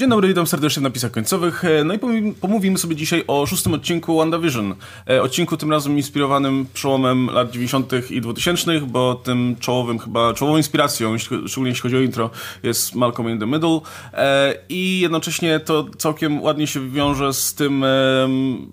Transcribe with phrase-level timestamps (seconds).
[0.00, 1.64] Dzień dobry, witam serdecznie w napisach końcowych.
[1.64, 1.98] E, no i
[2.40, 4.74] pomówimy sobie dzisiaj o szóstym odcinku WandaVision.
[5.10, 7.92] E, odcinku tym razem inspirowanym przełomem lat 90.
[8.10, 12.30] i 2000, bo tym czołowym chyba, czołową inspiracją, szczególnie jeśli chodzi o intro,
[12.62, 13.80] jest Malcolm in the Middle.
[14.12, 17.84] E, I jednocześnie to całkiem ładnie się wiąże z tym,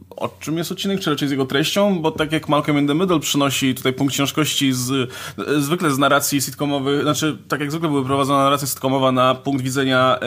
[0.09, 2.95] o czym jest odcinek, czy raczej z jego treścią, bo tak jak Malcolm in the
[2.95, 5.11] Middle przynosi tutaj punkt ciężkości z,
[5.57, 10.19] zwykle z narracji sitcomowych, znaczy tak jak zwykle były prowadzona narracja sitcomowa na punkt widzenia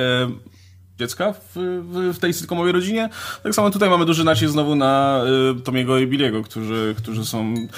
[1.01, 3.09] dziecka w, w, w, tej sitcomowej rodzinie.
[3.43, 5.23] Tak samo tutaj mamy duży nacisk znowu na
[5.59, 7.69] y, Tomiego i Billiego, którzy, którzy są y,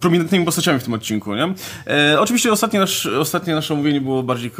[0.00, 1.54] prominentnymi postaciami w tym odcinku, nie?
[1.86, 4.50] E, oczywiście ostatnie, nasz, ostatnie nasze omówienie było bardziej,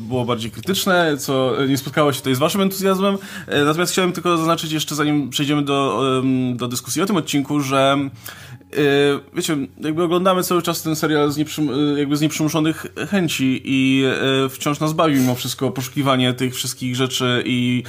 [0.00, 3.18] było bardziej krytyczne, co nie spotkało się tutaj z waszym entuzjazmem.
[3.46, 6.02] E, natomiast chciałem tylko zaznaczyć jeszcze, zanim przejdziemy do,
[6.54, 7.98] do dyskusji o tym odcinku, że
[9.34, 14.04] wiecie, jakby oglądamy cały czas ten serial z, nieprzym, y, jakby z nieprzymuszonych chęci i
[14.44, 17.82] y, wciąż nas bawi mimo wszystko poszukiwanie tych wszystkich rzeczy i,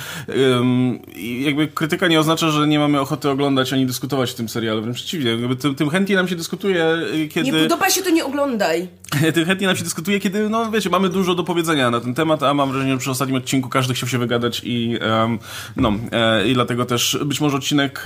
[1.15, 4.81] i jakby krytyka nie oznacza, że nie mamy ochoty oglądać ani dyskutować w tym serialu,
[4.81, 6.85] wręcz przeciwnie, jakby tym, tym chętniej nam się dyskutuje,
[7.29, 7.51] kiedy...
[7.51, 8.87] Nie podoba się, to nie oglądaj.
[9.33, 12.43] tym chętniej nam się dyskutuje, kiedy, no wiecie, mamy dużo do powiedzenia na ten temat,
[12.43, 15.39] a mam wrażenie, że przy ostatnim odcinku każdy chciał się wygadać i um,
[15.75, 18.03] no, e, i dlatego też być może odcinek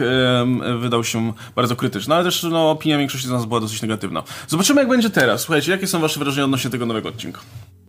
[0.79, 4.23] wydał się bardzo krytyczny, ale też no opinia większości z nas była dosyć negatywna.
[4.47, 5.41] Zobaczymy, jak będzie teraz.
[5.41, 7.41] Słuchajcie, jakie są wasze wrażenia odnośnie tego nowego odcinka?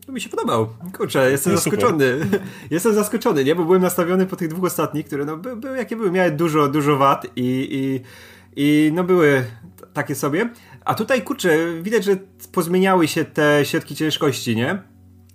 [0.07, 0.69] To mi się podobał.
[0.97, 2.19] Kurczę, jestem no, zaskoczony.
[2.71, 3.55] jestem zaskoczony, nie?
[3.55, 6.11] Bo byłem nastawiony po tych dwóch ostatnich, które no były, były jakie były.
[6.11, 8.01] Miały dużo, dużo wad i, i,
[8.56, 9.45] i no były
[9.93, 10.51] takie sobie.
[10.84, 11.51] A tutaj, kurczę,
[11.83, 12.17] widać, że
[12.53, 14.83] pozmieniały się te środki ciężkości, nie?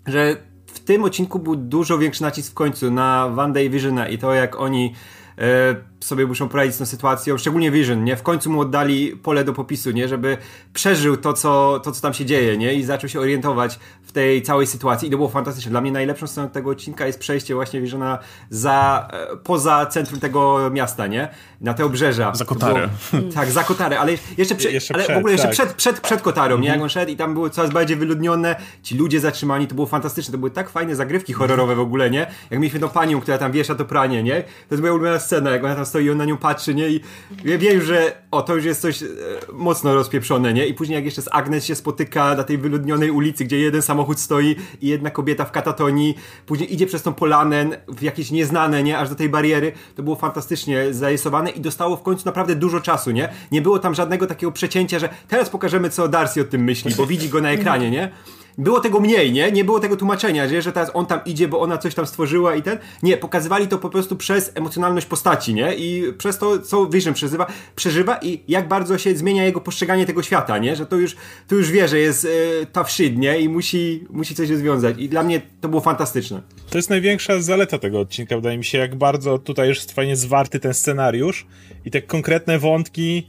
[0.08, 4.18] Że w tym odcinku był dużo większy nacisk w końcu na Wanda i Visiona i
[4.18, 4.94] to, jak oni
[5.38, 8.16] e, sobie muszą poradzić z tą sytuacją, szczególnie Vision, nie?
[8.16, 10.08] W końcu mu oddali pole do popisu, nie?
[10.08, 10.38] Żeby
[10.74, 12.74] przeżył to, co, to, co tam się dzieje, nie?
[12.74, 15.72] I zaczął się orientować w tej całej sytuacji i to było fantastyczne.
[15.72, 20.70] Dla mnie najlepszą stroną tego odcinka jest przejście właśnie Visiona za, e, poza centrum tego
[20.72, 21.28] miasta, nie?
[21.62, 22.36] Na te obrzeża.
[22.36, 22.90] Za Kotarę.
[23.12, 25.56] Było, tak, za Kotarę, ale jeszcze, prze, jeszcze ale przed, w ogóle jeszcze tak.
[25.56, 26.68] przed, przed, przed Kotarą, nie?
[26.68, 30.32] Jak on szedł i tam było coraz bardziej wyludnione, ci ludzie zatrzymani, to było fantastyczne.
[30.32, 32.28] To były tak fajne zagrywki horrorowe w ogóle, nie?
[32.50, 34.42] Jak mieliśmy tą panią, która tam wiesza to pranie, nie?
[34.42, 36.90] To jest moja ulubiona scena, jak ona tam stoi on na nią patrzy, nie?
[36.90, 37.02] I
[37.46, 39.08] wie już, że o, to już jest coś e,
[39.54, 40.68] mocno rozpieprzone, nie?
[40.68, 44.20] I później jak jeszcze z Agnes się spotyka na tej wyludnionej ulicy, gdzie jeden samochód
[44.20, 46.16] stoi i jedna kobieta w katatonii,
[46.46, 49.00] później idzie przez tą polanę w jakieś nieznane, nie?
[49.00, 49.72] Aż do tej bariery.
[49.96, 53.30] To było fantastycznie zarysowane i dostało w końcu naprawdę dużo czasu, nie?
[53.52, 57.06] Nie było tam żadnego takiego przecięcia, że teraz pokażemy, co Darcy o tym myśli, bo
[57.06, 58.12] widzi go na ekranie, nie?
[58.58, 59.52] Było tego mniej, nie?
[59.52, 62.56] Nie było tego tłumaczenia, że, że teraz on tam idzie, bo ona coś tam stworzyła
[62.56, 62.78] i ten.
[63.04, 65.76] Nie, pokazywali to po prostu przez emocjonalność postaci, nie?
[65.76, 70.24] I przez to, co Vision przeżywa, przeżywa i jak bardzo się zmienia jego postrzeganie tego
[70.24, 70.76] świata, nie?
[70.76, 71.16] Że to już,
[71.48, 72.26] to już wie, że jest
[72.62, 73.40] e, tough shit, nie?
[73.40, 74.96] I musi, musi coś rozwiązać.
[75.00, 76.42] I dla mnie to było fantastyczne.
[76.70, 80.16] To jest największa zaleta tego odcinka, wydaje mi się, jak bardzo tutaj już jest fajnie
[80.16, 81.48] zwarty ten scenariusz
[81.86, 83.28] i te konkretne wątki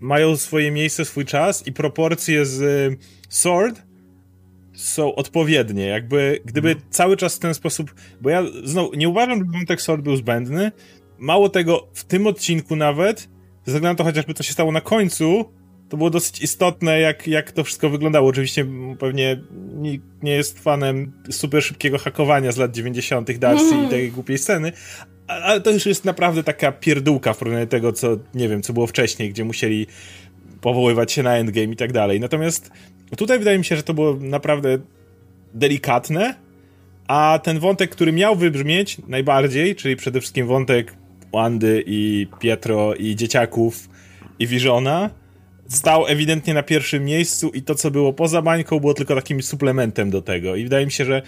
[0.00, 2.96] mają swoje miejsce, swój czas i proporcje z y,
[3.28, 3.82] Sword
[4.74, 5.86] są odpowiednie.
[5.86, 6.84] Jakby, gdyby hmm.
[6.90, 7.94] cały czas w ten sposób.
[8.20, 10.72] Bo ja znowu nie uważam, że wątek Sword był zbędny.
[11.18, 13.20] Mało tego, w tym odcinku nawet,
[13.64, 15.44] ze względu na to chociażby co się stało na końcu,
[15.88, 18.28] to było dosyć istotne, jak, jak to wszystko wyglądało.
[18.28, 18.66] Oczywiście
[18.98, 19.40] pewnie
[19.74, 23.38] nikt nie jest fanem super szybkiego hakowania z lat 90.
[23.38, 23.86] Darcy mm.
[23.86, 24.72] i tej głupiej sceny,
[25.26, 28.72] ale to już jest naprawdę taka pierdółka w porównaniu do tego, co, nie wiem, co
[28.72, 29.86] było wcześniej, gdzie musieli
[30.60, 32.20] powoływać się na endgame i tak dalej.
[32.20, 32.70] Natomiast
[33.16, 34.78] tutaj wydaje mi się, że to było naprawdę
[35.54, 36.34] delikatne,
[37.08, 40.94] a ten wątek, który miał wybrzmieć najbardziej, czyli przede wszystkim wątek
[41.32, 43.88] Wandy i Pietro i dzieciaków
[44.38, 45.10] i Visiona,
[45.68, 50.10] stał ewidentnie na pierwszym miejscu i to, co było poza bańką, było tylko takim suplementem
[50.10, 50.56] do tego.
[50.56, 51.22] I wydaje mi się, że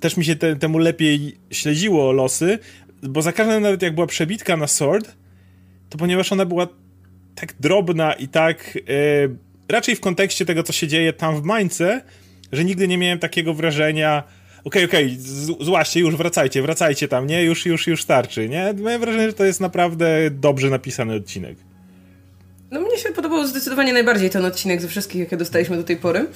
[0.00, 2.58] też mi się te, temu lepiej śledziło losy,
[3.02, 5.16] bo za każdym nawet jak była przebitka na Sword,
[5.88, 6.68] to ponieważ ona była
[7.34, 9.36] tak drobna i tak yy,
[9.68, 12.02] raczej w kontekście tego, co się dzieje tam w Mańce,
[12.52, 14.22] że nigdy nie miałem takiego wrażenia
[14.64, 15.18] okej, okay, okej,
[15.54, 17.44] okay, złaście, już wracajcie, wracajcie tam, nie?
[17.44, 18.74] Już, już, już starczy, nie?
[18.82, 21.56] Mam wrażenie, że to jest naprawdę dobrze napisany odcinek.
[22.70, 26.26] No mnie się podobał zdecydowanie najbardziej ten odcinek ze wszystkich, jakie dostaliśmy do tej pory.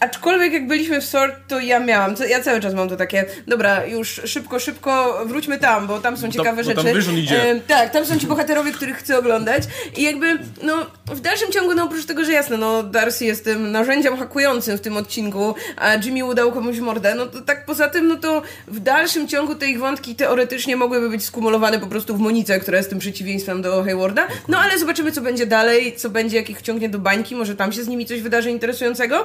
[0.00, 3.86] Aczkolwiek jak byliśmy w Sort, to ja miałam, ja cały czas mam to takie, dobra,
[3.86, 7.04] już szybko, szybko wróćmy tam, bo tam są ciekawe to, rzeczy.
[7.06, 7.50] Tam idzie.
[7.50, 9.62] E, tak, tam są ci bohaterowie, których chcę oglądać
[9.96, 13.72] i jakby, no w dalszym ciągu, no oprócz tego, że jasne, no Darcy jest tym
[13.72, 18.08] narzędziem hakującym w tym odcinku, a Jimmy udał komuś mordę, no to tak poza tym,
[18.08, 22.20] no to w dalszym ciągu te ich wątki teoretycznie mogłyby być skumulowane po prostu w
[22.20, 26.12] Monice, która jest tym przeciwieństwem do Haywarda, no ale zobaczymy, co będzie dalej, co co
[26.12, 29.24] będzie, jak ich wciągnie do bańki, może tam się z nimi coś wydarzy interesującego.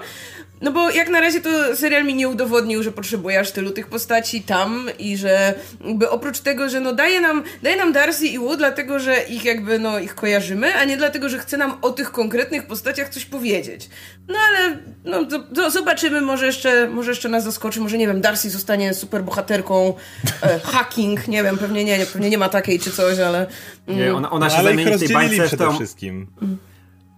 [0.64, 3.88] No bo jak na razie to serial mi nie udowodnił, że potrzebuje aż tylu tych
[3.88, 5.54] postaci tam i że
[5.88, 9.46] jakby oprócz tego, że no daje nam, daje nam Darcy i Wu dlatego, że ich
[9.46, 13.26] jakby no ich kojarzymy, a nie dlatego, że chce nam o tych konkretnych postaciach coś
[13.26, 13.90] powiedzieć.
[14.28, 18.22] No ale no, to, to zobaczymy, może jeszcze, może jeszcze nas zaskoczy, może nie wiem,
[18.22, 19.94] Darcy zostanie super bohaterką
[20.42, 23.48] e, hacking, nie wiem, pewnie nie, pewnie nie ma takiej czy coś, ale...
[23.88, 24.00] Mm.
[24.00, 25.76] Nie, ona, ona się ale zamieni w tej bańce w tą...
[25.76, 26.28] wszystkim.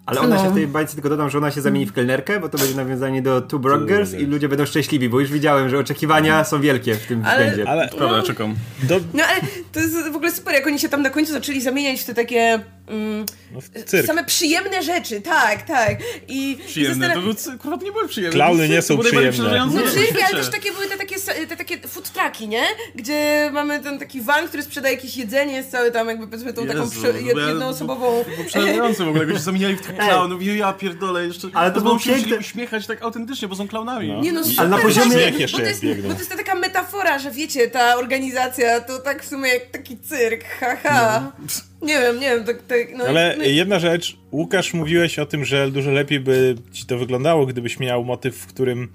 [0.05, 0.43] Ale ona no.
[0.43, 2.75] się w tej bajce, tylko dodam, że ona się zamieni w kelnerkę, bo to będzie
[2.75, 6.61] nawiązanie do Two Broke Girls i ludzie będą szczęśliwi, bo już widziałem, że oczekiwania są
[6.61, 7.71] wielkie w tym ale, względzie.
[7.71, 8.55] Ale, Prawda, no, czekam.
[8.83, 8.99] Do...
[9.13, 9.41] No ale
[9.71, 12.13] to jest w ogóle super, jak oni się tam na końcu zaczęli zamieniać w te
[12.13, 13.61] takie Mm, no
[14.07, 15.97] same przyjemne rzeczy, tak, tak.
[16.27, 18.35] I przyjemne, to był, akurat nie były przyjemne.
[18.35, 19.31] Klauny nie są przyjemne.
[19.31, 21.15] Znaczy, ale też takie były te takie,
[21.47, 22.63] te takie food trucki, nie?
[22.95, 26.61] Gdzie mamy ten taki van, który sprzedaje jakieś jedzenie, jest cały tam jakby powiedzmy tą
[26.61, 28.25] Jezu, taką przy, jednoosobową...
[28.37, 31.47] Bo przerażające w ogóle, jak się zamieniali w tych klaunów i ja pierdolę jeszcze.
[31.53, 32.37] Ale to było piękne.
[32.37, 34.07] uśmiechać tak autentycznie, bo są klaunami.
[34.07, 34.21] No.
[34.21, 35.31] Nie no, super, ale na poziomie...
[35.51, 39.23] Bo to, jest, bo to jest ta taka metafora, że wiecie, ta organizacja to tak
[39.23, 41.31] w sumie jak taki cyrk, haha.
[41.39, 41.47] No.
[41.81, 43.43] Nie wiem, nie wiem, tak, tak no, Ale no.
[43.43, 48.03] jedna rzecz, Łukasz, mówiłeś o tym, że dużo lepiej by ci to wyglądało, gdybyś miał
[48.03, 48.87] motyw, w którym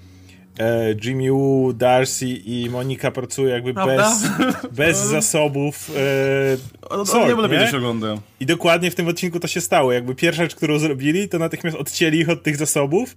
[0.58, 4.28] e, Jimmy Woo, Darcy i Monika pracują jakby bez,
[4.72, 5.90] bez zasobów.
[5.96, 8.16] E, no, sort, nie lepiej to się ogląda.
[8.40, 9.92] I dokładnie w tym odcinku to się stało.
[9.92, 13.16] Jakby pierwsza rzecz, którą zrobili, to natychmiast odcięli ich od tych zasobów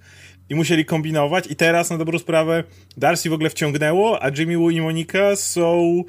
[0.50, 2.63] i musieli kombinować i teraz na dobrą sprawę
[2.98, 6.04] Darcy w ogóle wciągnęło, a Jimmy Woo i Monika są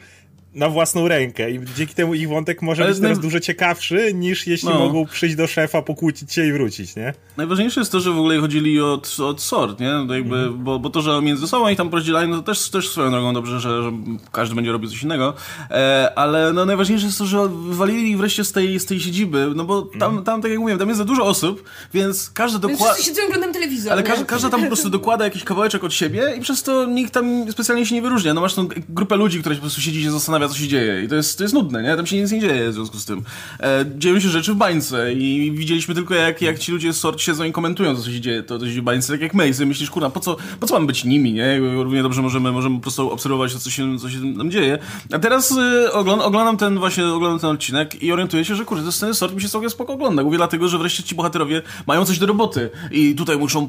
[0.55, 4.47] na własną rękę i dzięki temu ich wątek może Ale być teraz dużo ciekawszy niż
[4.47, 4.79] jeśli no.
[4.79, 7.15] mogą przyjść do szefa, pokłócić się i wrócić, nie?
[7.37, 9.93] Najważniejsze jest to, że w ogóle chodzili od, od sort, nie?
[10.07, 10.65] No jakby, mm.
[10.65, 13.35] bo, bo to, że między sobą i tam podzielali, no to też, też swoją drogą
[13.35, 13.93] dobrze, że, że
[14.33, 15.35] każdy będzie robił coś innego,
[15.71, 19.65] e, ale no najważniejsze jest to, że wywalili wreszcie z tej, z tej siedziby, no
[19.65, 20.25] bo tam, mm.
[20.25, 21.65] tam, tak jak mówiłem, tam jest za dużo osób,
[21.95, 22.95] więc każdy dokłada...
[22.95, 26.35] Wszyscy siedzą oglądam telewizor, Ale każdy, każdy tam po prostu dokłada jakiś kawałeczek od siebie
[26.39, 28.35] i przez to nikt tam specjalnie się nie wyróżnia.
[28.35, 31.03] No masz tą grupę ludzi, która po prostu siedzi i się zastanawia, co się dzieje
[31.05, 31.97] i to jest, to jest nudne, nie?
[31.97, 33.23] Tam się nic nie dzieje w związku z tym.
[33.61, 37.21] E, dzieją się rzeczy w bańce i widzieliśmy tylko jak, jak ci ludzie z sort
[37.21, 39.55] siedzą i komentują, co się dzieje, to, to się w bańce, tak jak my i
[39.55, 41.59] sobie myślisz, kurwa, po co, po co mamy być nimi, nie?
[41.59, 44.79] Równie dobrze możemy, możemy po prostu obserwować co się, co się tam dzieje.
[45.13, 48.85] A teraz y, oglądam, oglądam ten właśnie, oglądam ten odcinek i orientuję się, że kurde,
[48.85, 50.23] te sceny sort mi się całkiem spoko ogląda.
[50.23, 53.69] Mówię dlatego, że wreszcie ci bohaterowie mają coś do roboty i tutaj muszą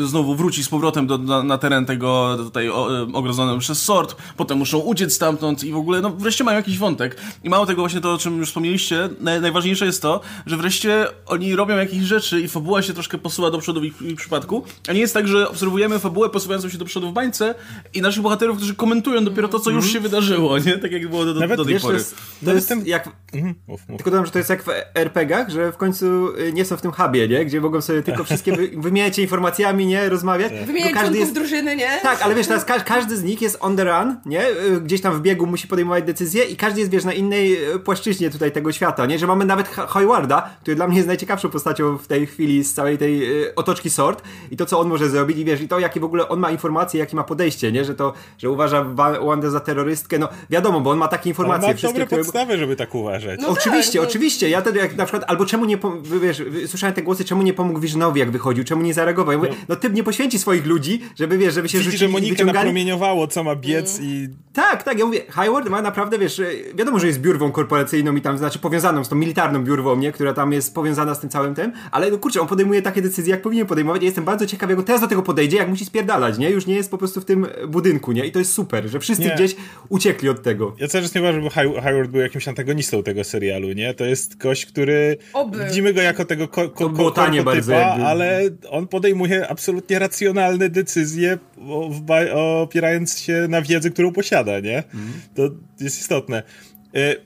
[0.00, 4.16] e, znowu wrócić z powrotem do, na, na teren tego tutaj o, e, przez sort,
[4.36, 7.16] potem muszą uciec stamtąd i w ogóle, no wreszcie mają jakiś wątek.
[7.44, 11.06] I mało tego właśnie to, o czym już wspomnieliście, naj, najważniejsze jest to, że wreszcie
[11.26, 14.16] oni robią jakieś rzeczy i fabuła się troszkę posuwa do przodu w ich, w ich
[14.16, 17.54] przypadku, a nie jest tak, że obserwujemy fabułę posuwającą się do przodu w bańce
[17.94, 19.92] i naszych bohaterów, którzy komentują dopiero to, co już mhm.
[19.92, 20.78] się wydarzyło, nie?
[20.78, 21.94] Tak jak było do, Nawet, do tej wiesz, pory.
[21.94, 23.08] To jest, to jest jak...
[23.32, 23.54] Mhm.
[23.66, 23.96] Uf, uf.
[23.96, 26.80] Tylko dodam, że to jest jak w RPGach, że w końcu y, nie są w
[26.80, 27.44] tym hubie, nie?
[27.44, 30.08] Gdzie mogą sobie tylko wszystkie wy, wymieniać się informacjami, nie?
[30.08, 30.52] Rozmawiać.
[30.66, 32.00] Wymieniać każdy jest drużyny, nie?
[32.02, 34.48] Tak, ale wiesz, teraz ka każdy z nich jest on the run, nie?
[34.48, 37.78] Y, gdzieś tam w biegu musi podejmować decyzje i każdy jest, wiesz, na innej e,
[37.78, 39.18] płaszczyźnie tutaj tego świata, nie?
[39.18, 42.98] Że mamy nawet Hoywarda, który dla mnie jest najciekawszą postacią w tej chwili z całej
[42.98, 46.00] tej y, otoczki sort i to, co on może zrobić i wiesz, i to, jakie
[46.00, 47.84] w ogóle on ma informacje, jakie ma podejście, nie?
[47.84, 51.64] Że to, że uważa Wandę za terrorystkę, no wiadomo, bo on ma takie informacje.
[51.64, 52.22] Ale ma wszystkie, które...
[52.22, 53.40] podstawy, żeby tak uważać.
[53.42, 54.08] No oczywiście, tak, no.
[54.08, 54.50] oczywiście.
[54.50, 55.78] Ja wtedy jak na przykład, albo czemu nie,
[56.22, 59.32] wiesz, słyszałem te głosy, czemu nie pomógł Visionowi, jak wychodził, czemu nie zareagował.
[59.32, 59.56] Ja mówię, no.
[59.68, 62.56] no typ nie poświęci swoich ludzi, żeby, wiesz, żeby się Widzi, rzucili że Monika wyciągali.
[62.56, 64.10] napromieniowało, co ma biec mm.
[64.10, 64.28] i...
[64.52, 65.22] Tak, tak, ja mówię,
[65.60, 66.42] Hayward ma naprawdę, wiesz,
[66.74, 70.12] wiadomo, że jest biurwą korporacyjną i tam, znaczy powiązaną z tą militarną biurwą, nie?
[70.12, 73.30] Która tam jest powiązana z tym całym tym, ale no kurczę, on podejmuje takie decyzje,
[73.30, 74.02] jak powinien podejmować.
[74.02, 76.50] Ja jestem bardzo ciekaw, jak on teraz do tego podejdzie, jak musi spierdalać, nie?
[76.50, 78.26] Już nie jest po prostu w tym budynku, nie?
[78.26, 79.34] I to jest super, że wszyscy nie.
[79.34, 79.56] gdzieś
[79.88, 80.76] uciekli od tego.
[80.78, 83.94] Ja cały czas nie uważam, że Howard był jakimś antagonistą tego serialu, nie?
[83.94, 85.16] To jest gość, który...
[85.32, 85.64] Oby.
[85.64, 87.14] Widzimy go jako tego ko ko ko
[88.06, 91.38] ale on podejmuje absolutnie racjonalne decyzje
[92.62, 94.84] opierając się na wiedzy, którą posiada, nie?
[94.94, 95.12] Mm.
[95.34, 95.49] To
[95.80, 96.42] jest istotne.
[96.96, 97.16] Y,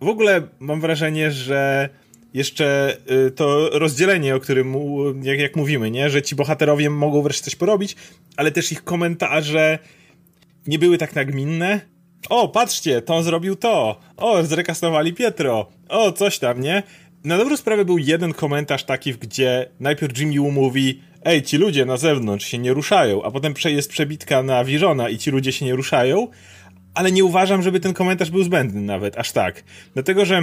[0.00, 1.88] w ogóle mam wrażenie, że
[2.34, 2.96] jeszcze
[3.26, 4.74] y, to rozdzielenie, o którym
[5.22, 6.10] jak, jak mówimy, nie?
[6.10, 7.96] że ci bohaterowie mogą wreszcie coś porobić,
[8.36, 9.78] ale też ich komentarze
[10.66, 11.80] nie były tak nagminne.
[12.28, 14.00] O, patrzcie, to zrobił to.
[14.16, 15.68] O, zrekastowali Pietro.
[15.88, 16.82] O, coś tam, nie?
[17.24, 21.96] Na dobrą sprawę był jeden komentarz taki, gdzie najpierw Jimmy mówi ej, ci ludzie na
[21.96, 25.76] zewnątrz się nie ruszają, a potem jest przebitka na Wirona i ci ludzie się nie
[25.76, 26.28] ruszają,
[26.94, 29.64] ale nie uważam, żeby ten komentarz był zbędny nawet, aż tak.
[29.94, 30.36] Dlatego, że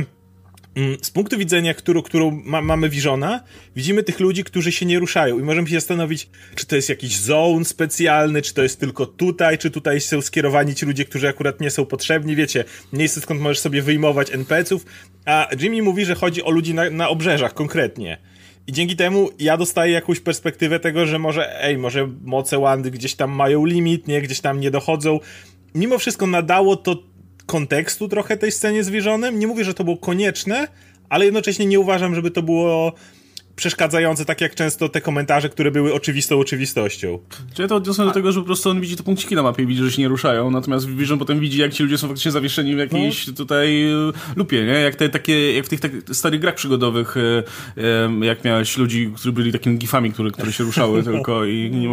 [0.76, 3.44] mm, z punktu widzenia, którą, którą ma, mamy Visiona,
[3.76, 7.18] widzimy tych ludzi, którzy się nie ruszają i możemy się zastanowić, czy to jest jakiś
[7.18, 11.62] zone specjalny, czy to jest tylko tutaj, czy tutaj są skierowani ci ludzie, którzy akurat
[11.62, 12.64] nie są potrzebni, wiecie,
[12.94, 14.86] miejsce skąd możesz sobie wyjmować NPC-ów,
[15.26, 18.18] a Jimmy mówi, że chodzi o ludzi na, na obrzeżach konkretnie.
[18.68, 23.16] I dzięki temu ja dostaję jakąś perspektywę tego, że może, ej, może moce Wandy gdzieś
[23.16, 25.20] tam mają limit, nie, gdzieś tam nie dochodzą.
[25.78, 27.04] Mimo wszystko nadało to
[27.46, 29.40] kontekstu trochę tej scenie z Visionem.
[29.40, 30.68] Nie mówię, że to było konieczne,
[31.10, 32.94] ale jednocześnie nie uważam, żeby to było
[33.56, 37.20] przeszkadzające, tak jak często te komentarze, które były oczywistą oczywistością.
[37.54, 39.64] Czy ja to odniosę do tego, że po prostu on widzi te punkciki na mapie
[39.64, 42.32] i widzi, że się nie ruszają, natomiast Vision potem widzi, jak ci ludzie są faktycznie
[42.32, 43.34] zawieszeni w jakiejś no.
[43.34, 43.96] tutaj e,
[44.36, 44.74] lupie, nie?
[44.74, 49.32] Jak te takie, jak w tych tak, starych grach przygodowych, e, jak miałeś ludzi, którzy
[49.32, 51.90] byli takimi gifami, które, które się ruszały tylko i nie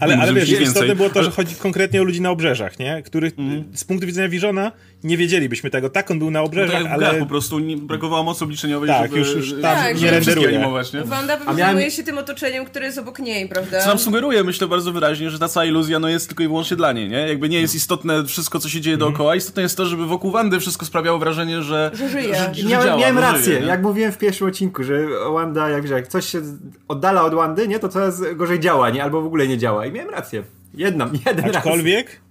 [0.00, 3.02] ale, ale wiesz, istotne było to, że chodzi konkretnie o ludzi na obrzeżach, nie?
[3.02, 3.64] Których mm.
[3.74, 4.72] z punktu widzenia Visiona
[5.04, 5.90] nie wiedzielibyśmy tego.
[5.90, 7.14] Tak, on był na obrzeżach, no ale...
[7.14, 10.48] po prostu nie, brakowało mocy obliczeniowej, tak, żeby, już, już tam tak, nie renderuje.
[10.48, 11.04] Animować, nie?
[11.04, 11.90] Wanda pewnie miałem...
[11.90, 13.80] się tym otoczeniem, które jest obok niej, prawda?
[13.80, 16.76] Co nam sugeruje, myślę bardzo wyraźnie, że ta cała iluzja no, jest tylko i wyłącznie
[16.76, 17.18] dla niej, nie?
[17.18, 19.08] Jakby nie jest istotne wszystko, co się dzieje mm.
[19.08, 19.36] dookoła.
[19.36, 21.90] Istotne jest to, żeby wokół Wandy wszystko sprawiało wrażenie, że...
[21.94, 22.34] Że żyje.
[22.34, 25.88] Że, że miałem, działa, miałem rację, żyje, jak mówiłem w pierwszym odcinku, że Wanda, jak,
[25.88, 26.42] jak coś się
[26.88, 27.78] oddala od Wandy, nie?
[27.78, 29.04] To coraz gorzej działa, nie?
[29.04, 29.86] Albo w ogóle nie działa.
[29.86, 30.42] I miałem rację.
[30.74, 32.29] Jedna, jeden Aczkolwiek, raz.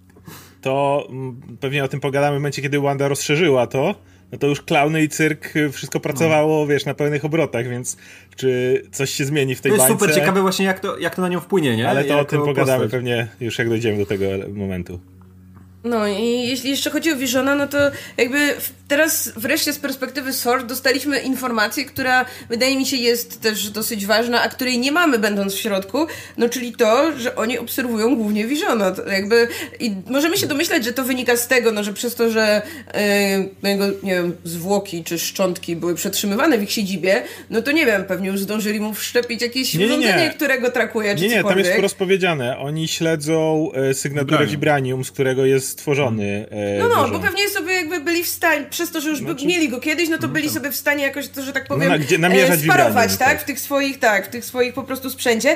[0.62, 3.96] To mm, pewnie o tym pogadamy w momencie, kiedy Wanda rozszerzyła to,
[4.32, 6.68] no to już klauny i cyrk y, wszystko pracowało, no.
[6.68, 7.98] wiesz, na pełnych obrotach, więc
[8.36, 9.86] czy coś się zmieni w tej bańce?
[9.86, 10.14] To jest bańce?
[10.14, 11.90] super ciekawe właśnie, jak to, jak to na nią wpłynie, nie?
[11.90, 12.92] Ale to jako o tym pogadamy postać.
[12.92, 15.00] pewnie już jak dojdziemy do tego momentu.
[15.84, 17.78] No i jeśli jeszcze chodzi o Visiona, no to
[18.18, 18.56] jakby
[18.88, 24.42] teraz wreszcie z perspektywy SORT dostaliśmy informację, która wydaje mi się jest też dosyć ważna,
[24.42, 26.08] a której nie mamy będąc w środku,
[26.38, 28.92] no czyli to, że oni obserwują głównie Visiona.
[28.92, 29.48] To jakby
[29.80, 32.62] i możemy się domyślać, że to wynika z tego, no że przez to, że
[33.64, 37.86] yy, jego, nie wiem, zwłoki czy szczątki były przetrzymywane w ich siedzibie, no to nie
[37.86, 40.30] wiem, pewnie już zdążyli mu wszczepić jakieś nie, urządzenie, nie, nie.
[40.30, 42.58] którego trakuje, czy Nie, nie, tam jest wprost powiedziane.
[42.58, 44.46] Oni śledzą e, sygnaturę.
[44.48, 46.48] Vibranium, z którego jest stworzony.
[46.52, 49.48] E, no, no, bo pewnie sobie jakby byli w stanie, przez to, że już znaczy,
[49.48, 51.98] mieli go kiedyś, no to byli sobie w stanie jakoś, to, że tak powiem, no,
[51.98, 53.28] na, gdzie, namierzać e, sparować, tak?
[53.30, 53.42] tak?
[53.42, 55.56] W tych swoich, tak, w tych swoich po prostu sprzęcie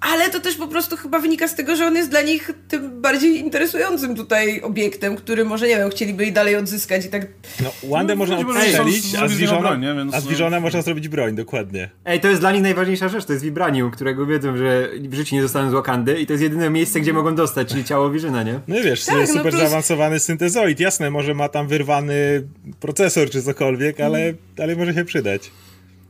[0.00, 3.00] ale to też po prostu chyba wynika z tego, że on jest dla nich tym
[3.00, 7.26] bardziej interesującym tutaj obiektem, który może, nie wiem, chcieliby i dalej odzyskać i tak...
[7.62, 9.78] No, Wandę no, można odstrzelić, a z Visiona,
[10.12, 11.90] a z Visiona można zrobić broń, dokładnie.
[12.04, 15.34] Ej, to jest dla nich najważniejsza rzecz, to jest Vibranium, którego wiedzą, że w życiu
[15.34, 18.42] nie zostaną z Wakandy i to jest jedyne miejsce, gdzie mogą dostać, czyli ciało Visiona,
[18.42, 18.60] nie?
[18.68, 19.70] No i wiesz, tak, no super plus...
[19.70, 22.48] zaawansowany syntezoid, jasne, może ma tam wyrwany
[22.80, 24.36] procesor czy cokolwiek, ale, mm.
[24.58, 25.50] ale może się przydać.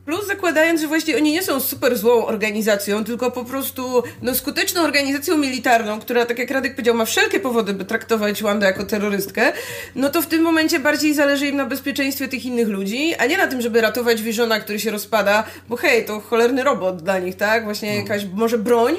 [0.07, 4.81] Plus zakładając, że właśnie oni nie są super złą organizacją, tylko po prostu no, skuteczną
[4.81, 9.53] organizacją militarną, która, tak jak Radek powiedział, ma wszelkie powody, by traktować Wandę jako terrorystkę,
[9.95, 13.37] no to w tym momencie bardziej zależy im na bezpieczeństwie tych innych ludzi, a nie
[13.37, 17.35] na tym, żeby ratować Visiona, który się rozpada, bo hej, to cholerny robot dla nich,
[17.35, 17.63] tak?
[17.63, 17.97] Właśnie no.
[17.97, 18.95] jakaś może broń,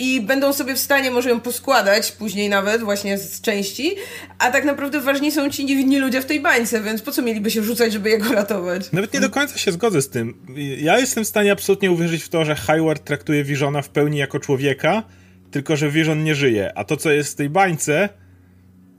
[0.00, 3.96] i będą sobie w stanie może ją poskładać później nawet właśnie z części,
[4.38, 7.50] a tak naprawdę ważni są ci niewinni ludzie w tej bańce, więc po co mieliby
[7.50, 8.92] się rzucać, żeby jego ratować?
[8.92, 10.34] Nawet nie do końca się zgodzę z tym.
[10.78, 14.40] Ja jestem w stanie absolutnie uwierzyć w to, że Hayward traktuje Visiona w pełni jako
[14.40, 15.02] człowieka,
[15.50, 18.08] tylko że Vision nie żyje, a to co jest w tej bańce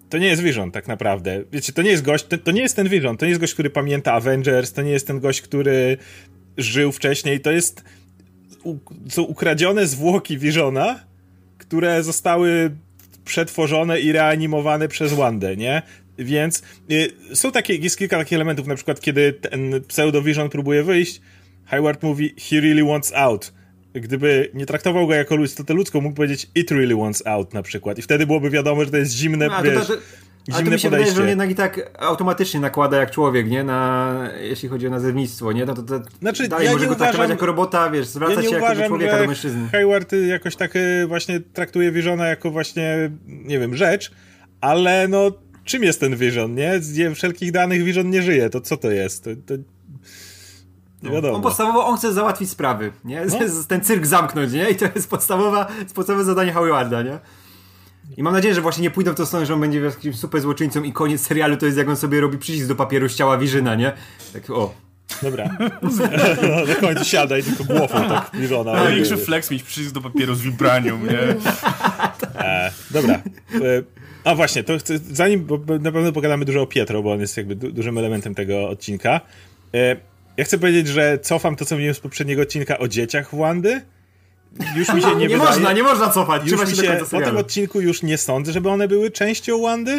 [0.09, 1.43] to nie jest Vision tak naprawdę.
[1.51, 3.53] Wiecie, to nie jest gość, to, to nie jest ten Vision, to nie jest gość,
[3.53, 5.97] który pamięta Avengers, to nie jest ten gość, który
[6.57, 7.83] żył wcześniej, to jest
[9.09, 10.99] są ukradzione zwłoki Visiona,
[11.57, 12.71] które zostały
[13.25, 15.81] przetworzone i reanimowane przez Wandę, nie?
[16.17, 21.21] Więc y, są takie, jest kilka takich elementów, na przykład kiedy ten pseudo-Vision próbuje wyjść,
[21.65, 23.53] Hayward mówi, he really wants out.
[23.93, 27.97] Gdyby nie traktował go jako istotę ludzką, mógł powiedzieć, it really wants out na przykład.
[27.97, 29.87] I wtedy byłoby wiadomo, że to jest zimne, no, wiesz...
[29.87, 30.01] To, to,
[30.53, 30.89] ale to mi się podejście.
[30.89, 33.63] wydaje, że on jednak i tak automatycznie nakłada jak człowiek, nie?
[33.63, 35.65] Na, jeśli chodzi o nazewnictwo, nie?
[35.65, 38.49] No to, to znaczy, dalej ja może go uważam, traktować jako robota, wiesz, zwracać ja
[38.49, 39.69] się uważam, jako do człowieka, do mężczyzny.
[39.71, 44.11] Hayward jakoś tak y, właśnie traktuje Visiona jako właśnie, nie wiem, rzecz,
[44.61, 45.31] ale no
[45.65, 46.79] czym jest ten Vision, nie?
[46.79, 49.23] Z wszelkich danych Vision nie żyje, to co to jest?
[49.23, 49.53] To, to...
[51.03, 51.35] Nie no, wiadomo.
[51.35, 53.25] On podstawowo on chce załatwić sprawy, nie?
[53.25, 53.39] No?
[53.67, 54.69] Ten cyrk zamknąć, nie?
[54.69, 57.19] I to jest podstawowa, podstawowe zadanie Howarda, nie?
[58.17, 60.41] I mam nadzieję, że właśnie nie pójdą w tą stronę, że on będzie jakimś super
[60.41, 63.37] złoczyńcą i koniec serialu to jest jak on sobie robi przycisk do papieru z ciała
[63.37, 63.91] Wirzyna, nie?
[64.33, 64.73] Tak o.
[65.21, 65.49] Dobra.
[66.41, 68.73] No, na końcu siada i tylko głową tak Wirona.
[68.73, 71.19] Największy flex mieć przycisk do papieru z vibranium, nie?
[72.39, 73.13] E, dobra.
[73.13, 73.21] E,
[74.23, 77.37] a właśnie, to chcę, zanim, bo na pewno pogadamy dużo o Pietro, bo on jest
[77.37, 79.21] jakby du dużym elementem tego odcinka.
[79.73, 79.95] E,
[80.37, 83.81] ja chcę powiedzieć, że cofam to, co mówiłem z poprzedniego odcinka o dzieciach Wandy
[84.75, 85.49] już mi się nie, nie wydaje.
[85.49, 86.51] można, nie można cofać.
[86.51, 89.91] Już mi się, po tym odcinku już nie sądzę, żeby one były częścią Wandy.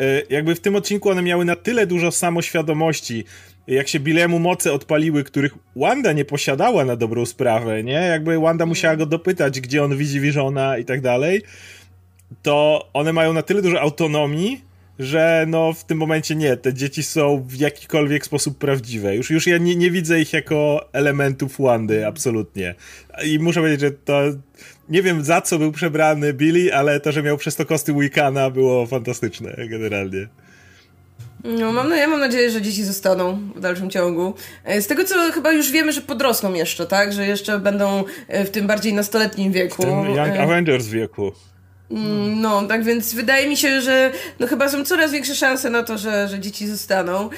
[0.00, 3.24] E, jakby w tym odcinku one miały na tyle dużo samoświadomości,
[3.66, 7.92] jak się Bilemu moce odpaliły, których Wanda nie posiadała na dobrą sprawę, nie?
[7.92, 11.42] Jakby Wanda musiała go dopytać, gdzie on widzi Visiona i tak dalej,
[12.42, 14.60] to one mają na tyle dużo autonomii,
[14.98, 19.16] że no w tym momencie nie, te dzieci są w jakikolwiek sposób prawdziwe.
[19.16, 22.74] Już, już ja nie, nie widzę ich jako elementów Wandy, absolutnie.
[23.24, 24.22] I muszę powiedzieć, że to
[24.88, 28.50] nie wiem za co był przebrany Billy, ale to, że miał przez to kosty Wicana
[28.50, 30.28] było fantastyczne generalnie.
[31.44, 34.34] No, mam, ja mam nadzieję, że dzieci zostaną w dalszym ciągu.
[34.64, 37.12] E, z tego, co chyba już wiemy, że podrosną jeszcze, tak?
[37.12, 39.82] Że jeszcze będą e, w tym bardziej nastoletnim wieku.
[39.82, 41.32] W tym Young e, Avengers wieku.
[41.90, 45.82] Mm, no, tak więc wydaje mi się, że no chyba są coraz większe szanse na
[45.82, 47.30] to, że, że dzieci zostaną.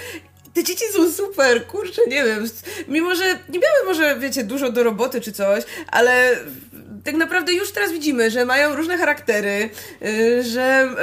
[0.54, 2.46] Te dzieci są super, kurczę, nie wiem.
[2.88, 6.36] Mimo, że nie miały może, wiecie, dużo do roboty czy coś, ale
[7.04, 9.70] tak naprawdę już teraz widzimy, że mają różne charaktery,
[10.02, 10.94] y, że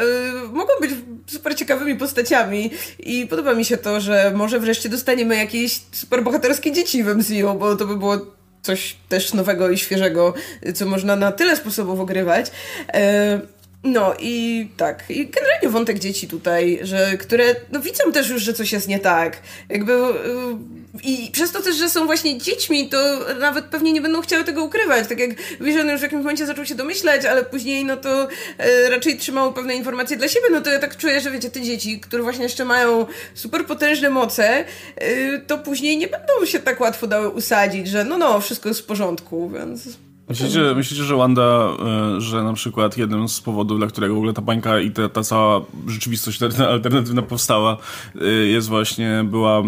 [0.46, 0.92] y, mogą być
[1.28, 6.72] super ciekawymi postaciami i podoba mi się to, że może wreszcie dostaniemy jakieś super bohaterskie
[6.72, 8.35] dzieci w MCU, bo to by było
[8.66, 10.34] coś też nowego i świeżego,
[10.76, 12.52] co można na tyle sposobów ogrywać.
[12.94, 13.40] E,
[13.86, 18.54] no i tak, i generalnie wątek dzieci tutaj, że które no widzą też już, że
[18.54, 19.38] coś jest nie tak.
[19.70, 22.98] Jakby y, i przez to też, że są właśnie dziećmi, to
[23.40, 25.08] nawet pewnie nie będą chciały tego ukrywać.
[25.08, 25.30] Tak jak
[25.62, 28.28] Vision już w jakimś momencie zaczął się domyślać, ale później no to
[28.58, 31.62] e, raczej trzymały pewne informacje dla siebie, no to ja tak czuję, że wiecie, te
[31.62, 34.66] dzieci, które właśnie jeszcze mają super potężne moce,
[34.96, 38.82] e, to później nie będą się tak łatwo dały usadzić, że no no, wszystko jest
[38.82, 39.88] w porządku, więc...
[40.30, 41.70] Myślicie, myślicie, że Wanda,
[42.18, 45.10] e, że na przykład jednym z powodów, dla którego w ogóle ta bańka i ta,
[45.10, 47.78] ta cała rzeczywistość alternatywna powstała,
[48.22, 49.64] e, jest właśnie, była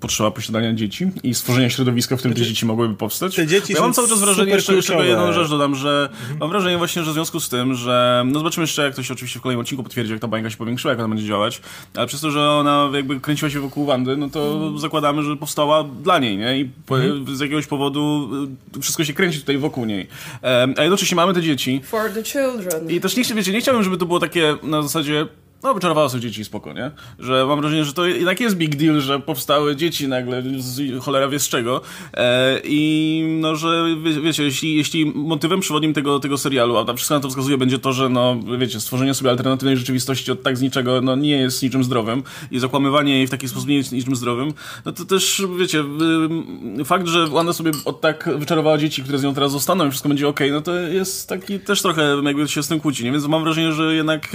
[0.00, 3.36] potrzeba posiadania dzieci i stworzenia środowiska, w którym te znaczy, dzieci mogłyby powstać?
[3.36, 6.38] Te dzieci ja mam cały czas wrażenie, jeszcze, jeszcze jedną rzecz dodam, że mhm.
[6.38, 9.14] mam wrażenie właśnie, że w związku z tym, że no zobaczymy jeszcze, jak to się
[9.14, 11.60] oczywiście w kolejnym odcinku potwierdzi, jak ta bańka się powiększyła, jak ona będzie działać,
[11.94, 14.78] ale przez to, że ona jakby kręciła się wokół Wandy, no to mhm.
[14.78, 16.58] zakładamy, że powstała dla niej, nie?
[16.58, 17.36] I mhm.
[17.36, 18.30] z jakiegoś powodu
[18.76, 20.06] e, wszystko się kręci tutaj wokół wokół niej.
[20.76, 21.80] A jednocześnie mamy te dzieci.
[21.84, 22.90] For the children.
[22.90, 25.26] I też nie, wiecie, nie chciałbym, żeby to było takie na zasadzie
[25.64, 26.90] no, wyczarowało sobie dzieci spoko, nie?
[27.18, 31.28] Że mam wrażenie, że to jednak jest big deal, że powstały dzieci nagle z cholera
[31.28, 31.80] wie z czego.
[32.14, 36.96] E, I no, że wie, wiecie, jeśli, jeśli motywem przewodnim tego, tego serialu, a tam
[36.96, 40.58] wszystko na to wskazuje, będzie to, że no, wiecie, stworzenie sobie alternatywnej rzeczywistości od tak
[40.58, 43.92] z niczego, no nie jest niczym zdrowym i zakłamywanie jej w taki sposób nie jest
[43.92, 44.52] niczym zdrowym,
[44.84, 45.84] no to też, wiecie,
[46.84, 50.08] fakt, że Wanda sobie od tak wyczarowała dzieci, które z nią teraz zostaną i wszystko
[50.08, 53.12] będzie ok, no to jest taki też trochę jakby się z tym kłóci, nie?
[53.12, 54.28] Więc mam wrażenie, że jednak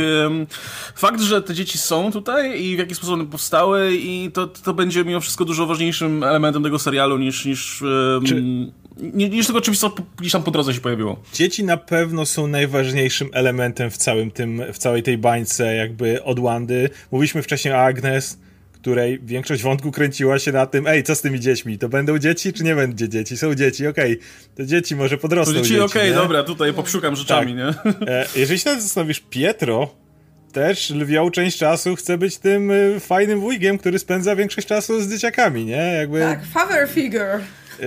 [0.95, 4.47] fakt, fakt, że te dzieci są tutaj i w jaki sposób one powstały i to,
[4.47, 7.83] to będzie mimo wszystko dużo ważniejszym elementem tego serialu niż, niż,
[8.25, 8.43] Czy...
[9.13, 11.19] niż tego czymś, co gdzieś tam po drodze się pojawiło.
[11.33, 16.39] Dzieci na pewno są najważniejszym elementem w całym tym, w całej tej bańce jakby od
[16.39, 16.89] Wandy.
[17.11, 18.37] Mówiliśmy wcześniej o Agnes,
[18.71, 21.77] której większość wątku kręciła się na tym, ej, co z tymi dziećmi?
[21.77, 23.37] To będą dzieci, czy nie będzie dzieci?
[23.37, 24.13] Są dzieci, okej.
[24.13, 24.55] Okay.
[24.55, 25.53] To dzieci może podrosną.
[25.53, 27.85] To dzieci, okej, okay, dobra, tutaj popszukam rzeczami, tak.
[27.85, 28.07] nie?
[28.07, 29.89] E, jeżeli się zastanowisz, Pietro
[30.51, 35.11] też lwią część czasu chce być tym y, fajnym wujkiem, który spędza większość czasu z
[35.11, 35.93] dzieciakami, nie?
[35.93, 36.19] Jakby...
[36.19, 37.39] Tak, father figure.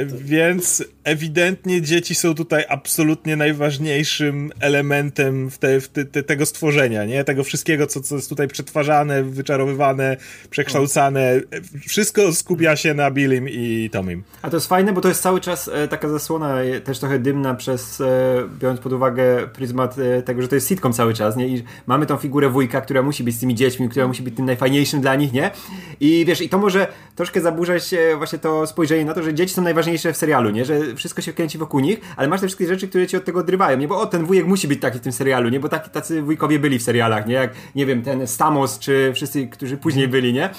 [0.07, 7.05] Więc ewidentnie dzieci są tutaj absolutnie najważniejszym elementem w te, w te, te, tego stworzenia,
[7.05, 7.25] nie?
[7.25, 10.17] Tego wszystkiego, co, co jest tutaj przetwarzane, wyczarowywane,
[10.51, 11.41] przekształcane.
[11.89, 14.23] Wszystko skupia się na Billim i Tomim.
[14.43, 17.19] A to jest fajne, bo to jest cały czas e, taka zasłona, e, też trochę
[17.19, 18.05] dymna przez, e,
[18.59, 21.49] biorąc pod uwagę pryzmat tego, że to jest sitcom cały czas, nie?
[21.49, 24.45] I mamy tą figurę wujka, która musi być z tymi dziećmi, która musi być tym
[24.45, 25.51] najfajniejszym dla nich, nie?
[26.01, 26.87] I wiesz, i to może
[27.17, 30.65] troszkę zaburzać właśnie to spojrzenie na to, że dzieci są najważniejsze w serialu, nie?
[30.65, 33.41] Że wszystko się kręci wokół nich, ale masz te wszystkie rzeczy, które ci od tego
[33.41, 33.89] odrywają, nie?
[33.89, 35.61] Bo o, ten wujek musi być taki w tym serialu, nie?
[35.61, 37.35] Bo taki, tacy wujkowie byli w serialach, nie?
[37.35, 40.51] Jak, nie wiem, ten Stamos, czy wszyscy, którzy później byli, nie?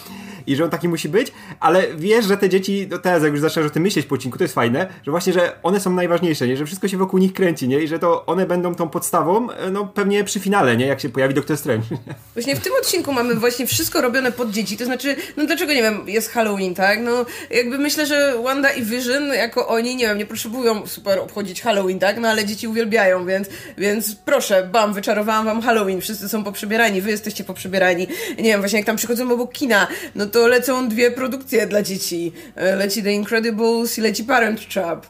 [0.48, 3.41] i że on taki musi być, ale wiesz, że te dzieci, no teraz jak już
[3.41, 6.48] zaczynasz o tym myśleć po odcinku, to jest fajne, że właśnie, że one są najważniejsze,
[6.48, 6.58] nie?
[6.58, 7.80] Że wszystko się wokół nich kręci, nie?
[7.80, 10.86] I że to one będą tą podstawą, no pewnie przy finale, nie?
[10.86, 11.86] Jak się pojawi Doktor Strange.
[12.34, 15.82] Właśnie w tym odcinku mamy właśnie wszystko robione pod dzieci, to znaczy, no dlaczego, nie
[15.82, 17.00] wiem, jest Halloween, tak?
[17.02, 21.62] No jakby myślę, że Wanda i Vision, jako oni, nie wiem, nie potrzebują super obchodzić
[21.62, 22.19] Halloween, tak?
[22.19, 27.12] No ale dzieci uwielbiają, więc, więc proszę, bam, wyczarowałam wam Halloween, wszyscy są poprzebierani, wy
[27.12, 28.07] jesteście poprzebierani.
[28.38, 32.31] Nie wiem, właśnie jak tam przychodzą obok kina, no to lecą dwie produkcje dla dzieci.
[32.55, 35.07] E, leci The Incredibles i leci Parent Trap.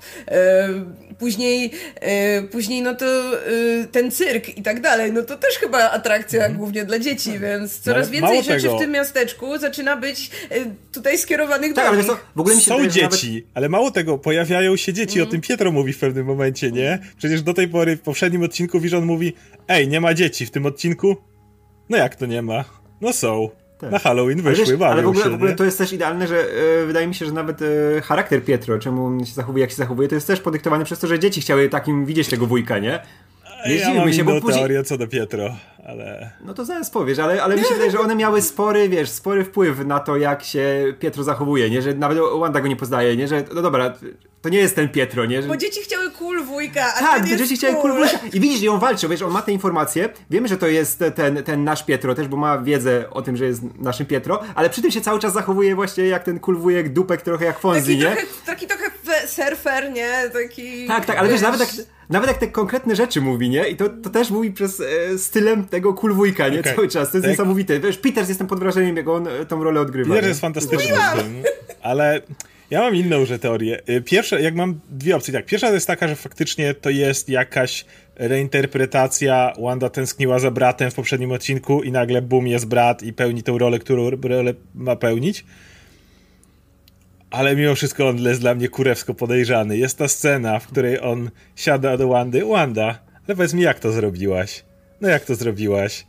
[1.14, 3.06] E, później, e, później no to
[3.92, 6.58] ten cyrk i tak dalej, no to też chyba atrakcja mhm.
[6.58, 8.78] głównie dla dzieci, więc coraz no, więcej rzeczy tego.
[8.78, 10.32] w tym miasteczku zaczyna być
[10.92, 13.48] tutaj skierowanych tak, do to, w ogóle mi się Są dzieci, nawet...
[13.54, 15.28] ale mało tego, pojawiają się dzieci, mm.
[15.28, 17.00] o tym Pietro mówi w pewnym momencie, nie?
[17.18, 19.34] Przecież do tej pory w poprzednim odcinku Vision mówi,
[19.68, 21.16] ej, nie ma dzieci w tym odcinku?
[21.90, 22.66] No jak to nie ma?
[23.02, 23.50] No są.
[23.84, 23.92] Tak.
[23.92, 26.28] Na Halloween wyszły, ale, wiesz, ale w ogóle, się, w ogóle to jest też idealne,
[26.28, 26.40] że
[26.82, 29.76] e, wydaje mi się, że nawet e, charakter Pietro, czemu on się zachowuje, jak się
[29.76, 33.00] zachowuje, to jest też podyktowane przez to, że dzieci chciały takim widzieć tego wujka, nie?
[33.68, 34.60] Nie ja mam się, bo później...
[34.60, 35.56] teorię co do Pietro,
[35.88, 36.32] ale...
[36.42, 39.46] No to zaraz powiesz, ale, ale mi się wydaje, że one miały spory, wiesz, spory
[39.46, 41.82] wpływ na to, jak się Pietro zachowuje, nie?
[41.82, 43.28] Że nawet Wanda go nie poznaje, nie?
[43.28, 43.94] Że, no dobra,
[44.42, 45.42] to nie jest ten Pietro, nie?
[45.42, 45.48] Że...
[45.48, 47.58] Bo dzieci chciały cool wujka, a Tak, dzieci cool.
[47.58, 48.20] chciały cool wujka.
[48.34, 51.44] I widzisz, że on walczy, wiesz, on ma te informacje, wiemy, że to jest ten,
[51.44, 54.82] ten nasz Pietro też, bo ma wiedzę o tym, że jest naszym Pietro, ale przy
[54.82, 57.98] tym się cały czas zachowuje właśnie jak ten cool wujek, dupek trochę jak Fonzi, taki
[57.98, 58.04] nie?
[58.06, 58.92] Trochę, taki trochę
[59.28, 60.30] surfer, nie?
[60.34, 60.88] Taki...
[60.88, 61.70] Tak, tak, ale wiesz, wiesz nawet jak
[62.10, 63.68] nawet jak te konkretne rzeczy mówi, nie?
[63.68, 66.60] I to, to też mówi przez e, stylem tego kulwujka, nie?
[66.60, 66.76] Okay.
[66.76, 67.12] Cały czas.
[67.12, 67.32] To jest tak.
[67.32, 67.80] niesamowite.
[67.80, 70.10] Wiesz, Peters jestem pod wrażeniem, jak on e, tą rolę odgrywa.
[70.10, 70.96] Peters jest fantastyczny.
[71.82, 72.22] Ale
[72.70, 73.82] ja mam inną już teorię.
[73.86, 75.46] E, pierwsza, jak mam dwie opcje, tak.
[75.46, 79.54] Pierwsza to jest taka, że faktycznie to jest jakaś reinterpretacja.
[79.62, 83.58] Wanda tęskniła za bratem w poprzednim odcinku i nagle bum, jest brat i pełni tą
[83.58, 85.46] rolę, którą rolę ma pełnić
[87.30, 89.78] ale mimo wszystko on jest dla mnie kurewsko podejrzany.
[89.78, 92.46] Jest ta scena, w której on siada do Wandy.
[92.46, 94.64] Wanda, ale powiedz mi, jak to zrobiłaś?
[95.04, 96.06] No jak to zrobiłaś?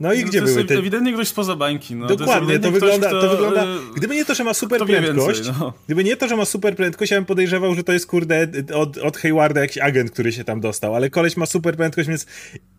[0.00, 0.74] No i no gdzie to były te...
[0.74, 1.94] ewidentnie ktoś spoza bańki.
[1.94, 2.06] No.
[2.06, 3.28] Dokładnie, to, wygląda, ktoś, kto...
[3.28, 3.66] to wygląda...
[3.96, 5.72] Gdyby nie to, że ma super prędkość, więcej, no.
[5.86, 8.98] gdyby nie to, że ma super prędkość, ja bym podejrzewał, że to jest kurde od,
[8.98, 12.26] od Haywarda jakiś agent, który się tam dostał, ale koleś ma super prędkość, więc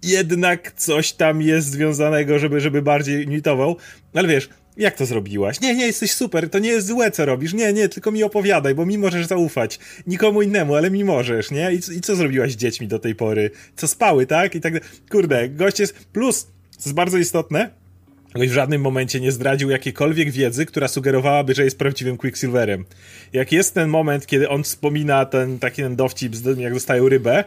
[0.03, 3.77] jednak coś tam jest związanego, żeby, żeby bardziej imitował.
[4.13, 5.61] Ale wiesz, jak to zrobiłaś?
[5.61, 7.53] Nie, nie, jesteś super, to nie jest złe, co robisz.
[7.53, 9.79] Nie, nie, tylko mi opowiadaj, bo mi możesz zaufać.
[10.07, 11.73] Nikomu innemu, ale mi możesz, nie?
[11.73, 13.51] I, i co zrobiłaś z dziećmi do tej pory?
[13.75, 14.55] Co spały, tak?
[14.55, 14.73] I tak,
[15.11, 17.79] kurde, gość jest, plus, co jest bardzo istotne,
[18.35, 22.85] Gość w żadnym momencie nie zdradził jakiejkolwiek wiedzy, która sugerowałaby, że jest prawdziwym Quicksilverem.
[23.33, 27.43] Jak jest ten moment, kiedy on wspomina ten taki ten dowcip, jak dostają rybę,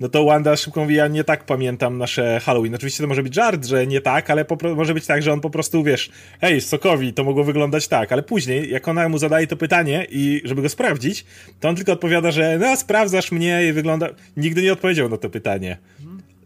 [0.00, 2.74] no to Wanda szybko mówi, ja nie tak pamiętam nasze Halloween.
[2.74, 4.44] Oczywiście to może być żart, że nie tak, ale
[4.76, 8.22] może być tak, że on po prostu, wiesz, hej, Sokowi, to mogło wyglądać tak, ale
[8.22, 11.26] później, jak ona mu zadaje to pytanie i żeby go sprawdzić,
[11.60, 14.08] to on tylko odpowiada, że no, sprawdzasz mnie i wygląda...
[14.36, 15.76] Nigdy nie odpowiedział na to pytanie.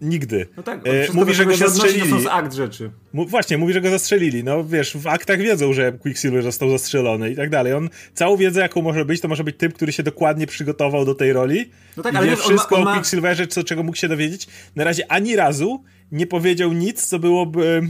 [0.00, 0.46] Nigdy.
[0.56, 2.00] No tak, e, mówi, że go zastrzelili.
[2.00, 2.90] To są z akt rzeczy.
[3.14, 4.44] właśnie, mówi, że go zastrzelili.
[4.44, 7.72] No wiesz, w aktach wiedzą, że Quicksilver został zastrzelony i tak dalej.
[7.72, 11.14] On całą wiedzę, jaką może być, to może być typ, który się dokładnie przygotował do
[11.14, 11.70] tej roli.
[11.96, 12.90] No tak, ale wie wszystko on ma, on ma...
[12.90, 14.46] o Quicksilverze, co, czego mógł się dowiedzieć.
[14.76, 17.82] Na razie ani razu nie powiedział nic, co byłoby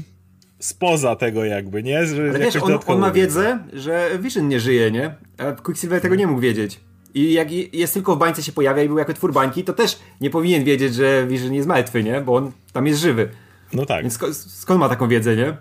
[0.59, 2.07] spoza tego jakby, nie?
[2.07, 5.14] Że ale wiesz, on, on ma wiedzę, że Vision nie żyje, nie?
[5.38, 6.81] A Quicksilver tego nie mógł wiedzieć.
[7.14, 9.99] I jak jest tylko w bańce się pojawia i był jako twór bańki, to też
[10.20, 12.20] nie powinien wiedzieć, że Vision jest martwy, nie?
[12.20, 13.29] Bo on tam jest żywy.
[13.73, 14.03] No tak.
[14.03, 14.18] Więc
[14.62, 15.57] skąd ma taką wiedzę, nie?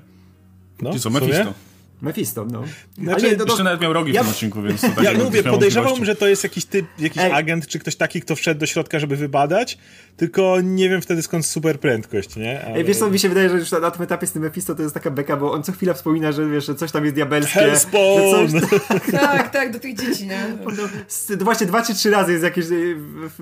[0.82, 1.54] No, Czy co, Mephisto?
[2.02, 2.64] Mephisto, no.
[3.04, 4.82] Znaczy, Ale, no, Jeszcze nawet miał rogi ja, w tym odcinku, więc...
[4.82, 7.32] To tak ja mówię, podejrzewam, że to jest jakiś typ, jakiś Ej.
[7.32, 9.78] agent, czy ktoś taki, kto wszedł do środka, żeby wybadać,
[10.18, 12.66] tylko nie wiem wtedy skąd super prędkość, nie?
[12.66, 12.76] Ale...
[12.76, 14.82] Ej, wiesz co, mi się wydaje, że już na tym etapie z tym Mephisto to
[14.82, 17.60] jest taka beka, bo on co chwila wspomina, że wiesz, że coś tam jest diabelskie.
[17.60, 18.52] Hellspawn!
[18.52, 18.70] Coś...
[19.12, 20.56] tak, tak, do tych dzieci, nie?
[20.66, 22.66] No, właśnie dwa czy trzy razy jest jakieś,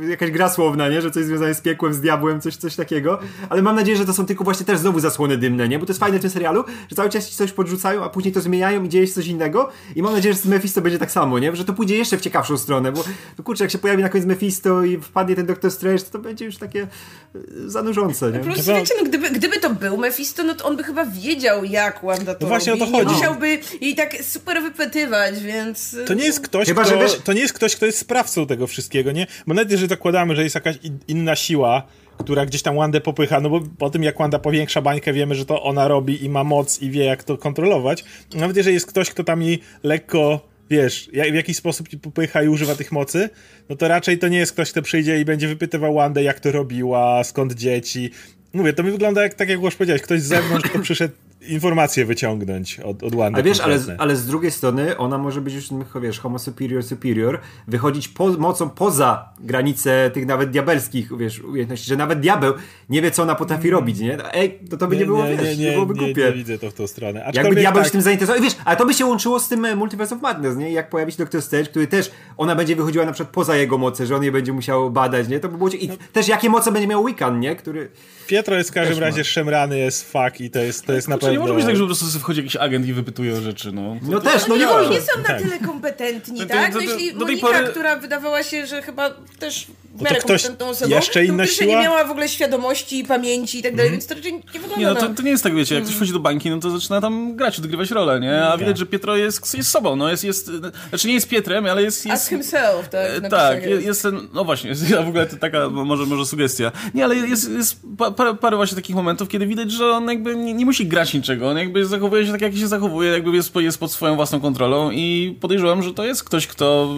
[0.10, 1.02] jakaś gra słowna, nie?
[1.02, 3.20] Że coś związane z piekłem, z diabłem, coś, coś takiego.
[3.50, 5.80] Ale mam nadzieję, że to są tylko właśnie też znowu zasłony dymne, nie?
[5.80, 8.42] Bo to jest fajne w tym serialu, że cały czas coś podrzucają, a później to
[8.48, 11.40] zmieniają i dzieje się coś innego i mam nadzieję, że z Mephisto będzie tak samo,
[11.40, 11.56] nie?
[11.56, 13.04] Że to pójdzie jeszcze w ciekawszą stronę, bo
[13.38, 16.20] to kurczę, jak się pojawi na koniec Mephisto i wpadnie ten Doctor Strange, to, to
[16.20, 18.40] będzie już takie e, zanurzące, nie?
[18.40, 22.00] Plus, wiecie, no gdyby, gdyby to był Mephisto, no to on by chyba wiedział, jak
[22.04, 22.84] Wanda to no właśnie robi.
[22.84, 23.08] o to chodzi.
[23.08, 25.96] Nie musiałby jej tak super wypytywać, więc...
[26.08, 27.20] To nie jest ktoś, Chyba, kto, wiesz...
[27.24, 29.28] to nie jest ktoś, kto jest sprawcą tego wszystkiego, nie?
[29.48, 30.76] Bo nawet jeżeli zakładamy, że jest jakaś
[31.08, 31.84] inna siła,
[32.18, 35.46] która gdzieś tam Wandę popycha, no bo po tym jak Wanda powiększa bańkę, wiemy, że
[35.46, 38.04] to ona robi i ma moc i wie jak to kontrolować.
[38.36, 42.76] Nawet jeżeli jest ktoś, kto tam jej lekko wiesz, w jakiś sposób popycha i używa
[42.76, 43.30] tych mocy,
[43.70, 46.52] no to raczej to nie jest ktoś, kto przyjdzie i będzie wypytywał Wandę, jak to
[46.52, 48.12] robiła, skąd dzieci.
[48.54, 52.06] Mówię, to mi wygląda jak, tak jak już powiedziałeś, ktoś z zewnątrz, kto przyszedł informacje
[52.06, 53.36] wyciągnąć od, od Wandy.
[53.36, 55.70] Ale wiesz, ale, ale z drugiej strony ona może być już,
[56.02, 61.98] wiesz, homo superior superior, wychodzić po, mocą poza granice tych nawet diabelskich, wiesz, umiejętności, że
[61.98, 62.54] nawet diabeł
[62.90, 64.18] nie wie, co ona potrafi robić, nie?
[64.18, 66.22] No, ej, to to by nie, nie było, nie, wiesz, nie, nie, nie byłoby głupie.
[66.22, 67.20] Nie, nie widzę to w tą stronę.
[67.20, 67.86] Aczkolwiek Jakby diabeł tak...
[67.86, 68.44] się tym zainteresował.
[68.44, 70.72] Wiesz, ale to by się łączyło z tym e, Multiverse of Madness, nie?
[70.72, 74.06] Jak pojawi się Doctor Strange, który też, ona będzie wychodziła na przykład poza jego moce,
[74.06, 75.40] że on je będzie musiał badać, nie?
[75.40, 75.70] To by było...
[75.70, 75.96] I no.
[76.14, 77.56] też jakie moce będzie miał Wiccan, nie?
[77.56, 77.90] Który...
[78.28, 81.32] Pietro jest w każdym razie szemrany, jest fuck i to jest, to jest na pewno...
[81.32, 83.82] Nie może być tak, że po prostu wchodzi jakiś agent i wypytuje o rzeczy, no.
[83.82, 85.42] To, no to, też, no nie Oni nie są na tak.
[85.42, 86.74] tyle kompetentni, tak?
[86.74, 87.68] Do, do, Jeśli do Monika, pory...
[87.68, 89.10] która wydawała się, że chyba
[89.40, 91.76] też w miarę kompetentną osobą, jeszcze inna to siła?
[91.76, 94.00] nie miała w ogóle świadomości, pamięci i tak dalej, mm.
[94.00, 95.96] więc to raczej nie wygląda Nie, no to, to, nie jest tak, wiecie, jak ktoś
[95.96, 98.44] wchodzi do bańki, no to zaczyna tam grać, odgrywać rolę, nie?
[98.44, 100.52] A widać, że Pietro jest, jest sobą, no jest, jest,
[100.90, 102.06] znaczy nie jest Pietrem, ale jest...
[102.06, 103.30] jest Ask himself, tak?
[103.30, 106.72] Tak, jest, jest ten, no właśnie, jest, w ogóle to taka może, może sugestia.
[106.94, 107.80] Nie, ale jest, jest
[108.18, 111.50] parę, parę właśnie takich momentów, kiedy widać, że on jakby nie, nie musi grać niczego,
[111.50, 114.92] on jakby zachowuje się tak, jak się zachowuje, jakby jest, jest pod swoją własną kontrolą
[114.92, 116.96] i podejrzewam, że to jest ktoś, kto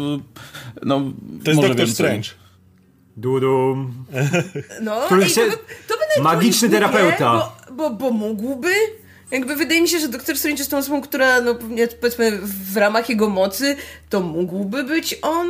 [0.83, 1.01] no,
[1.43, 2.29] To jest Doctor Strange.
[3.17, 3.93] Dudum.
[4.81, 5.51] No, ej, to, by,
[5.87, 7.51] to by Magiczny terapeuta.
[7.71, 8.71] Bo, bo, bo mógłby.
[9.31, 11.55] Jakby wydaje mi się, że doktor Strange jest tą osobą, która, no
[12.01, 12.39] powiedzmy,
[12.71, 13.75] w ramach jego mocy,
[14.09, 15.47] to mógłby być on.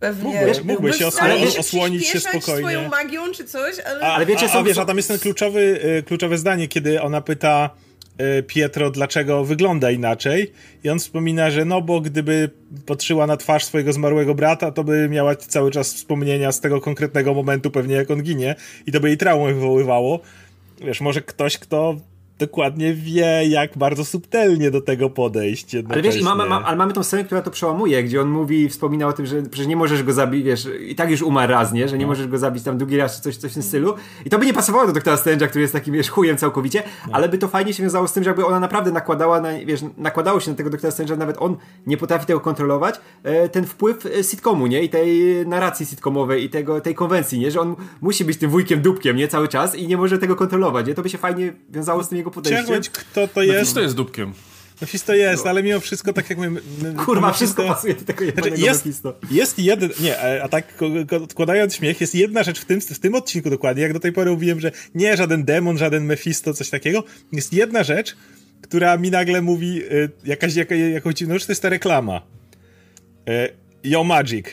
[0.00, 0.46] Pewnie.
[0.46, 2.70] Mógłby, mógłby się osłonić, osłonić się spokojnie.
[2.70, 4.00] swoją magią czy coś, ale...
[4.00, 6.68] A, ale wiecie, a, a, a wiesz, a tam jest ten kluczowy, y, kluczowe zdanie,
[6.68, 7.70] kiedy ona pyta
[8.38, 10.52] y, Pietro, dlaczego wygląda inaczej
[10.84, 12.50] i on wspomina, że no bo gdyby
[12.86, 17.34] patrzyła na twarz swojego zmarłego brata, to by miała cały czas wspomnienia z tego konkretnego
[17.34, 18.54] momentu, pewnie jak on ginie
[18.86, 20.20] i to by jej traumę wywoływało.
[20.80, 21.96] Wiesz, może ktoś, kto
[22.40, 25.76] dokładnie wie, jak bardzo subtelnie do tego podejść.
[25.88, 29.06] Ale wiesz, mamy, ma, ale mamy tą scenę, która to przełamuje, gdzie on mówi, wspomina
[29.06, 31.88] o tym, że przecież nie możesz go zabić, wiesz, i tak już umarł raz, nie?
[31.88, 32.08] Że nie no.
[32.08, 33.94] możesz go zabić tam drugi raz, czy coś, coś w tym stylu.
[34.24, 37.14] I to by nie pasowało do doktora Strange'a, który jest takim, wiesz, chujem całkowicie, no.
[37.14, 39.80] ale by to fajnie się wiązało z tym, że jakby ona naprawdę nakładała, na, wiesz,
[39.96, 44.06] nakładało się na tego doktora Strange'a, nawet on nie potrafi tego kontrolować, e, ten wpływ
[44.06, 44.82] e, sitcomu, nie?
[44.82, 47.50] I tej narracji sitcomowej, i tego, tej konwencji, nie?
[47.50, 49.28] Że on musi być tym wujkiem dupkiem, nie?
[49.28, 50.94] Cały czas i nie może tego kontrolować, nie?
[50.94, 52.62] To by się fajnie wiązało z tym jego jego podejście.
[52.62, 53.54] Chciałem kto to jest.
[53.54, 54.32] Mephisto jest dupkiem.
[54.80, 55.50] Mephisto jest, no.
[55.50, 56.50] ale mimo wszystko, tak jak my...
[56.50, 56.60] my
[57.04, 59.14] Kurwa, Mephisto, wszystko pasuje do tego znaczy jest, Mephisto.
[59.30, 59.90] Jest jeden...
[60.00, 60.74] Nie, a tak
[61.22, 64.30] odkładając śmiech, jest jedna rzecz w tym, w tym odcinku dokładnie, jak do tej pory
[64.30, 67.04] mówiłem, że nie żaden demon, żaden Mephisto, coś takiego.
[67.32, 68.16] Jest jedna rzecz,
[68.62, 72.22] która mi nagle mówi y, jakaś, jaka, jakąś dziwną rzecz, to jest ta reklama.
[73.28, 73.48] Y,
[73.84, 74.46] Yo Magic.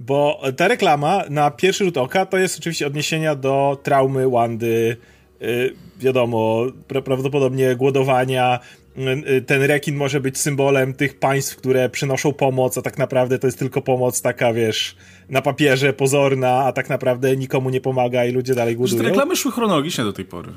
[0.00, 4.96] Bo ta reklama na pierwszy rzut oka to jest oczywiście odniesienia do traumy Wandy,
[5.42, 6.66] Y, wiadomo,
[7.04, 8.60] prawdopodobnie głodowania.
[8.98, 13.38] Y, y, ten rekin może być symbolem tych państw, które przynoszą pomoc, a tak naprawdę
[13.38, 14.96] to jest tylko pomoc taka, wiesz,
[15.28, 19.02] na papierze pozorna, a tak naprawdę nikomu nie pomaga i ludzie dalej głodują.
[19.02, 20.52] Te reklamy szły chronologicznie do tej pory.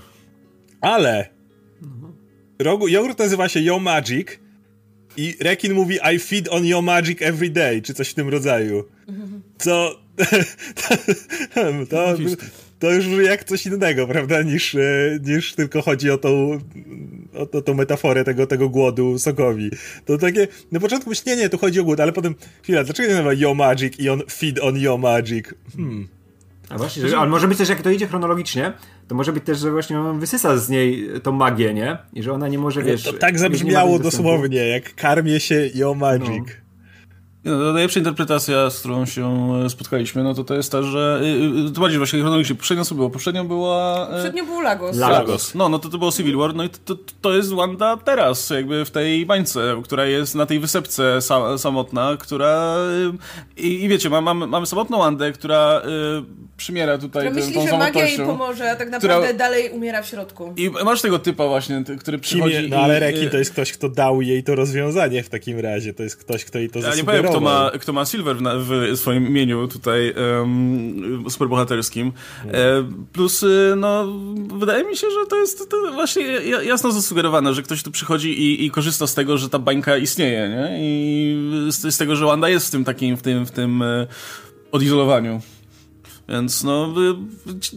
[0.82, 1.30] Ale
[2.60, 4.28] rogu, jogurt nazywa się Yo Magic
[5.18, 8.84] i rekin mówi I feed on your magic every day, czy coś w tym rodzaju.
[9.58, 10.00] Co...
[10.80, 10.96] to,
[11.90, 12.18] to,
[12.80, 16.60] to już jak coś innego, prawda, niż, e, niż tylko chodzi o tą,
[17.36, 19.72] o, o tą metaforę tego, tego głodu sokowi.
[20.06, 23.10] To takie, na początku myślę, nie, nie, tu chodzi o głód, ale potem, chwila, dlaczego
[23.10, 25.46] nie nazywa Yo Magic i on feed on Yo Magic?
[25.78, 26.08] Hmm.
[26.70, 28.74] A właśnie, że, ale może być też, jak to idzie chronologicznie,
[29.08, 31.98] to może być też, że właśnie on wysysa z niej tą magię, nie?
[32.14, 33.04] I że ona nie może, wiesz...
[33.04, 36.28] To tak zabrzmiało dosłownie, jak karmię się Yo Magic.
[36.48, 36.69] No.
[37.46, 41.70] No, najlepsza interpretacja, z którą się e, spotkaliśmy, no to to jest ta, że e,
[41.70, 42.56] e, to bardziej właśnie chronologicznie.
[42.56, 43.10] Poprzednią co było?
[43.10, 44.08] Poprzednią była...
[44.12, 44.98] Poprzednio był Lagos.
[44.98, 45.56] Lagos.
[45.56, 48.86] No, no to to było Civil War, no i to, to jest Wanda teraz, jakby
[48.86, 52.76] w tej bańce, która jest na tej wysepce sa samotna, która...
[53.58, 58.08] I, i wiecie, mamy, mamy samotną Wandę, która y, przymiera tutaj która myśli, że magia
[58.08, 59.38] jej pomoże, a tak naprawdę która...
[59.38, 60.54] dalej umiera w środku.
[60.58, 62.70] I masz tego typa właśnie, który przychodzi...
[62.70, 65.94] no ale Reki to jest ktoś, kto dał jej to rozwiązanie w takim razie.
[65.94, 69.00] To jest ktoś, kto jej to ja zasugerował kto ma, kto ma Silver w, w
[69.00, 72.12] swoim imieniu tutaj um, superbohaterskim.
[72.46, 74.08] E, plus, y, no,
[74.60, 76.24] wydaje mi się, że to jest to właśnie
[76.64, 80.50] jasno zasugerowane, że ktoś tu przychodzi i, i korzysta z tego, że ta bańka istnieje,
[80.50, 80.78] nie?
[80.80, 84.08] I z, z tego, że Wanda jest w tym takim, w tym, w tym e,
[84.72, 85.42] odizolowaniu.
[86.30, 86.94] Więc no,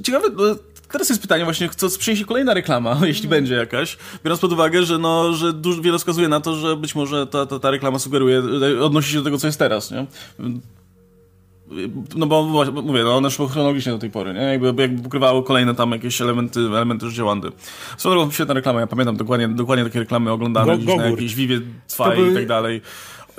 [0.03, 0.45] ciekawe, no,
[0.93, 3.31] Teraz jest pytanie właśnie, co przyniesie kolejna reklama, jeśli mm.
[3.31, 6.95] będzie jakaś, biorąc pod uwagę, że, no, że dużo, wiele wskazuje na to, że być
[6.95, 8.43] może ta, ta, ta reklama sugeruje,
[8.81, 10.07] odnosi się do tego, co jest teraz, nie?
[12.15, 14.41] No bo mówię, no one szły chronologicznie do tej pory, nie?
[14.41, 17.49] Jakby, jakby pokrywały kolejne tam jakieś elementy, elementy życia Wandy.
[17.97, 21.61] Są świetna reklama, ja pamiętam dokładnie, dokładnie takie reklamy oglądane go, gdzieś na jakiejś Vivie
[21.97, 22.81] 2 i tak dalej.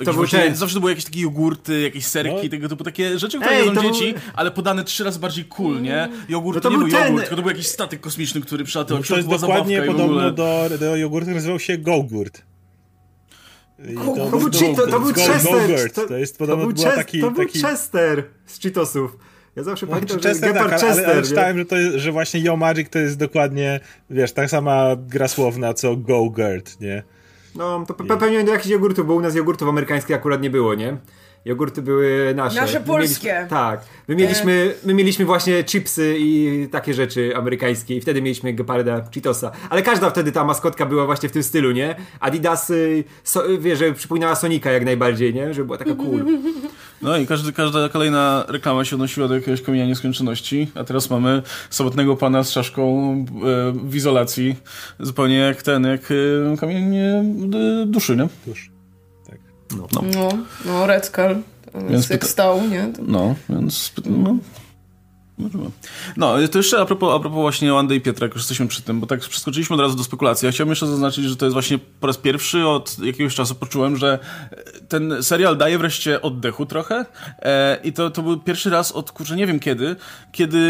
[0.04, 0.56] To był ten...
[0.56, 2.48] Zawsze to były jakieś takie jogurty, jakieś serki, no.
[2.48, 4.22] tego typu takie rzeczy, które Ej, jedzą dzieci, był...
[4.34, 6.08] ale podane trzy razy bardziej cool, nie?
[6.28, 7.06] Jogurt no to, nie był, ten...
[7.06, 9.02] jogurt, tylko to był jakiś statek kosmiczny, który przylatywał.
[9.02, 12.42] No to jest dokładnie podobno do, do jogurtu, nazywał się Gogurt.
[13.94, 15.92] To, to, był, to, to był Chester.
[15.92, 17.62] To, to jest podobno to był, taki, to był taki...
[17.62, 19.16] Chester z Cheetosów.
[19.56, 22.12] Ja zawsze no, pamiętam, że Chester, tak, Chester, ale, ale czytałem, że, to jest, że
[22.12, 23.80] właśnie Yo Magic to jest dokładnie,
[24.10, 27.02] wiesz, tak sama gra słowna co Go-Gurt, nie?
[27.54, 30.74] No, to pe pewnie do jakichś jogurtów, bo u nas jogurtów amerykańskich akurat nie było,
[30.74, 30.96] nie?
[31.44, 32.60] Jogurty były nasze.
[32.60, 33.28] Nasze polskie.
[33.28, 33.80] Mieliśmy, tak.
[34.08, 39.52] My mieliśmy, my mieliśmy właśnie chipsy i takie rzeczy amerykańskie i wtedy mieliśmy Geparda Cheetosa.
[39.70, 41.96] Ale każda wtedy ta maskotka była właśnie w tym stylu, nie?
[42.20, 45.54] Adidasy, so, wiesz, że przypominała Sonika jak najbardziej, nie?
[45.54, 46.24] Że była taka cool.
[47.02, 51.42] No i każdy, każda kolejna reklama się odnosiła do jakiegoś kamienia nieskończoności, a teraz mamy
[51.70, 54.56] samotnego pana z czaszką e, w izolacji,
[55.00, 56.00] zupełnie jak ten, jak
[56.52, 57.24] e, kamień e,
[57.86, 58.28] duszy, nie?
[58.46, 58.73] Dusz.
[59.76, 60.28] No, no, no,
[60.64, 61.36] no Red Skull.
[61.90, 62.92] Więc jak stał, nie?
[62.96, 63.02] To...
[63.06, 64.38] No, więc no,
[66.16, 68.82] no, to jeszcze a propos, a propos właśnie Wandy i Pietra, jak już jesteśmy przy
[68.82, 70.46] tym, bo tak przeskoczyliśmy od razu do spekulacji.
[70.46, 73.96] Ja chciałbym jeszcze zaznaczyć, że to jest właśnie po raz pierwszy od jakiegoś czasu poczułem,
[73.96, 74.18] że
[74.94, 77.06] ten serial daje wreszcie oddechu trochę
[77.42, 79.96] e, i to, to był pierwszy raz od, kurczę, nie wiem kiedy,
[80.32, 80.60] kiedy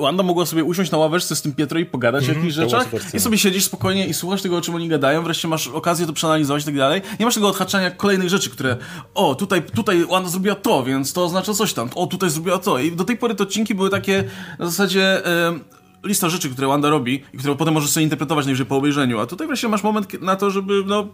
[0.00, 2.54] Wanda mogła sobie usiąść na ławeczce z tym Pietro i pogadać mm -hmm, o jakichś
[2.54, 6.06] rzeczach i sobie siedzisz spokojnie i słuchasz tego, o czym oni gadają, wreszcie masz okazję
[6.06, 7.02] to przeanalizować i tak dalej.
[7.20, 8.76] Nie masz tego odhaczania kolejnych rzeczy, które
[9.14, 12.78] o, tutaj, tutaj Wanda zrobiła to, więc to oznacza coś tam, o, tutaj zrobiła to
[12.78, 14.24] i do tej pory te odcinki były takie
[14.58, 15.26] na zasadzie...
[15.26, 19.20] E, lista rzeczy, które Wanda robi i które potem możesz sobie interpretować najwyżej po obejrzeniu,
[19.20, 21.08] a tutaj wreszcie masz moment na to, żeby no,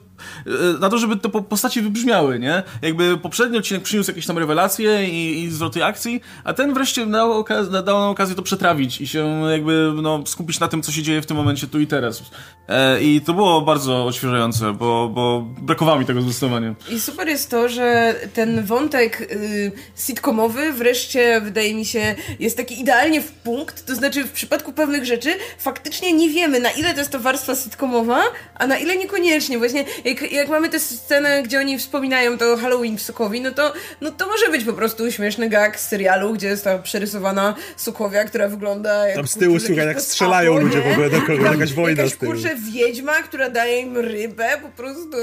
[0.46, 2.62] e, na to, żeby te postaci wybrzmiały, nie?
[2.82, 7.44] Jakby poprzedni odcinek przyniósł jakieś tam rewelacje i, i zwroty akcji, a ten wreszcie dał,
[7.84, 11.22] dał nam okazję to przetrawić i się jakby no, skupić na tym, co się dzieje
[11.22, 12.22] w tym momencie tu i teraz.
[12.68, 16.74] E, I to było bardzo odświeżające, bo, bo brakowało mi tego zdecydowanie.
[16.90, 22.80] I super jest to, że ten wątek y, sitcomowy wreszcie, wydaje mi się, jest taki
[22.80, 26.98] idealnie w punkt, to znaczy w przypadku pewnych rzeczy faktycznie nie wiemy, na ile to
[26.98, 28.22] jest to warstwa sitcomowa,
[28.54, 29.58] a na ile niekoniecznie.
[29.58, 33.72] Właśnie jak, jak mamy tę scenę, gdzie oni wspominają to Halloween w Sokowi, no to,
[34.00, 38.24] no to może być po prostu śmieszny gag z serialu, gdzie jest ta przerysowana Sokowia,
[38.24, 39.16] która wygląda jak...
[39.16, 42.16] Tam z tyłu słuchaj, jak strzelają papo, ludzie w ogóle do kogo, jakaś wojna jakaś,
[42.16, 42.32] z tyłu.
[42.32, 45.16] kurczę, wiedźma, która daje im rybę, po prostu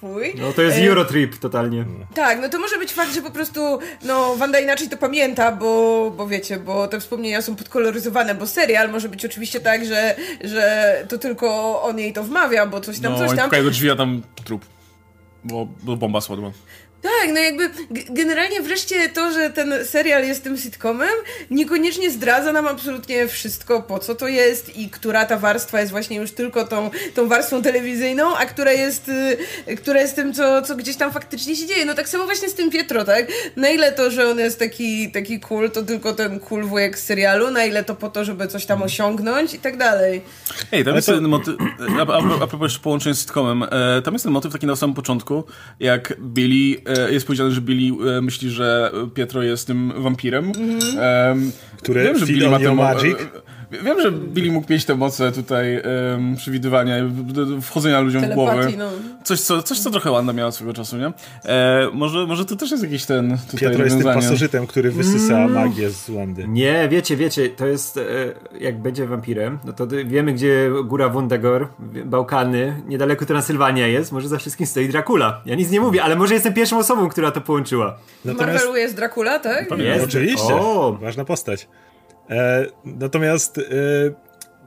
[0.00, 0.34] fuj.
[0.38, 0.88] No to jest e...
[0.88, 1.84] Eurotrip totalnie.
[2.14, 6.10] Tak, no to może być fakt, że po prostu no Wanda inaczej to pamięta, bo,
[6.16, 10.16] bo wiecie, bo te wspomnienia są podkoloryzowane, bo serial serial może być oczywiście tak, że,
[10.44, 13.50] że to tylko on jej to wmawia, bo coś tam, no, coś tam.
[13.52, 14.66] No, do drzwi, a tam trup.
[15.44, 16.50] Bo, bo bomba spadła.
[17.02, 17.70] Tak, no jakby
[18.10, 21.08] generalnie wreszcie to, że ten serial jest tym sitcomem,
[21.50, 26.16] niekoniecznie zdradza nam absolutnie wszystko, po co to jest i która ta warstwa jest właśnie
[26.16, 29.08] już tylko tą, tą warstwą telewizyjną, a która jest,
[29.68, 31.84] y, która jest tym, co, co gdzieś tam faktycznie się dzieje.
[31.84, 33.26] No tak samo właśnie z tym Pietro, tak?
[33.56, 37.04] Na ile to, że on jest taki, taki cool, to tylko ten cool wujek z
[37.04, 40.22] serialu, na ile to po to, żeby coś tam osiągnąć i tak dalej.
[40.72, 41.14] Ej, tam jest to...
[41.14, 41.54] ten motyw,
[41.98, 44.76] a, a, a propos jeszcze połączenia z sitcomem, e, tam jest ten motyw taki na
[44.76, 45.44] samym początku,
[45.80, 50.52] jak Billy jest powiedziane, że Billy e, myśli, że Pietro jest tym wampirem.
[50.56, 51.50] Mm -hmm.
[51.76, 53.18] Który wiem, że Billy ma ten magic.
[53.70, 56.94] Wiem, że Billy mógł mieć te moce tutaj um, przewidywania,
[57.62, 58.68] wchodzenia ludziom w głowę.
[58.78, 58.90] No.
[59.24, 61.12] Coś, co, coś, co trochę Wanda miała swego czasu, nie?
[61.44, 65.34] E, może, może to też jest jakiś ten tutaj Pietro jest tym pasożytem, który wysysa
[65.34, 65.52] mm.
[65.52, 66.48] magię z Wandy.
[66.48, 68.02] Nie, wiecie, wiecie, to jest e,
[68.60, 71.68] jak będzie wampirem, no to wiemy, gdzie góra Wondegor,
[72.04, 75.42] Bałkany, niedaleko Transylwania jest, może za wszystkim stoi Dracula.
[75.46, 77.98] Ja nic nie mówię, ale może jestem pierwszą osobą, która to połączyła.
[78.24, 78.52] Natomiast...
[78.52, 79.78] Marvelu jest Dracula, tak?
[79.78, 80.04] Jest.
[80.04, 80.98] Oczywiście, o.
[81.00, 81.68] ważna postać.
[82.30, 83.62] E, natomiast e,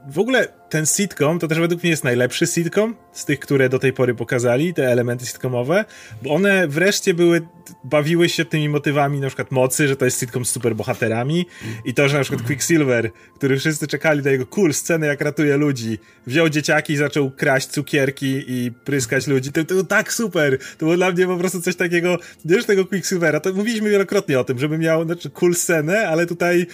[0.06, 3.78] w ogóle ten sitcom to też według mnie jest najlepszy sitcom z tych, które do
[3.78, 5.84] tej pory pokazali, te elementy sitcomowe,
[6.22, 7.40] bo one wreszcie były,
[7.84, 11.46] bawiły się tymi motywami na przykład mocy, że to jest sitcom z superbohaterami
[11.84, 15.56] i to, że na przykład Quicksilver, który wszyscy czekali na jego cool scenę, jak ratuje
[15.56, 19.52] ludzi, wziął dzieciaki i zaczął kraść cukierki i pryskać ludzi.
[19.52, 20.58] To, to było tak super!
[20.58, 24.44] To było dla mnie po prostu coś takiego, wiesz tego Quicksilvera, to mówiliśmy wielokrotnie o
[24.44, 26.66] tym, żeby miał znaczy, cool scenę, ale tutaj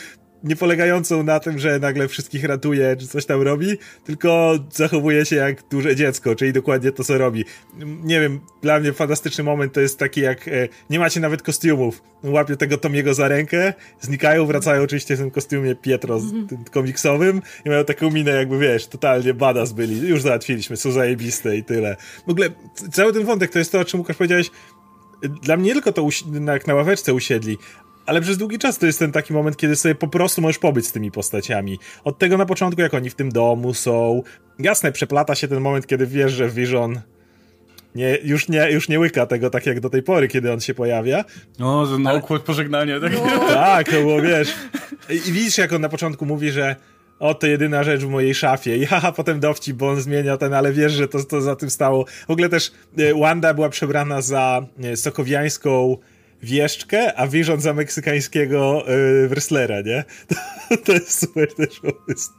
[0.45, 5.37] nie polegającą na tym, że nagle wszystkich ratuje, czy coś tam robi, tylko zachowuje się
[5.37, 7.45] jak duże dziecko, czyli dokładnie to, co robi.
[8.03, 12.03] Nie wiem, dla mnie fantastyczny moment to jest taki, jak e, nie macie nawet kostiumów.
[12.23, 17.43] Łapie tego Tomiego za rękę, znikają, wracają oczywiście w tym kostiumie Pietro, z, tym komiksowym
[17.65, 20.09] i mają taką minę jakby, wiesz, totalnie badass byli.
[20.09, 21.97] Już załatwiliśmy, są zajebiste i tyle.
[22.27, 22.49] W ogóle
[22.93, 24.51] cały ten wątek to jest to, o czym Łukasz powiedziałeś,
[25.43, 26.09] dla mnie nie tylko to
[26.47, 27.59] jak na ławeczce usiedli,
[28.11, 30.87] ale przez długi czas to jest ten taki moment, kiedy sobie po prostu możesz pobyć
[30.87, 31.79] z tymi postaciami.
[32.05, 34.23] Od tego na początku, jak oni w tym domu są.
[34.59, 37.01] Jasne, przeplata się ten moment, kiedy wiesz, że Vision
[37.95, 40.75] nie, już, nie, już nie łyka tego tak jak do tej pory, kiedy on się
[40.75, 41.25] pojawia.
[41.61, 42.23] O, że na ale...
[42.47, 43.01] pożegnanie.
[43.01, 43.13] Tak?
[43.13, 43.49] No.
[43.55, 44.55] tak, to było, wiesz.
[45.11, 46.77] I widzisz, jak on na początku mówi, że
[47.19, 48.77] o, to jedyna rzecz w mojej szafie.
[48.77, 51.71] I haha, potem dowcip, bo on zmienia ten, ale wiesz, że to, to za tym
[51.71, 52.05] stało.
[52.29, 55.97] W ogóle też e, Wanda była przebrana za e, sokowiańską
[56.43, 58.85] wieszczkę, a Vision za meksykańskiego
[59.23, 60.05] yy, wrestlera, nie?
[60.71, 62.31] To, to, jest super też pomysł.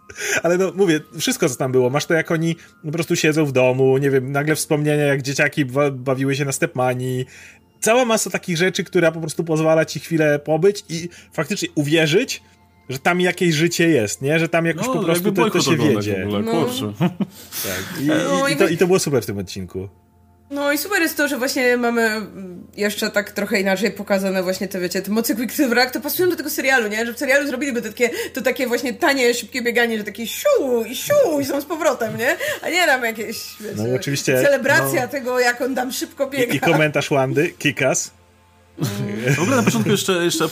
[0.43, 1.89] Ale no, mówię, wszystko co tam było.
[1.89, 5.65] Masz to, jak oni po prostu siedzą w domu, nie wiem, nagle wspomnienia, jak dzieciaki
[5.91, 7.25] bawiły się na stepmani.
[7.79, 12.43] Cała masa takich rzeczy, która po prostu pozwala ci chwilę pobyć i faktycznie uwierzyć,
[12.89, 14.39] że tam jakieś życie jest, nie?
[14.39, 16.27] Że tam jakoś no, po prostu to, to się wiedzie.
[16.43, 16.65] No.
[17.63, 18.01] Tak.
[18.01, 19.89] I, no, i, i, to, I to było super w tym odcinku.
[20.51, 22.21] No i super jest to, że właśnie mamy
[22.77, 26.49] jeszcze tak trochę inaczej pokazane właśnie te, wiecie, te mocy Quicksilvera, to pasują do tego
[26.49, 27.05] serialu, nie?
[27.05, 30.85] Że w serialu zrobiliby to takie, to takie właśnie tanie, szybkie bieganie, że takie siu
[30.87, 32.35] i siu i są z powrotem, nie?
[32.61, 36.53] A nie tam jakieś, wiecie, no, oczywiście, celebracja no, tego, jak on tam szybko biega.
[36.53, 38.11] I, i komentarz Wandy, Kikas.
[39.35, 40.47] W ogóle na początku jeszcze, jeszcze,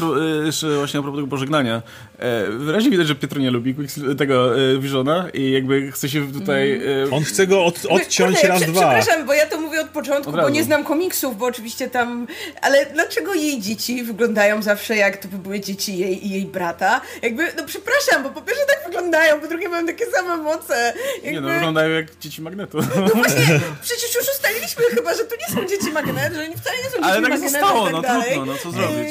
[0.45, 1.82] jeszcze właśnie a propos tego pożegnania.
[2.19, 3.75] E, wyraźnie widać, że Pietro nie lubi
[4.17, 6.82] tego e, Visiona i jakby chce się tutaj...
[6.86, 7.13] Mm.
[7.13, 8.73] On chce go od, odciąć Kurde, raz, dwa.
[8.73, 12.27] Przepraszam, bo ja to mówię od początku, od bo nie znam komiksów, bo oczywiście tam...
[12.61, 17.01] Ale dlaczego jej dzieci wyglądają zawsze jak to by były dzieci jej i jej brata?
[17.21, 20.93] Jakby, no przepraszam, bo po pierwsze tak wyglądają, po drugie mają takie same moce.
[21.15, 21.32] Jakby...
[21.32, 22.77] Nie no, wyglądają jak dzieci Magnetu.
[22.77, 26.77] No właśnie, przecież już ustaliliśmy chyba, że to nie są dzieci Magnetu, że oni wcale
[26.77, 28.34] nie są dziećmi Ale tak zostało, tak no dalej.
[28.36, 29.09] trudno, no co zrobić?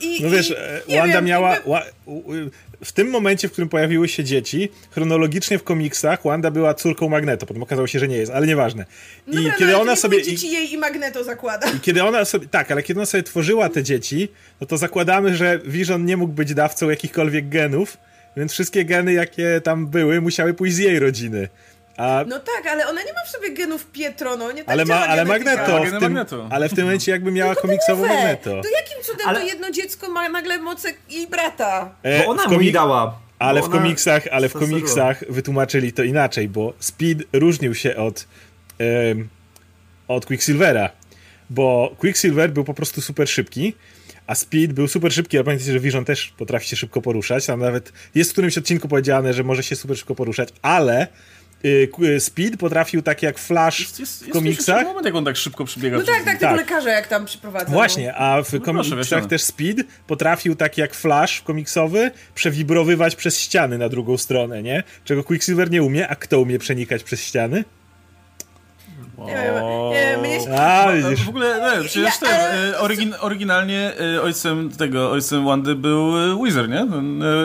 [0.00, 0.54] I, no wiesz,
[0.88, 1.50] i, Wanda wiem, miała...
[1.54, 2.50] Jakby...
[2.84, 7.46] W tym momencie, w którym pojawiły się dzieci, chronologicznie w komiksach Wanda była córką Magneto,
[7.46, 8.84] potem okazało się, że nie jest, ale nieważne.
[9.26, 11.70] I Dobra, kiedy no, ona sobie dzieci jej i Magneto zakłada.
[11.70, 14.28] I kiedy ona sobie tak, ale kiedy ona sobie tworzyła te dzieci,
[14.60, 17.96] no to zakładamy, że Vision nie mógł być dawcą jakichkolwiek genów,
[18.36, 21.48] więc wszystkie geny, jakie tam były, musiały pójść z jej rodziny.
[22.00, 22.24] A...
[22.26, 25.06] No tak, ale ona nie ma w sobie genów Pietro, no nie tak ale, ma,
[25.06, 26.18] ale Magneto, w tym,
[26.50, 28.50] ale w tym momencie jakby miała no komiksowo Magneto.
[28.50, 29.40] To jakim cudem ale...
[29.40, 31.94] to jedno dziecko ma nagle moce jej brata?
[32.02, 32.60] E, bo ona komik...
[32.60, 33.20] mi dała.
[33.38, 38.26] Ale w komiksach, ale w komiksach wytłumaczyli to inaczej, bo Speed różnił się od,
[38.78, 39.28] um,
[40.08, 40.90] od Quicksilvera,
[41.50, 43.74] bo Quicksilver był po prostu super szybki,
[44.26, 47.60] a Speed był super szybki, a pamiętajcie, że Vision też potrafi się szybko poruszać, tam
[47.60, 51.06] nawet jest w którymś odcinku powiedziane, że może się super szybko poruszać, ale
[52.18, 54.76] Speed potrafił tak jak Flash jest, jest, w komiksach.
[54.76, 55.98] Jest moment, jak on tak szybko przybiega.
[55.98, 56.56] No tak, tak, tego tak.
[56.56, 57.72] lekarza jak tam przyprowadza.
[57.72, 63.78] Właśnie, a w no komiksach też Speed potrafił tak jak Flash komiksowy przewibrowywać przez ściany
[63.78, 64.82] na drugą stronę, nie?
[65.04, 67.64] Czego Quicksilver nie umie, a kto umie przenikać przez ściany?
[69.26, 69.34] Nie
[69.94, 70.54] wiem, mnie się...
[70.54, 71.24] A, widzisz.
[71.24, 76.44] W ogóle, nie, przecież ten, e, orygin, oryginalnie e, ojcem tego, ojcem Wandy był e,
[76.44, 76.86] Wizard, nie?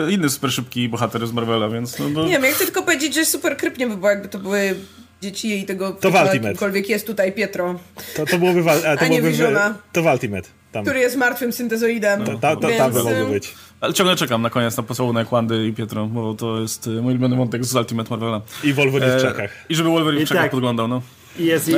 [0.08, 1.98] Inny super szybki bohater z Marvela, więc...
[1.98, 2.24] No, bo...
[2.24, 4.74] Nie wiem, ja chcę tylko powiedzieć, że super krypnie by było, jakby to były
[5.22, 5.92] dzieci jej tego...
[5.92, 6.48] To w Ultimate.
[6.48, 7.74] Kimkolwiek jest tutaj Pietro.
[8.16, 8.70] To, to byłoby...
[8.70, 9.54] A, to a nie byłoby,
[9.92, 10.48] To w Ultimate.
[10.72, 10.84] Tam.
[10.84, 12.24] Który jest martwym syntezoidem.
[12.24, 13.54] No, ta, ta, tam by mogło być.
[13.80, 17.36] Ale ciągle czekam na koniec na pocałunek Wandy i Pietro, bo to jest mój ulubiony
[17.36, 18.40] wątek z Ultimate Marvela.
[18.64, 19.50] I Wolverine w czakach.
[19.68, 20.50] I żeby Wolverine w czakach tak.
[20.50, 21.02] podglądał, no.
[21.38, 21.74] I jest i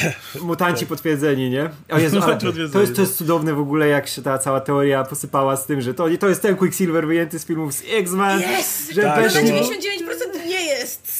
[0.40, 1.70] mutanci potwierdzeni, nie?
[1.90, 2.36] O Jezu, ale
[2.72, 5.80] to, jest, to jest cudowne w ogóle, jak się ta cała teoria posypała z tym,
[5.80, 8.40] że to, to jest ten Quicksilver wyjęty z filmów z X-Men.
[8.40, 8.90] Yes!
[8.94, 10.45] Że tak, to 99% nie jest!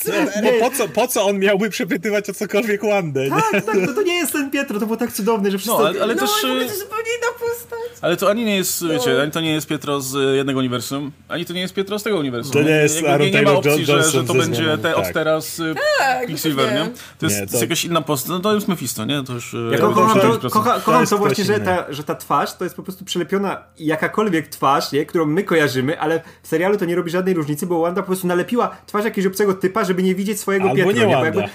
[0.07, 0.43] Super!
[0.43, 3.29] Nie, po, co, po co on miałby przepytywać o cokolwiek Wandę?
[3.29, 5.79] Tak, tak, to, to nie jest ten Pietro, to było tak cudowne, że wszyscy...
[5.79, 6.31] No, ale, ale no, też...
[6.31, 7.79] to zupełnie inna postać.
[8.01, 8.89] Ale to ani nie jest, no.
[8.89, 12.03] wiecie, ani to nie jest Pietro z jednego uniwersum, ani to nie jest Pietro z
[12.03, 12.53] tego uniwersum.
[12.53, 15.05] To nie jest nie, Aaron nie, nie ma opcji, że, że to będzie te, od
[15.05, 15.15] tak.
[15.15, 15.63] teraz
[15.99, 16.91] tak, Quicksilver, nie?
[17.19, 17.53] To jest, nie, to...
[17.53, 18.31] jest jakaś inna postać.
[18.31, 19.23] No to jest Mephisto, nie?
[19.25, 19.57] To już...
[19.73, 22.83] Ja kocham to, kocha, kocham to właśnie, że ta, że ta twarz to jest po
[22.83, 25.07] prostu przelepiona jakakolwiek twarz, nie?
[25.07, 28.27] którą my kojarzymy, ale w serialu to nie robi żadnej różnicy, bo Wanda po prostu
[28.27, 30.93] nalepiła twarz jakiegoś obcego typa, żeby nie widzieć swojego Albo Pietro.
[30.93, 31.17] Nie, nie?
[31.17, 31.49] Wanda.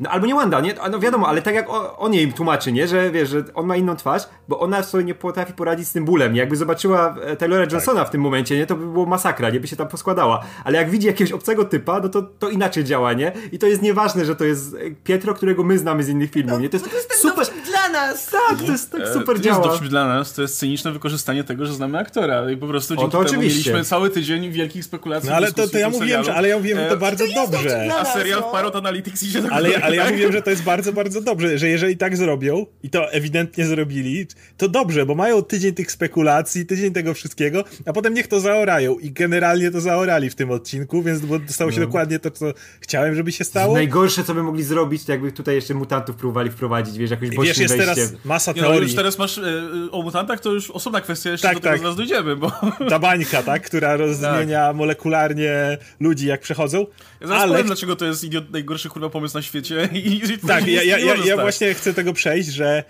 [0.00, 0.74] No albo nie Wanda, nie?
[0.90, 2.88] No wiadomo, ale tak jak on, on jej tłumaczy, nie?
[2.88, 6.04] Że wiesz, że on ma inną twarz, bo ona sobie nie potrafi poradzić z tym
[6.04, 6.36] bólem.
[6.36, 8.08] Jakby zobaczyła e, Taylora Johnsona tak.
[8.08, 8.66] w tym momencie, nie?
[8.66, 10.44] To by było masakra, nie by się tam poskładała.
[10.64, 13.32] Ale jak widzi jakiegoś obcego typa, no to, to inaczej działa, nie?
[13.52, 16.58] I to jest nieważne, że to jest Pietro, którego my znamy z innych filmów, no,
[16.58, 16.68] nie?
[16.68, 17.46] To jest, to jest super
[17.90, 18.26] dla nas.
[18.26, 19.56] Tak, to jest tak e, super to działa.
[19.56, 22.66] To jest dowcip dla nas, to jest cyniczne wykorzystanie tego, że znamy aktora i po
[22.66, 23.70] prostu dzięki o, to temu oczywiście.
[23.70, 25.30] mieliśmy cały tydzień wielkich spekulacji.
[25.30, 27.34] No ale to, to ja mówiłem, że, ale ja mówiłem, że to e, bardzo to
[27.34, 27.94] dobrze.
[27.94, 30.92] A serial w Parrot Analytics idzie do ale, ale ja mówiłem, że to jest bardzo,
[30.92, 34.26] bardzo dobrze, że jeżeli tak zrobią, i to ewidentnie zrobili,
[34.56, 38.98] to dobrze, bo mają tydzień tych spekulacji, tydzień tego wszystkiego, a potem niech to zaorają.
[38.98, 41.86] I generalnie to zaorali w tym odcinku, więc bo stało się no.
[41.86, 42.46] dokładnie to, co
[42.80, 43.74] chciałem, żeby się stało.
[43.74, 47.58] Najgorsze, co by mogli zrobić, to jakby tutaj jeszcze mutantów próbowali wprowadzić, wiesz, jakoś Wiesz,
[47.58, 47.94] jest wejście.
[47.94, 48.72] teraz masa teorii.
[48.72, 49.42] Nie, no, już teraz masz y,
[49.90, 51.80] o mutantach, to już osobna kwestia, jeszcze tak, do tego tak.
[51.80, 52.52] zaraz dojdziemy, bo...
[52.90, 54.76] Ta bańka, tak, która rozmienia tak.
[54.76, 56.86] molekularnie ludzi, jak przechodzą.
[57.20, 57.52] Ja zaraz ale...
[57.52, 60.98] powiem, dlaczego to jest idiot, najgorszy kurwa pomysł na świecie i, i tak, ja, ja,
[60.98, 62.84] ja, ja właśnie chcę tego przejść, że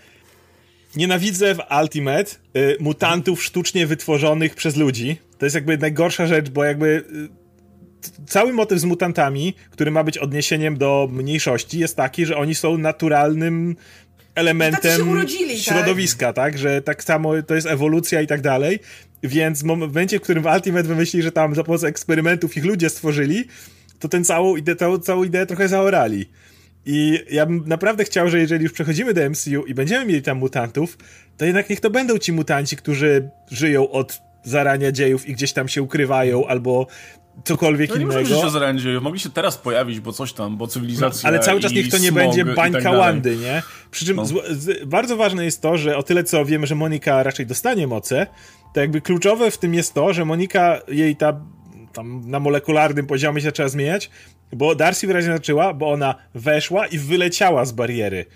[0.97, 5.17] nienawidzę w Ultimate y, mutantów sztucznie wytworzonych przez ludzi.
[5.39, 7.45] To jest jakby najgorsza rzecz, bo jakby y,
[8.27, 12.79] cały motyw z mutantami, który ma być odniesieniem do mniejszości, jest taki, że oni są
[12.79, 13.77] naturalnym
[14.35, 15.65] elementem urodzili, tak?
[15.65, 16.35] środowiska, tak?
[16.35, 16.59] tak?
[16.59, 18.79] Że tak samo to jest ewolucja i tak dalej.
[19.23, 23.45] Więc w momencie, w którym Ultimate wymyśli, że tam za pomocą eksperymentów ich ludzie stworzyli,
[23.99, 26.29] to ten całą ideę, całą, całą ideę trochę zaorali.
[26.87, 30.39] I ja bym naprawdę chciał, że jeżeli już przechodzimy do MCU i będziemy mieli tam
[30.39, 30.99] mutantów,
[31.37, 35.69] to jednak niech to będą ci mutanci, którzy żyją od zarania dziejów i gdzieś tam
[35.69, 36.87] się ukrywają, albo
[37.45, 38.45] cokolwiek no, nie innego.
[38.45, 41.61] Nie zarania dziejów, mogli się teraz pojawić, bo coś tam, bo cywilizacja no, Ale cały
[41.61, 43.63] czas niech to nie będzie bańka tak Wandy, nie?
[43.91, 44.27] Przy czym no.
[44.27, 47.87] z, z, bardzo ważne jest to, że o tyle co wiemy, że Monika raczej dostanie
[47.87, 48.27] moce,
[48.75, 51.41] to jakby kluczowe w tym jest to, że Monika, jej ta
[51.93, 54.11] tam na molekularnym poziomie się trzeba zmieniać,
[54.53, 58.27] bo Darcy wyraźnie zaczęła, bo ona weszła i wyleciała z bariery.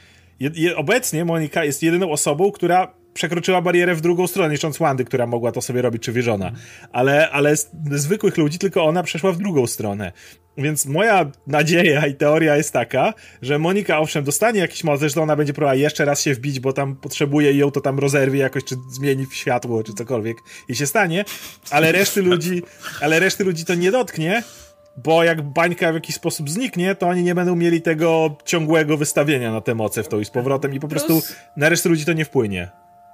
[0.41, 5.05] Je, je, obecnie Monika jest jedyną osobą, która przekroczyła barierę w drugą stronę, niszcząc Wandy,
[5.05, 6.53] która mogła to sobie robić, czy Visiona.
[6.93, 10.13] Ale, ale z zwykłych ludzi tylko ona przeszła w drugą stronę.
[10.59, 15.37] Więc moja nadzieja i teoria jest taka, że Monika owszem dostanie jakiś moc, że ona
[15.37, 18.65] będzie próbowała jeszcze raz się wbić, bo tam potrzebuje i ją to tam rozerwie jakoś,
[18.65, 20.37] czy zmieni w światło, czy cokolwiek
[20.69, 21.25] i się stanie,
[21.71, 22.63] ale reszty ludzi,
[23.01, 24.43] ale reszty ludzi to nie dotknie,
[25.05, 29.53] bo jak bańka w jakiś sposób zniknie, to oni nie będą mieli tego ciągłego wystawienia
[29.53, 31.23] na te moce w to i z powrotem i po prostu
[31.57, 32.69] na resztę ludzi to nie wpłynie.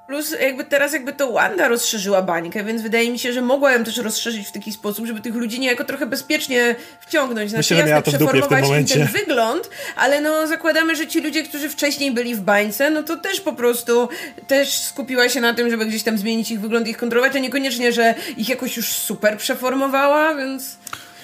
[0.07, 3.85] Plus jakby teraz jakby to Wanda rozszerzyła bańkę, więc wydaje mi się, że mogła ją
[3.85, 7.51] też rozszerzyć w taki sposób, żeby tych ludzi niejako trochę bezpiecznie wciągnąć.
[7.51, 12.13] Znaczy Myślę, jasne, przeformować im ten wygląd, ale no zakładamy, że ci ludzie, którzy wcześniej
[12.13, 14.09] byli w bańce, no to też po prostu
[14.47, 17.39] też skupiła się na tym, żeby gdzieś tam zmienić ich wygląd i ich kontrolować, a
[17.39, 20.77] niekoniecznie, że ich jakoś już super przeformowała, więc...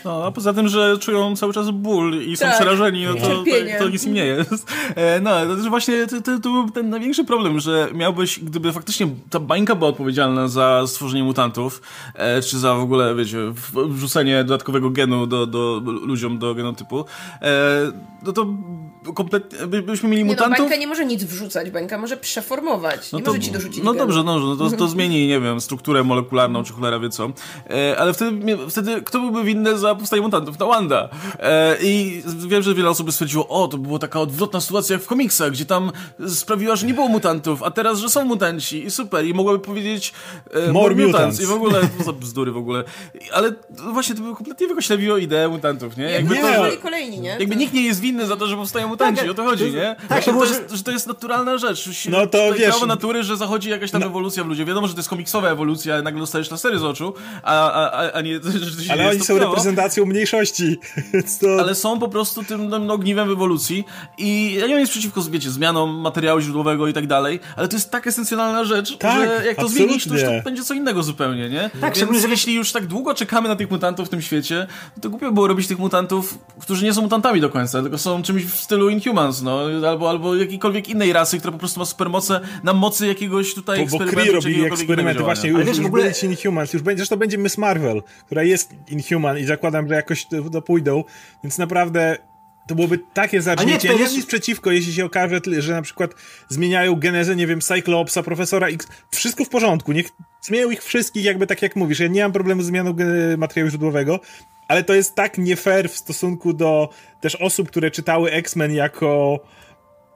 [0.04, 2.54] No, a poza tym, że czują cały czas ból i są tak.
[2.54, 3.44] przerażeni, no to, to,
[3.78, 4.72] to, nic im nie jest.
[4.96, 5.30] E, no,
[5.62, 9.74] to właśnie to, to, to, był ten największy problem, że miałbyś, gdyby faktycznie ta bańka
[9.74, 11.82] była odpowiedzialna za stworzenie mutantów,
[12.14, 13.38] e, czy za w ogóle, wiecie,
[13.88, 17.04] wrzucenie dodatkowego genu do, do ludziom, do genotypu,
[17.42, 17.92] e,
[18.22, 18.46] no to
[19.14, 20.58] kompletnie, byśmy mieli nie no, mutantów...
[20.58, 23.84] No, bańka nie może nic wrzucać, bańka może przeformować, no nie to, może ci dorzucić
[23.84, 24.04] No genu.
[24.04, 27.30] dobrze, no, no to, to zmieni, nie wiem, strukturę molekularną, czy cholera wie co,
[27.70, 30.56] e, ale wtedy, wtedy kto byłby winny za powstanie mutantów?
[30.56, 31.08] To Wanda.
[31.38, 35.06] E, I wiem, że wiele osób stwierdziło, o, to była taka odwrotna sytuacja jak w
[35.06, 35.92] komiksach, gdzie tam
[36.28, 40.12] sprawiła, że nie było mutantów, a teraz, że są mutanci i super, i mogłaby powiedzieć
[40.50, 41.12] e, more, more mutants.
[41.12, 41.40] mutants.
[41.40, 42.84] i w ogóle, to za bzdury w ogóle.
[43.32, 43.52] Ale
[43.92, 46.04] właśnie to by kompletnie wykoślewiło ideę mutantów, nie?
[46.04, 47.36] Jakby, nie, to, że, kolejni, nie?
[47.40, 49.96] jakby nikt nie jest winny za to, że powstają mutanci, tak, o to chodzi, nie?
[50.08, 52.08] Tak, to, to, jest, że to jest naturalna rzecz.
[52.08, 52.68] No to wiesz...
[52.68, 54.06] Prawo natury, że zachodzi jakaś tam no.
[54.06, 54.66] ewolucja w ludziach.
[54.66, 58.40] Wiadomo, że to jest komiksowa ewolucja, nagle dostajesz lasery z oczu, a, a, a nie,
[58.76, 60.78] że się Ale oni są reprezentacją mniejszości.
[61.40, 61.60] To...
[61.60, 63.84] Ale są po prostu tym no, ogniwem ewolucji
[64.18, 67.76] i ja nie mam nic przeciwko, wiecie, zmianom materiału źródłowego i tak dalej, ale to
[67.76, 69.86] jest tak esencjonalna rzecz, tak, że jak to absolutnie.
[69.86, 71.70] zmienisz, to już to będzie co innego zupełnie, nie?
[71.80, 74.66] Tak, Więc jeśli już tak długo czekamy na tych mutantów w tym świecie,
[75.00, 78.44] to głupio było robić tych mutantów, którzy nie są mutantami do końca, tylko są czymś
[78.44, 82.72] w stylu Inhumans, no, albo, albo jakiejkolwiek innej rasy, która po prostu ma supermoce na
[82.72, 84.16] mocy jakiegoś tutaj bo, eksperymentu.
[84.16, 86.04] Bo Kree robili eksperymenty, właśnie już, wiesz, już w ogóle...
[86.04, 89.94] będzie Inhumans, już będzie, że to będzie Miss Marvel, która jest Inhuman i zakładam, że
[89.94, 91.04] jakoś to, to pójdą,
[91.44, 92.16] więc naprawdę
[92.68, 93.88] to byłoby takie zacznięcie.
[93.88, 96.14] Ja nie mam nic przeciwko, jeśli się okaże, że na przykład
[96.48, 98.88] zmieniają genezę, nie wiem, Cyclopsa, Profesora X.
[99.10, 99.92] Wszystko w porządku.
[99.92, 100.08] Niech
[100.42, 102.00] zmienią ich wszystkich, jakby tak jak mówisz.
[102.00, 102.94] Ja nie mam problemu z zmianą
[103.38, 104.20] materiału źródłowego,
[104.70, 106.88] ale to jest tak nie fair w stosunku do
[107.20, 109.40] też osób, które czytały X-Men jako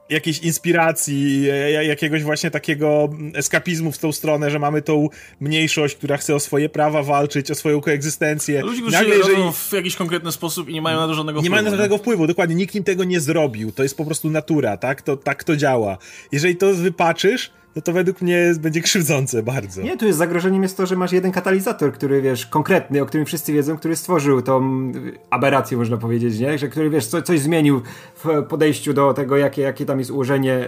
[0.09, 1.43] jakiejś inspiracji,
[1.87, 6.69] jakiegoś właśnie takiego eskapizmu w tą stronę, że mamy tą mniejszość, która chce o swoje
[6.69, 8.61] prawa walczyć, o swoją koegzystencję.
[8.61, 9.43] Ludzie, którzy Nagle, jeżeli...
[9.53, 11.43] w jakiś konkretny sposób i nie mają na to żadnego wpływu.
[11.43, 12.55] Nie mają na to żadnego wpływu, dokładnie.
[12.55, 13.71] Nikt im tego nie zrobił.
[13.71, 15.01] To jest po prostu natura, tak?
[15.01, 15.97] To, tak to działa.
[16.31, 19.81] Jeżeli to wypaczysz, no to według mnie będzie krzywdzące bardzo.
[19.81, 23.25] Nie, tu jest zagrożeniem jest to, że masz jeden katalizator, który wiesz, konkretny, o którym
[23.25, 24.91] wszyscy wiedzą, który stworzył tą
[25.29, 26.57] aberrację, można powiedzieć, nie?
[26.57, 27.81] Że który wiesz, co, coś zmienił
[28.15, 30.67] w podejściu do tego, jakie, jakie tam jest ułożenie e,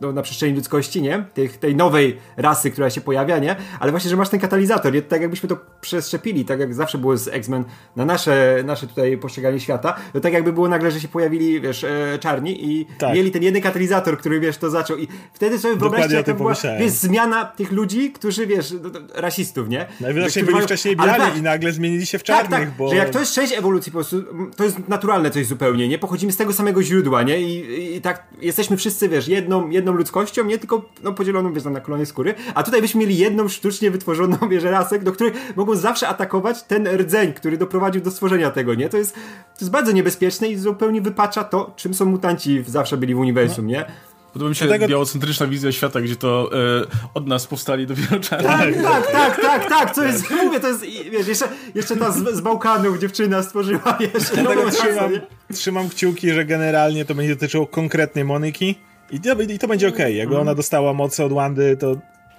[0.00, 1.24] no, na przestrzeni ludzkości, nie?
[1.34, 3.56] Tej, tej nowej rasy, która się pojawia, nie?
[3.80, 5.02] Ale właśnie, że masz ten katalizator, nie?
[5.02, 7.64] tak jakbyśmy to przeszczepili, tak jak zawsze było z X-Men
[7.96, 11.84] na nasze, nasze tutaj postrzeganie świata, to tak jakby było nagle, że się pojawili, wiesz,
[11.84, 13.14] e, czarni i tak.
[13.14, 16.47] mieli ten jeden katalizator, który, wiesz, to zaczął i wtedy sobie wyobraźcie, jak to było
[16.54, 18.74] była wiesz, zmiana tych ludzi, którzy, wiesz,
[19.14, 19.86] rasistów, nie?
[20.00, 22.88] Najwidoczniej byli wcześniej biali tak, i nagle zmienili się w czarnych, tak, tak, bo...
[22.90, 24.22] że jak to jest część ewolucji po prostu,
[24.56, 25.98] to jest naturalne coś zupełnie, nie?
[25.98, 27.40] Pochodzimy z tego samego źródła, nie?
[27.40, 31.80] I, i tak jesteśmy wszyscy, wiesz, jedną, jedną ludzkością, nie tylko no, podzieloną, wiesz, na
[31.80, 36.08] kolonie skóry, a tutaj byśmy mieli jedną sztucznie wytworzoną, wiesz, rasę, do której mogą zawsze
[36.08, 38.88] atakować ten rdzeń, który doprowadził do stworzenia tego, nie?
[38.88, 43.14] To jest, to jest bardzo niebezpieczne i zupełnie wypacza to, czym są mutanci zawsze byli
[43.14, 43.70] w uniwersum, no.
[43.70, 43.84] nie?
[44.32, 44.88] Podoba mi się Dlatego...
[44.88, 48.48] białocentryczna wizja świata, gdzie to e, od nas powstali dopiero czarni.
[48.48, 52.34] Tak, tak, tak, tak, tak, co jest, mówię, to jest, wiesz, jeszcze, jeszcze ta z,
[52.36, 54.30] z Bałkanów dziewczyna stworzyła, wiesz.
[54.34, 55.10] Dlatego trzymam,
[55.54, 58.74] trzymam kciuki, że generalnie to będzie dotyczyło konkretnej Moniki
[59.10, 60.04] i to, i to będzie okej.
[60.04, 60.12] Okay.
[60.12, 61.96] Jakby ona dostała moce od Wandy, to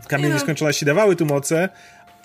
[0.07, 1.69] kamienie nieskończone się dawały tu moce,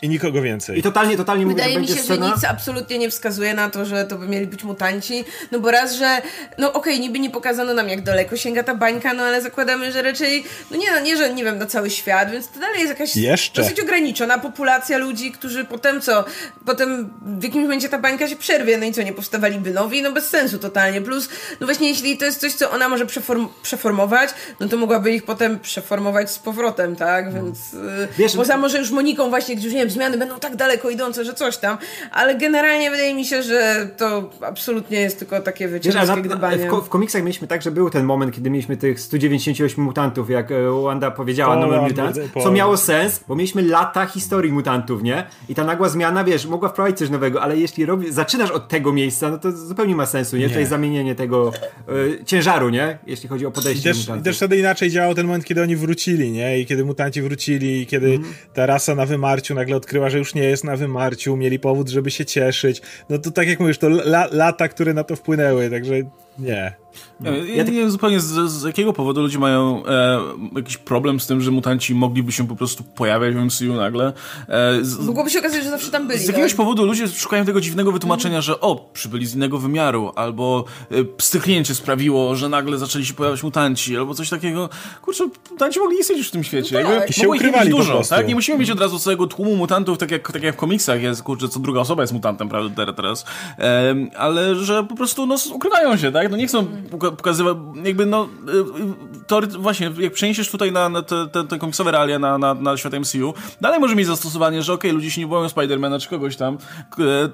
[0.04, 0.78] i nikogo więcej.
[0.78, 2.26] I totalnie, totalnie Wydaje mówię, mi się, scena...
[2.26, 5.24] że nic absolutnie nie wskazuje na to, że to by mieli być mutanci.
[5.52, 6.22] No bo raz, że
[6.58, 9.92] no okej, okay, niby nie pokazano nam jak daleko sięga ta bańka, no ale zakładamy,
[9.92, 12.80] że raczej, no nie, no nie, że nie wiem, na cały świat, więc to dalej
[12.80, 13.62] jest jakaś Jeszcze.
[13.62, 16.24] dosyć ograniczona populacja ludzi, którzy potem co,
[16.66, 20.12] potem w jakimś momencie ta bańka się przerwie, no i co, nie powstawaliby nowi, no
[20.12, 21.00] bez sensu totalnie.
[21.00, 21.28] Plus,
[21.60, 24.30] no właśnie jeśli to jest coś, co ona może przeform przeformować,
[24.60, 27.74] no to mogłaby ich potem przeformować z powrotem, tak, więc...
[27.74, 31.24] Y, Wiesz, poza może już Moniką właśnie, gdzieś nie wiem, zmiany będą tak daleko idące,
[31.24, 31.78] że coś tam,
[32.10, 36.70] ale generalnie wydaje mi się, że to absolutnie jest tylko takie wycieczki gdybanie.
[36.70, 40.52] W, w komiksach mieliśmy tak, że był ten moment, kiedy mieliśmy tych 198 mutantów, jak
[40.52, 45.26] e, Wanda powiedziała, No Mutants, co miało sens, bo mieliśmy lata historii mutantów, nie?
[45.48, 48.92] I ta nagła zmiana, wiesz, mogła wprowadzić coś nowego, ale jeśli robi, zaczynasz od tego
[48.92, 50.42] miejsca, no to zupełnie ma sensu, nie?
[50.42, 50.48] nie.
[50.48, 51.52] Tutaj zamienienie tego
[51.88, 52.98] y, ciężaru, nie?
[53.06, 55.76] Jeśli chodzi o podejście I też, do też wtedy inaczej działał ten moment, kiedy oni
[55.76, 56.60] wrócili, nie?
[56.60, 58.34] I kiedy mutanci wrócili, i kiedy mm.
[58.54, 62.10] ta rasa na wymarciu nagle odkryła, że już nie jest na wymarciu, mieli powód, żeby
[62.10, 62.82] się cieszyć.
[63.08, 65.94] No to tak jak mówisz, to la, lata, które na to wpłynęły, także
[66.38, 66.83] nie.
[67.20, 67.30] No.
[67.30, 70.20] Ja, ja nie wiem zupełnie z, z, jakiego powodu ludzie mają e,
[70.56, 74.12] jakiś problem z tym, że mutanci mogliby się po prostu pojawiać w MCU nagle.
[74.48, 76.20] E, z, Mogłoby się okazać, że zawsze tam byli.
[76.20, 76.56] Z jakiegoś tak?
[76.56, 78.42] powodu ludzie szukają tego dziwnego wytłumaczenia, mm.
[78.42, 83.42] że o, przybyli z innego wymiaru, albo e, styknięcie sprawiło, że nagle zaczęli się pojawiać
[83.42, 84.68] mutanci, albo coś takiego.
[85.02, 86.82] Kurczę, mutanci mogli istnieć już w tym świecie.
[86.82, 87.10] No tak.
[87.10, 88.28] I się ukrywali dużo, tak?
[88.28, 91.22] Nie musimy mieć od razu całego tłumu mutantów, tak jak, tak jak w komiksach jest,
[91.22, 93.24] kurczę, co druga osoba jest mutantem, prawda, teraz.
[93.58, 96.30] E, ale że po prostu, no, ukrywają się, tak?
[96.30, 101.28] No nie chcą pokazywać jakby no, y, to właśnie, jak przeniesiesz tutaj na, na te,
[101.32, 104.90] te, te komiksowe realia na, na, na świat MCU, dalej może mieć zastosowanie, że okej,
[104.90, 106.58] okay, ludzie się nie boją Spidermana czy kogoś tam,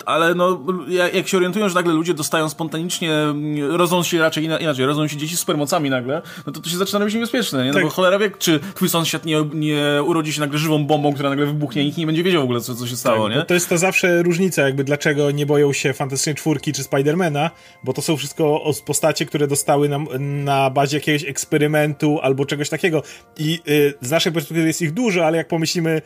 [0.07, 0.61] ale no,
[1.13, 5.17] jak się orientują, że nagle ludzie dostają spontanicznie, mm, rodzą się raczej inaczej, rodzą się
[5.17, 7.69] dzieci z supermocami nagle, no to to się zaczyna robić niebezpieczne, nie?
[7.69, 7.85] No tak.
[7.85, 11.47] bo cholera wie, czy twój sąsiad nie, nie urodzi się nagle żywą bombą, która nagle
[11.47, 13.45] wybuchnie i nikt nie będzie wiedział w ogóle, co, co się stało, tak, nie?
[13.45, 17.51] To jest to zawsze różnica, jakby dlaczego nie boją się Fantastycznej Czwórki czy Spidermana,
[17.85, 23.03] bo to są wszystko postacie, które dostały na, na bazie jakiegoś eksperymentu albo czegoś takiego.
[23.39, 26.03] I y, z naszej perspektywy jest ich dużo, ale jak pomyślimy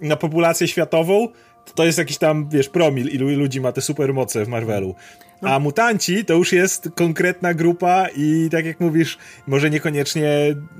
[0.00, 1.28] na populację światową,
[1.64, 4.94] to, to jest jakiś tam, wiesz, promil, ilu ludzi ma te supermoce w Marvelu.
[5.42, 5.50] No.
[5.50, 10.28] A mutanci to już jest konkretna grupa i tak jak mówisz, może niekoniecznie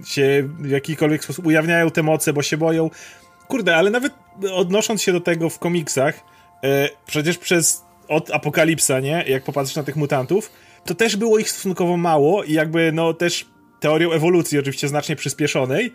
[0.06, 2.90] się w jakikolwiek sposób ujawniają te moce, bo się boją.
[3.48, 4.12] Kurde, ale nawet
[4.52, 6.20] odnosząc się do tego w komiksach,
[6.64, 9.24] e, przecież przez od Apokalipsa, nie?
[9.28, 10.50] Jak popatrzysz na tych mutantów,
[10.84, 13.46] to też było ich stosunkowo mało i jakby no też
[13.80, 15.92] teorią ewolucji oczywiście znacznie przyspieszonej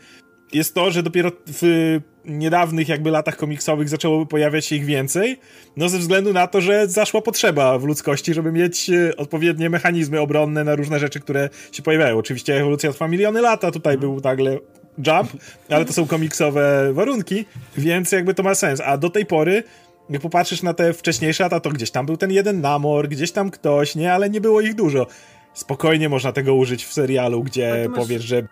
[0.53, 5.39] jest to, że dopiero w niedawnych jakby latach komiksowych zaczęło pojawiać się ich więcej,
[5.77, 10.19] no ze względu na to, że zaszła potrzeba w ludzkości, żeby mieć e, odpowiednie mechanizmy
[10.19, 12.17] obronne na różne rzeczy, które się pojawiają.
[12.17, 14.57] Oczywiście ewolucja trwa miliony lat, a tutaj był nagle
[14.97, 15.31] jump,
[15.69, 17.45] ale to są komiksowe warunki,
[17.77, 18.81] więc jakby to ma sens.
[18.81, 19.63] A do tej pory
[20.09, 23.51] jak popatrzysz na te wcześniejsze lata, to gdzieś tam był ten jeden Namor, gdzieś tam
[23.51, 24.13] ktoś, nie?
[24.13, 25.07] Ale nie było ich dużo.
[25.53, 27.99] Spokojnie można tego użyć w serialu, gdzie masz...
[27.99, 28.47] powiesz, że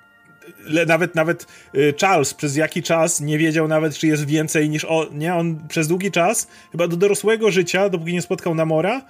[0.87, 5.07] nawet nawet y, Charles przez jaki czas nie wiedział nawet, czy jest więcej niż on,
[5.11, 5.35] nie?
[5.35, 9.01] On przez długi czas, chyba do dorosłego życia, dopóki nie spotkał Namora,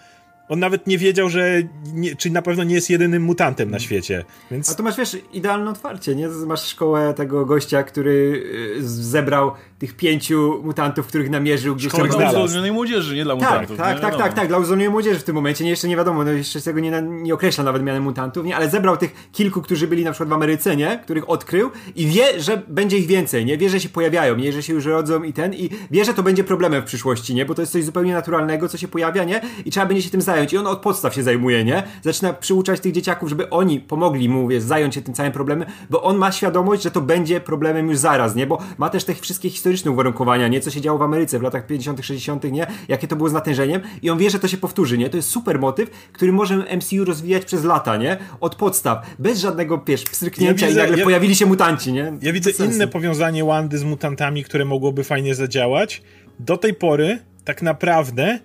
[0.49, 1.61] on nawet nie wiedział, że
[1.93, 4.25] nie, czy na pewno nie jest jedynym mutantem na świecie.
[4.51, 4.71] Więc...
[4.71, 6.27] A tu masz, wiesz, idealne otwarcie, nie?
[6.27, 8.43] Masz szkołę tego gościa, który
[8.77, 9.51] y, zebrał
[9.81, 13.77] tych pięciu mutantów, których namierzył gdzieś tam dla uzdolnionej młodzieży, nie dla tak, mutantów.
[13.77, 15.63] Tak, tak, tak, tak, dla uzdolnionej młodzieży w tym momencie.
[15.63, 18.55] Nie, jeszcze nie wiadomo, no jeszcze tego nie, nie określa nawet mianem mutantów, nie?
[18.55, 20.99] Ale zebrał tych kilku, którzy byli na przykład w Ameryce, nie?
[21.03, 23.57] Których odkrył i wie, że będzie ich więcej, nie?
[23.57, 24.53] Wie, że się pojawiają, nie?
[24.53, 27.45] Że się już rodzą i ten i wie, że to będzie problemem w przyszłości, nie?
[27.45, 29.41] Bo to jest coś zupełnie naturalnego, co się pojawia, nie?
[29.65, 30.53] I trzeba będzie się tym zająć.
[30.53, 31.83] I on od podstaw się zajmuje, nie?
[32.01, 36.03] Zaczyna przyuczać tych dzieciaków, żeby oni pomogli mu, wiesz, zająć się tym całym problemem, bo
[36.03, 38.47] on ma świadomość, że to będzie problemem już zaraz, nie?
[38.47, 40.61] Bo ma też te wszystkie historyczne uwarunkowania, nie?
[40.61, 42.67] Co się działo w Ameryce w latach 50., 60., nie?
[42.87, 45.09] Jakie to było z natężeniem i on wie, że to się powtórzy, nie?
[45.09, 48.17] To jest super motyw, który może MCU rozwijać przez lata, nie?
[48.39, 52.13] Od podstaw, bez żadnego, wiesz, pstryknięcia ja widzę, i nagle ja, pojawili się mutanci, nie?
[52.21, 56.01] Ja widzę inne powiązanie Wandy z mutantami, które mogłoby fajnie zadziałać.
[56.39, 58.39] Do tej pory tak naprawdę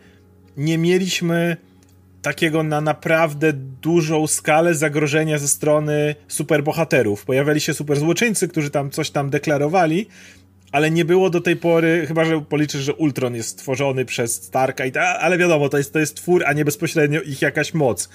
[0.56, 1.56] nie mieliśmy
[2.22, 3.52] takiego na naprawdę
[3.82, 7.24] dużą skalę zagrożenia ze strony superbohaterów.
[7.24, 10.06] Pojawiali się superzłoczyńcy, którzy tam coś tam deklarowali,
[10.72, 14.86] ale nie było do tej pory, chyba że policzysz, że Ultron jest stworzony przez Starka
[14.86, 18.08] i ta, ale wiadomo, to jest, to jest twór, a nie bezpośrednio ich jakaś moc.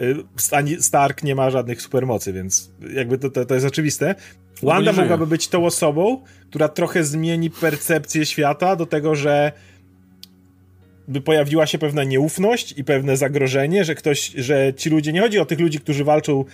[0.00, 0.16] Y,
[0.50, 4.14] ani Stark nie ma żadnych supermocy, więc jakby to, to, to jest oczywiste.
[4.62, 9.52] Wanda mogłaby być tą osobą, która trochę zmieni percepcję świata do tego, że
[11.08, 15.38] by pojawiła się pewna nieufność i pewne zagrożenie, że ktoś, że ci ludzie, nie chodzi
[15.38, 16.44] o tych ludzi, którzy walczą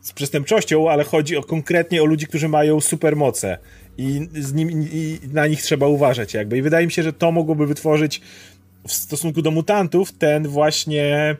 [0.00, 3.58] z przestępczością, ale chodzi o konkretnie o ludzi, którzy mają supermoce
[3.98, 6.58] i, z nim, i na nich trzeba uważać jakby.
[6.58, 8.20] I wydaje mi się, że to mogłoby wytworzyć
[8.88, 11.36] w stosunku do mutantów ten właśnie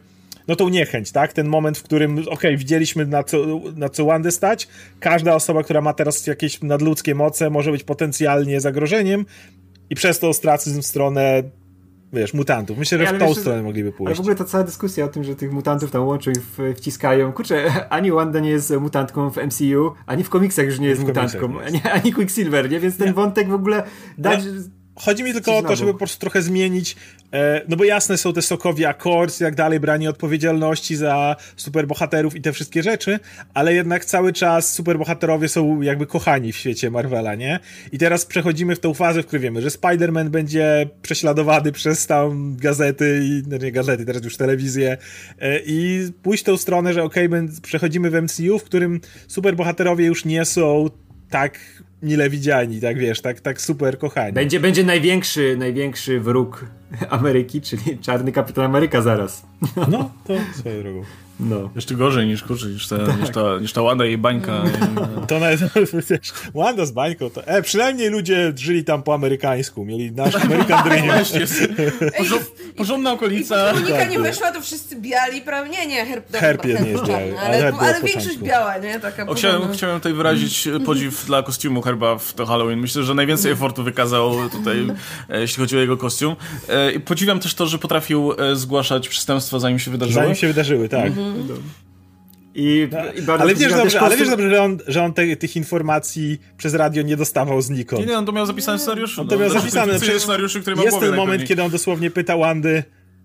[0.48, 1.32] no tą niechęć, tak?
[1.32, 3.38] Ten moment, w którym, okej, okay, widzieliśmy na co,
[3.76, 4.68] na co stać,
[5.00, 9.26] każda osoba, która ma teraz jakieś nadludzkie moce może być potencjalnie zagrożeniem
[9.90, 11.42] i przez to ostracyzm w stronę
[12.12, 12.78] wiesz, mutantów.
[12.78, 14.08] Myślę, że w tą stronę mogliby pójść.
[14.08, 17.32] Ale w ogóle ta cała dyskusja o tym, że tych mutantów tam łączą i wciskają.
[17.32, 21.60] Kurczę, ani Wanda nie jest mutantką w MCU, ani w komiksach już nie jest mutantką,
[21.66, 22.80] ani, ani Quicksilver, nie?
[22.80, 23.12] Więc ten nie.
[23.14, 23.82] wątek w ogóle
[24.18, 24.40] dać...
[24.96, 26.96] Chodzi mi tylko o to, żeby po prostu trochę zmienić,
[27.32, 32.36] e, no bo jasne są te sokowi akord i tak dalej, branie odpowiedzialności za superbohaterów
[32.36, 33.18] i te wszystkie rzeczy,
[33.54, 37.60] ale jednak cały czas superbohaterowie są jakby kochani w świecie Marvela, nie?
[37.92, 42.56] I teraz przechodzimy w tą fazę, w której wiemy, że Spider-Man będzie prześladowany przez tam
[42.56, 44.96] gazety i, no nie gazety, teraz już telewizję
[45.40, 50.24] e, i pójść tą stronę, że okej, okay, przechodzimy w MCU, w którym superbohaterowie już
[50.24, 50.90] nie są
[51.30, 51.58] tak
[52.06, 54.32] mile widziani, tak wiesz, tak, tak super kochani.
[54.32, 56.66] Będzie, będzie największy, największy wróg
[57.10, 59.42] Ameryki, czyli czarny kapitan Ameryka zaraz.
[59.88, 61.02] No, to swoją drogą.
[61.40, 61.70] No.
[61.74, 63.20] Jeszcze gorzej niż, kurczę, niż, ta, tak.
[63.20, 64.62] niż, ta, niż ta Wanda i bańka.
[65.28, 65.60] To nawet,
[66.10, 70.88] wiesz, Wanda z bańką, to e, przynajmniej ludzie żyli tam po amerykańsku, mieli nasz American
[70.88, 71.08] Dream.
[72.76, 73.70] porządna okolica.
[73.70, 75.72] I Monika nie weszła, to wszyscy biali, prawda?
[75.72, 79.00] Nie, nie, herb, herb jest nie jest biały, ale, ale, ale większość biała, nie?
[79.00, 82.78] Taka o, chciałem, chciałem tutaj wyrazić podziw dla kostiumu Herba w to Halloween.
[82.78, 84.86] Myślę, że najwięcej efortu wykazał tutaj,
[85.28, 86.36] e, jeśli chodzi o jego kostium.
[86.68, 90.22] E, I podziwiam też to, że potrafił e, zgłaszać przestępstwa, zanim się wydarzyły.
[90.22, 91.06] Zanim się wydarzyły, tak.
[91.06, 91.25] Mhm.
[92.58, 95.56] I, no, i ale, wiesz dobrze, ale wiesz dobrze, że on, że on te, tych
[95.56, 98.00] informacji przez radio nie dostawał znikąd.
[98.00, 99.20] Nie, nie, on to miał zapisane w scenariuszu.
[99.20, 100.00] On to no, miał zapisane.
[100.00, 102.82] Przecież scenariuszu, który jest ten moment, kiedy on dosłownie pyta Wandy,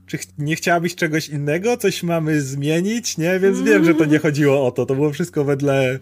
[0.07, 1.77] czy nie chciałabyś czegoś innego?
[1.77, 3.17] Coś mamy zmienić?
[3.17, 3.39] Nie?
[3.39, 4.85] Więc wiem, że to nie chodziło o to.
[4.85, 5.99] To było wszystko wedle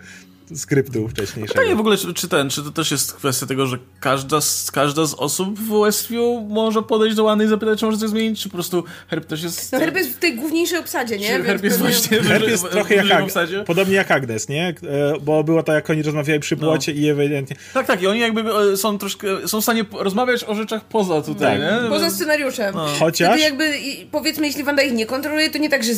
[0.56, 1.60] skryptu wcześniejszego.
[1.60, 4.72] Pytanie w ogóle, czy, czy, ten, czy to też jest kwestia tego, że każda z,
[4.72, 8.42] każda z osób w Westview może podejść do Łany i zapytać, czy może coś zmienić,
[8.42, 9.72] czy po prostu Herb też jest...
[9.72, 11.28] No Herb jest w tej główniejszej obsadzie, nie?
[11.28, 12.20] Herb jest właśnie...
[12.22, 13.66] Herb jest trochę jak Ag...
[13.66, 14.68] podobnie jak Agnes, nie?
[14.68, 14.74] E,
[15.22, 17.00] bo było to, jak oni rozmawiali przy płocie no.
[17.00, 17.56] i ewidentnie...
[17.74, 21.22] Tak, tak, i oni jakby e, są troszkę, są w stanie rozmawiać o rzeczach poza
[21.22, 21.84] tutaj, tak.
[21.84, 21.90] nie?
[21.90, 22.76] Poza scenariuszem.
[22.76, 22.86] No.
[23.00, 23.30] Chociaż...
[23.30, 23.74] Wtedy jakby,
[24.12, 25.92] powiedzmy, jeśli Wanda ich nie kontroluje, to nie tak, że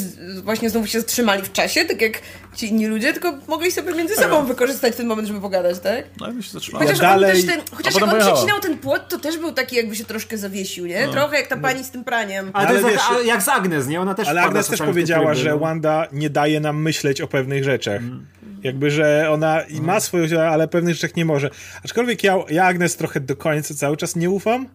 [0.43, 2.21] właśnie znowu się zatrzymali w czasie, tak jak
[2.55, 6.05] ci inni ludzie, tylko mogli sobie między sobą wykorzystać ten moment, żeby pogadać, tak?
[6.19, 6.85] No i się zatrzymała.
[6.85, 7.31] Chociaż dalej...
[7.31, 10.05] on też ten, chociaż jak on przecinał ten płot, to też był taki, jakby się
[10.05, 11.05] troszkę zawiesił, nie?
[11.05, 11.11] No.
[11.11, 12.51] Trochę jak ta pani z tym praniem.
[12.53, 14.01] Ale, ale to jest wiesz, jak, jak z Agnes, nie?
[14.01, 17.97] Ona też Ale Agnes też powiedziała, że Wanda nie daje nam myśleć o pewnych rzeczach.
[17.97, 18.25] Mm.
[18.63, 19.83] Jakby, że ona mm.
[19.83, 21.49] ma swoją, ale pewnych rzeczach nie może.
[21.85, 24.67] Aczkolwiek ja, ja Agnes trochę do końca cały czas nie ufam.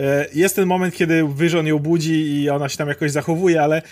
[0.00, 3.82] E, jest ten moment, kiedy Wyżon ją budzi i ona się tam jakoś zachowuje, ale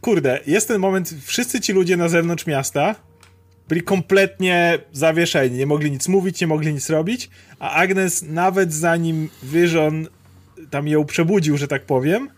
[0.00, 2.94] kurde, jest ten moment, wszyscy ci ludzie na zewnątrz miasta
[3.68, 9.28] byli kompletnie zawieszeni, nie mogli nic mówić, nie mogli nic robić, a Agnes nawet zanim
[9.42, 10.08] Vision
[10.70, 12.28] tam ją przebudził, że tak powiem,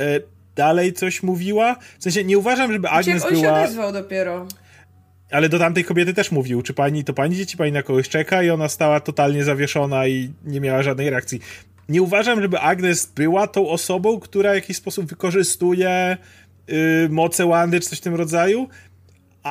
[0.00, 0.20] e,
[0.56, 1.76] dalej coś mówiła.
[1.98, 3.52] W sensie nie uważam, żeby Agnes on była...
[3.52, 4.46] On się odezwał dopiero.
[5.30, 8.42] Ale do tamtej kobiety też mówił, czy pani, to pani dzieci, pani na kogoś czeka
[8.42, 11.40] i ona stała totalnie zawieszona i nie miała żadnej reakcji.
[11.88, 16.16] Nie uważam, żeby Agnes była tą osobą, która w jakiś sposób wykorzystuje
[16.68, 18.68] yy, moce Wandy czy coś w tym rodzaju,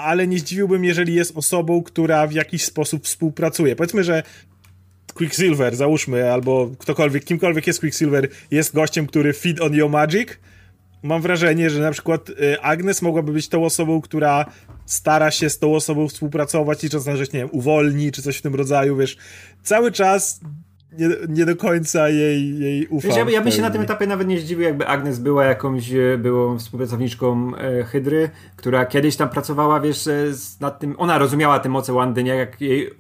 [0.04, 3.76] ale nie zdziwiłbym, jeżeli jest osobą, która w jakiś sposób współpracuje.
[3.76, 4.24] Powiedzmy, że
[5.14, 10.30] Quicksilver, załóżmy, albo ktokolwiek, kimkolwiek jest Quicksilver, jest gościem, który feed on your magic.
[11.04, 14.46] Mam wrażenie, że na przykład y, Agnes mogłaby być tą osobą, która
[14.86, 18.42] stara się z tą osobą współpracować i czasem, że nie wiem, uwolni, czy coś w
[18.42, 19.18] tym rodzaju, wiesz.
[19.64, 20.40] Cały czas
[20.94, 23.10] nie, nie do końca jej, jej ufam.
[23.10, 25.92] Wiesz, ja, ja bym się na tym etapie nawet nie zdziwił, jakby Agnes była jakąś
[25.92, 30.26] e, byłą współpracowniczką e, Hydry, która kiedyś tam pracowała, wiesz, e,
[30.60, 32.36] nad tym, ona rozumiała te moce Wandy, nie?
[32.36, 32.92] Jak jej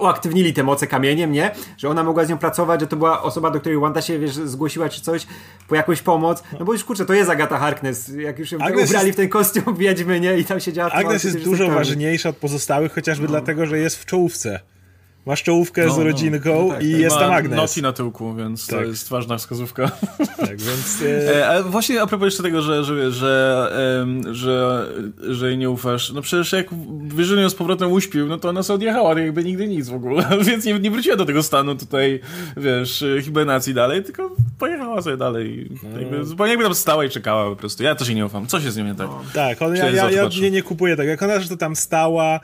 [0.00, 1.50] uaktywnili te moce kamieniem, nie?
[1.78, 4.34] Że ona mogła z nią pracować, że to była osoba, do której Wanda się, wiesz,
[4.34, 5.26] zgłosiła czy coś
[5.68, 6.42] po jakąś pomoc.
[6.58, 8.12] No bo już kurczę, to jest Agata Harkness.
[8.18, 10.38] Jak już ją Agnes ubrali w ten kostium wiedźmy, nie?
[10.38, 10.90] I tam siedziała...
[10.90, 13.30] Agnes jest dużo ważniejsza od pozostałych, chociażby no.
[13.30, 14.60] dlatego, że jest w czołówce.
[15.26, 16.04] Masz czołówkę no, z no.
[16.04, 17.00] rodzinką no, tak, i tak.
[17.00, 17.56] jest tam Agnes.
[17.56, 18.78] Noti na tyłku, więc tak.
[18.78, 19.90] to jest ważna wskazówka.
[20.36, 21.02] Tak, więc...
[21.02, 21.50] E...
[21.50, 23.68] E, właśnie a propos jeszcze tego, że, że, że,
[24.32, 24.86] że,
[25.28, 26.66] że jej nie ufasz, no przecież jak
[27.08, 30.28] Wyżyn ją z powrotem uśpił, no to ona sobie odjechała, jakby nigdy nic w ogóle,
[30.46, 32.20] więc nie, nie wróciła do tego stanu tutaj,
[32.56, 35.70] wiesz, hibernacji dalej, tylko pojechała sobie dalej.
[35.82, 36.00] No.
[36.00, 37.82] Jakby, zupełnie jakby tam stała i czekała po prostu.
[37.82, 38.46] Ja też jej nie ufam.
[38.46, 39.06] Co się z nią nie tak?
[39.06, 39.22] No.
[39.34, 41.06] Tak, on, ja, ja, ja nie, nie kupuję tak.
[41.06, 42.40] Jak ona, że to tam stała,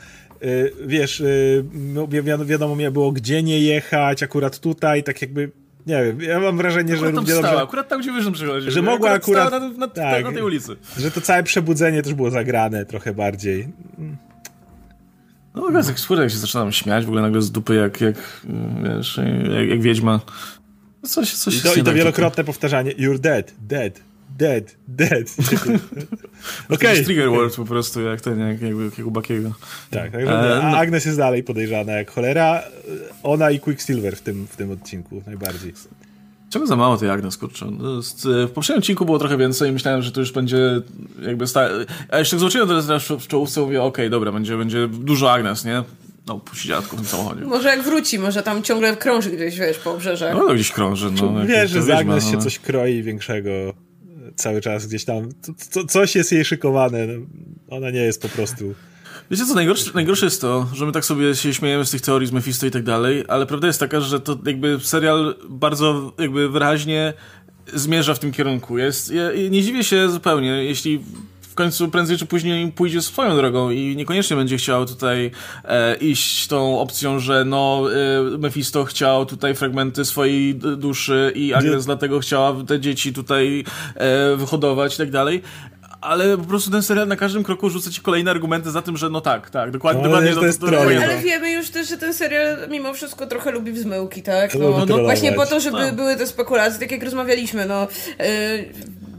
[0.86, 2.09] wiesz, y, no,
[2.45, 5.51] wiadomo, mnie było, gdzie nie jechać, akurat tutaj, tak jakby
[5.86, 8.70] nie wiem, ja mam wrażenie, akurat że stała, dobrze, akurat tam, gdzie wyżym przychodzi.
[8.70, 10.76] Że mogła akurat, akurat na, na, tak, na, tej ulicy.
[10.99, 13.68] Że to całe przebudzenie też było zagrane trochę bardziej.
[15.55, 18.16] No wiesz, jak skórę, jak się zaczynam śmiać w ogóle nagle z dupy, jak, jak
[18.82, 19.20] wiesz,
[19.59, 20.20] jak, jak wiedźma.
[21.03, 24.01] Coś, coś I to, i to wielokrotne powtarzanie, you're dead, dead,
[24.39, 25.37] dead, dead.
[26.70, 26.93] Okej.
[26.93, 27.05] Okay.
[27.05, 29.53] trigger word po prostu, jak ten, jak, jak, jak u Bakiego.
[29.91, 30.78] Tak, także e, no.
[30.78, 32.62] Agnes jest dalej podejrzana jak cholera.
[33.22, 35.72] Ona i Quicksilver w tym, w tym odcinku najbardziej.
[36.51, 37.66] Czego za mało tej Agnes, kurczę.
[38.24, 40.80] W poprzednim odcinku było trochę więcej i myślałem, że to już będzie
[41.22, 41.68] jakby sta...
[42.09, 45.83] A jeszcze zobaczyłem teraz w czołówce mówię, okej, okay, dobra, będzie, będzie dużo Agnes, nie?
[46.26, 47.45] no, puści dziadku w tym samochodzie.
[47.45, 50.35] Może jak wróci, może tam ciągle krąży gdzieś, wiesz, po obrzeżach.
[50.35, 51.11] No, no gdzieś krąży.
[51.11, 53.51] No, Wiesz, że z Agnes się coś kroi większego
[54.37, 55.28] cały czas gdzieś tam.
[55.57, 56.99] Co, coś jest jej szykowane.
[57.68, 58.74] Ona nie jest po prostu...
[59.30, 62.28] Wiecie co, najgorsze, najgorsze jest to, że my tak sobie się śmiejemy z tych teorii
[62.28, 66.49] z Mephisto i tak dalej, ale prawda jest taka, że to jakby serial bardzo jakby
[66.49, 67.12] wyraźnie
[67.74, 68.78] zmierza w tym kierunku.
[68.78, 71.01] Jest, ja, nie dziwię się zupełnie, jeśli
[71.53, 75.31] w końcu prędzej czy później pójdzie swoją drogą i niekoniecznie będzie chciał tutaj
[75.65, 77.85] e, iść tą opcją, że no
[78.35, 84.37] e, Mephisto chciał tutaj fragmenty swojej duszy i Agnes dlatego chciała te dzieci tutaj e,
[84.37, 85.43] wyhodować i tak dalej
[86.01, 89.11] ale po prostu ten serial na każdym kroku rzuca ci kolejne argumenty za tym, że
[89.11, 90.03] no tak, tak, dokładnie.
[90.03, 93.27] No, dokładnie to, jest to, to, ale wiemy już też, że ten serial mimo wszystko
[93.27, 94.55] trochę lubi wzmyłki, tak?
[94.55, 95.93] No, no właśnie po to, żeby no.
[95.93, 97.89] były te spekulacje, tak jak rozmawialiśmy, no.
[98.19, 98.25] Yy,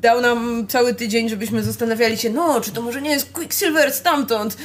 [0.03, 4.57] dał nam cały tydzień, żebyśmy zastanawiali się, no, czy to może nie jest Quicksilver stamtąd,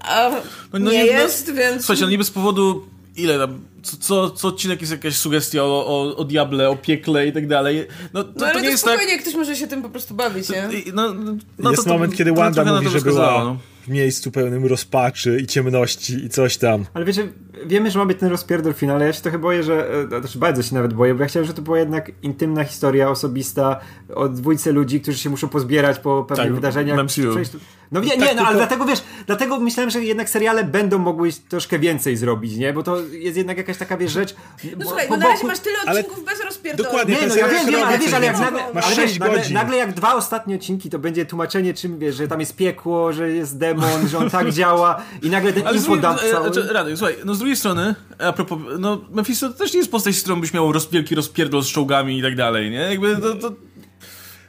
[0.00, 0.30] a
[0.72, 1.82] no, no nie, nie, jest, więc...
[1.82, 2.86] Słuchajcie, no nie bez powodu
[3.16, 7.26] ile tam, co, co, co odcinek jest jakaś sugestia o, o, o diable, o piekle
[7.26, 7.86] i tak dalej.
[8.12, 9.20] No, to, no ale to nie to jest spokojnie, tak...
[9.20, 10.68] ktoś może się tym po prostu bawić, nie?
[10.92, 11.14] No,
[11.58, 13.56] no, jest to, moment, kiedy Wanda mówi, że była no.
[13.86, 16.84] W miejscu pełnym rozpaczy i ciemności i coś tam.
[16.94, 17.28] Ale wiecie,
[17.66, 19.06] wiemy, że ma być ten rozpierdol w finale.
[19.06, 19.90] Ja się trochę boję, że.
[19.90, 23.10] E, znaczy, bardzo się nawet boję, bo ja chciałem, żeby to była jednak intymna historia
[23.10, 23.80] osobista
[24.14, 27.06] o dwójce ludzi, którzy się muszą pozbierać po pewnych tak, wydarzeniach.
[27.06, 27.52] Przejść...
[27.92, 28.46] No nie, tak, nie, no tylko...
[28.46, 32.72] ale dlatego wiesz, dlatego myślałem, że jednak seriale będą mogły troszkę więcej zrobić, nie?
[32.72, 34.34] Bo to jest jednak jakaś taka wiesz, rzecz.
[34.64, 36.36] No bo, słuchaj, bo na razie masz tyle odcinków ale...
[36.36, 36.88] bez rozpierdolu.
[36.88, 39.76] Dokładnie, nie, no ja wiem, wiem, ale wiesz, ale jak nagle, ale wiesz, nagle, nagle,
[39.76, 43.58] jak dwa ostatnie odcinki, to będzie tłumaczenie, czym wiesz, że tam jest piekło, że jest
[43.58, 46.72] demon, że on tak działa i nagle ten infodump e, cały.
[46.72, 50.14] Rady, słuchaj, no z drugiej strony, a propos, no Mephisto to też nie jest postać,
[50.14, 52.78] z którą byś miał roz, wielki rozpierdol z czołgami i tak dalej, nie?
[52.78, 53.34] Jakby to...
[53.34, 53.52] to...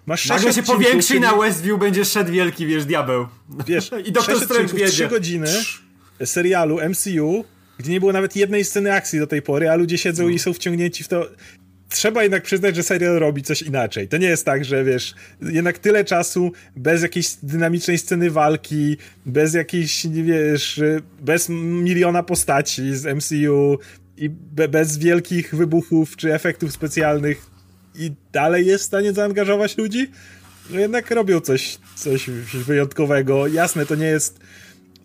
[0.08, 3.28] Masz Nagle się powiększy i na Westview będzie szedł wielki, wiesz, diabeł.
[3.68, 4.92] Wiesz, I Doktor Strange wiedzie.
[4.92, 5.48] 3 godziny
[6.26, 7.46] serialu MCU,
[7.78, 10.30] gdzie nie było nawet jednej sceny akcji do tej pory, a ludzie siedzą no.
[10.30, 11.28] i są wciągnięci w to
[11.90, 14.08] trzeba jednak przyznać, że serial robi coś inaczej.
[14.08, 19.54] To nie jest tak, że wiesz, jednak tyle czasu bez jakiejś dynamicznej sceny walki, bez
[19.54, 20.82] jakiejś, wiesz,
[21.22, 23.80] bez miliona postaci z MCU
[24.18, 27.57] i be bez wielkich wybuchów czy efektów specjalnych
[27.98, 30.12] i dalej jest w stanie zaangażować ludzi,
[30.70, 33.48] no jednak robią coś, coś wyjątkowego.
[33.48, 34.40] Jasne, to nie jest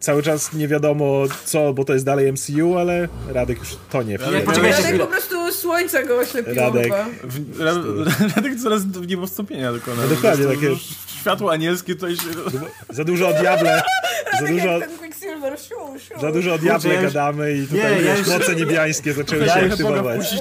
[0.00, 4.16] cały czas nie wiadomo co, bo to jest dalej MCU, ale Radek już to nie.
[4.16, 4.44] Radek
[4.98, 6.92] po prostu słońce go oślepiło Radek.
[8.36, 10.02] Radek coraz w niebostąpienia dokona.
[10.02, 10.76] No dokładnie, takie...
[11.20, 12.28] Światło anielskie tutaj się...
[12.90, 13.82] Za dużo o diable.
[14.40, 14.80] za dużo...
[16.20, 18.28] Za dużo o diable gadamy i tutaj nie, ja już...
[18.28, 20.34] moce niebiańskie zaczęły ja się aktywować.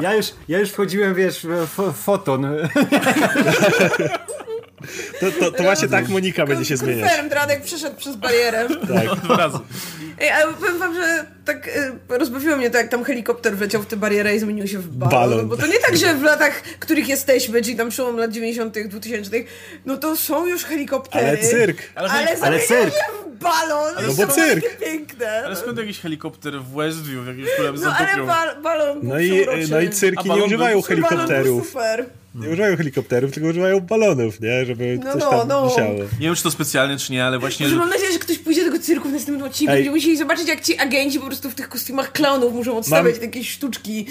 [0.00, 2.46] Ja już, ja już wchodziłem, wiesz, w foton.
[5.20, 7.04] To, to, to właśnie tak Monika będzie się zmieniać.
[7.10, 8.66] Confirmed, Radek przeszedł przez barierę.
[8.68, 9.20] Tak.
[9.24, 9.58] Dwa razy.
[10.20, 13.86] Ej, ale powiem wam, że tak y, rozbawiło mnie to, jak tam helikopter wleciał w
[13.86, 15.10] tę barierę i zmienił się w balon.
[15.30, 15.48] balon.
[15.48, 19.30] Bo to nie tak, że w latach, których jesteśmy, czyli tam przełom lat 90., 2000,
[19.86, 21.26] no to są już helikoptery.
[21.26, 21.78] Ale cyrk.
[21.94, 22.94] Ale, ale, ale cyrk.
[23.26, 23.94] w balon.
[24.06, 24.78] No bo cyrk.
[24.78, 25.42] piękne.
[25.44, 29.46] Ale skąd jakiś helikopter w Westview, w jakimś problem No ale ba balon no i,
[29.70, 31.66] no i cyrki nie używają helikopterów.
[31.66, 32.06] super.
[32.36, 34.64] Nie używają helikopterów, tylko używają balonów, nie?
[34.66, 35.68] Żeby no, coś no, tam no.
[35.68, 35.94] wisiało.
[35.94, 37.68] Nie wiem, czy to specjalnie, czy nie, ale właśnie...
[37.68, 40.48] Że mam nadzieję, że ktoś pójdzie do tego cyrku w następnym odcinku i musieli zobaczyć,
[40.48, 43.24] jak ci agenci po prostu w tych kostiumach klaunów muszą odstawiać mam...
[43.24, 44.06] jakieś sztuczki.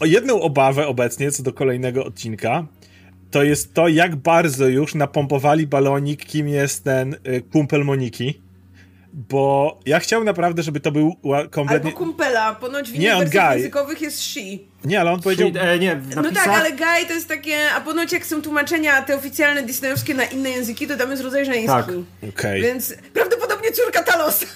[0.00, 2.66] O jedną obawę obecnie, co do kolejnego odcinka,
[3.30, 8.47] to jest to, jak bardzo już napompowali balonik, kim jest ten y, kumpel Moniki
[9.18, 11.16] bo ja chciałem naprawdę, żeby to był
[11.50, 11.90] kompletnie...
[11.90, 13.56] Albo kumpela, ponoć w nie, on guy.
[13.56, 14.40] językowych jest she.
[14.84, 15.50] Nie, ale on powiedział...
[15.52, 17.56] She, e, nie, no tak, ale guy to jest takie...
[17.76, 21.46] A ponoć jak są tłumaczenia te oficjalne disneyowskie na inne języki, to tam jest rodzaj
[21.46, 21.66] żeński.
[21.66, 21.88] Tak.
[22.28, 22.60] Okay.
[22.60, 24.46] Więc prawdopodobnie córka Talosa.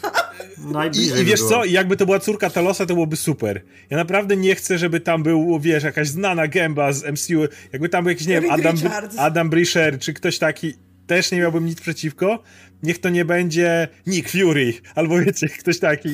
[0.94, 1.50] I, I wiesz było.
[1.50, 3.62] co, jakby to była córka Talosa, to byłoby super.
[3.90, 7.40] Ja naprawdę nie chcę, żeby tam był, wiesz, jakaś znana gęba z MCU,
[7.72, 8.76] jakby tam był jakiś, nie wiem, Adam,
[9.18, 10.74] Adam Brisher, czy ktoś taki
[11.06, 12.42] też nie miałbym nic przeciwko.
[12.82, 16.08] Niech to nie będzie Nick Fury, albo wiecie, ktoś taki.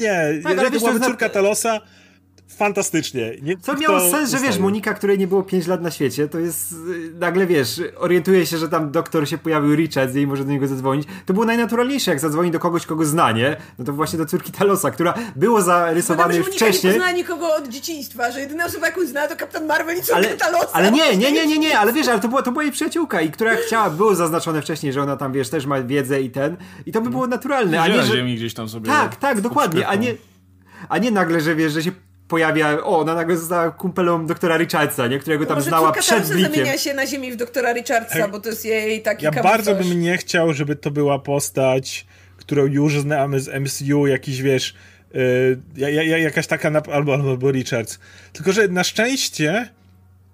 [0.00, 1.80] Nie, tak, jeżeli to Talosa,
[2.48, 3.36] fantastycznie.
[3.42, 6.38] Nie, Co miało sens, że wiesz, Monika, której nie było 5 lat na świecie, to
[6.38, 10.50] jest y, nagle wiesz, orientuje się, że tam doktor się pojawił Richard i może do
[10.50, 11.08] niego zadzwonić.
[11.26, 13.56] To było najnaturalniejsze, jak zadzwoni do kogoś, kogo zna, nie?
[13.78, 16.92] No to właśnie do córki Talosa, która było zarysowana już wcześniej.
[16.92, 20.16] nie zna nikogo od dzieciństwa, że jedyna osoba, jaką zna, to Kapitan Marvel i córka
[20.16, 20.70] ale, Talosa.
[20.72, 23.20] Ale nie, nie, nie, nie, nie, ale wiesz, ale to była, to była jej przyjaciółka
[23.20, 26.56] i która chciała, było zaznaczone wcześniej, że ona tam, wiesz, też ma wiedzę i ten,
[26.86, 28.22] i to by było naturalne, a nie, że...
[28.22, 30.14] gdzieś tam sobie Tak, tak, dokładnie, a nie
[30.88, 31.92] a nie nagle, że wiesz, że się
[32.28, 35.18] pojawia, o, ona nagle została kumpelą doktora Richardsa, nie?
[35.18, 36.52] którego tam Może znała przed blikiem.
[36.52, 40.00] zamienia się na ziemi w doktora Richardsa, bo to jest jej taki Ja bardzo bym
[40.00, 42.06] nie chciał, żeby to była postać,
[42.36, 44.74] którą już znamy z MCU, jakiś, wiesz,
[45.76, 47.98] Yy, jakaś taka, albo, albo Richards.
[48.32, 49.68] Tylko, że na szczęście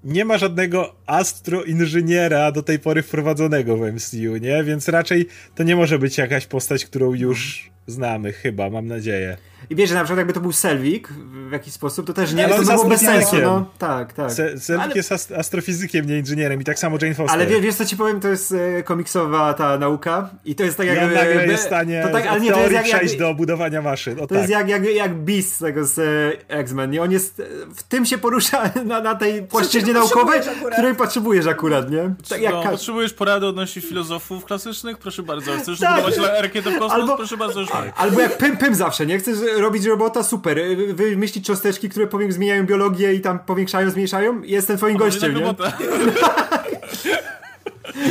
[0.05, 4.65] nie ma żadnego astroinżyniera do tej pory wprowadzonego w MCU, nie?
[4.65, 9.37] Więc raczej to nie może być jakaś postać, którą już znamy, chyba, mam nadzieję.
[9.71, 11.09] I wiesz, że na przykład jakby to był Selvik
[11.49, 13.37] w jakiś sposób, to też nie ale to było bez sensu.
[13.43, 14.33] No, tak, tak.
[14.33, 14.95] Se Selvik ale...
[14.95, 17.35] jest ast astrofizykiem, nie inżynierem i tak samo Jane Foster.
[17.35, 20.77] Ale wiesz, wiesz co ci powiem, to jest e, komiksowa ta nauka i to jest
[20.77, 21.05] tak jakby...
[21.05, 23.35] On nagle jest w stanie to tak, ale nie, to jest jak, przejść jak, do
[23.35, 24.19] budowania maszyn.
[24.19, 24.39] O, to tak.
[24.39, 27.03] jest jak, jak, jak Beast tego z e, X-Men, nie?
[27.03, 27.43] On jest,
[27.75, 30.41] w tym się porusza na, na tej płaszczyźnie naukowej,
[30.73, 32.15] której potrzebujesz akurat, nie?
[32.29, 34.99] Tak, jak no, potrzebujesz porady odnośnie filozofów klasycznych?
[34.99, 35.53] Proszę bardzo.
[35.59, 36.05] Chcesz tak.
[36.05, 36.93] budować rakietę w kosmos?
[36.93, 37.65] Albo, Proszę bardzo.
[37.97, 39.19] Albo jak Pym Pym zawsze, nie?
[39.19, 40.23] Chcesz robić robota?
[40.23, 40.59] Super.
[40.95, 44.43] Wymyślić cząsteczki, które zmieniają biologię i tam powiększają, zmniejszają?
[44.43, 45.55] Jestem twoim gościem, nie?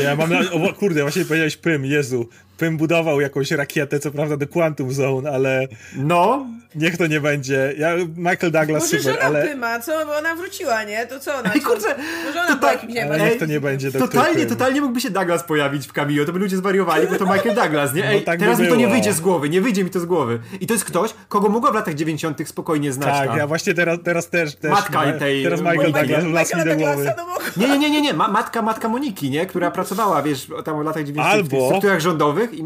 [0.04, 0.40] Ja mam na...
[0.40, 2.30] O kurde, właśnie powiedziałeś Pym, Jezu.
[2.62, 5.68] Pym budował jakąś rakietę, co prawda do Quantum Zone, ale...
[5.96, 6.46] No.
[6.76, 7.74] Niech to nie będzie.
[7.78, 9.48] Ja, Michael Douglas Może super, żona ale...
[9.48, 10.06] Pyma, co?
[10.06, 11.08] Bo ona wróciła, nie?
[11.08, 11.54] To co ona?
[11.54, 11.96] Ej, kurczę,
[12.26, 15.88] Może ona to nie ale niech to nie będzie Totalnie, totalnie mógłby się Douglas pojawić
[15.88, 18.04] w cameo, to by ludzie zwariowali, bo to Michael Douglas, nie?
[18.04, 19.90] No Ej, no tak teraz by mi to nie wyjdzie z głowy, nie wyjdzie mi
[19.90, 20.40] to z głowy.
[20.60, 23.18] I to jest ktoś, kogo mogła w latach 90 spokojnie znać.
[23.18, 23.38] Tak, tam.
[23.38, 25.44] ja właśnie teraz, teraz też, też Matka tej...
[25.44, 27.14] Teraz Michael Douglas wlazł mi do głowy.
[27.58, 29.46] Nie, nie, nie, nie, nie, matka, matka Moniki, nie?
[29.46, 31.64] Która pracowała, wiesz, tam w latach 90 Albo...
[31.64, 32.64] w strukturach rządowych i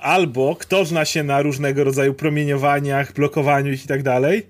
[0.00, 4.46] albo kto zna się na różnego rodzaju promieniowaniach, blokowaniu ich i tak dalej?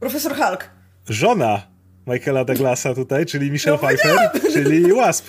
[0.00, 0.70] Profesor Hulk.
[1.08, 1.62] Żona
[2.06, 5.26] Michaela Douglasa tutaj, czyli Michelle no, Pfeiffer, czyli Wasp.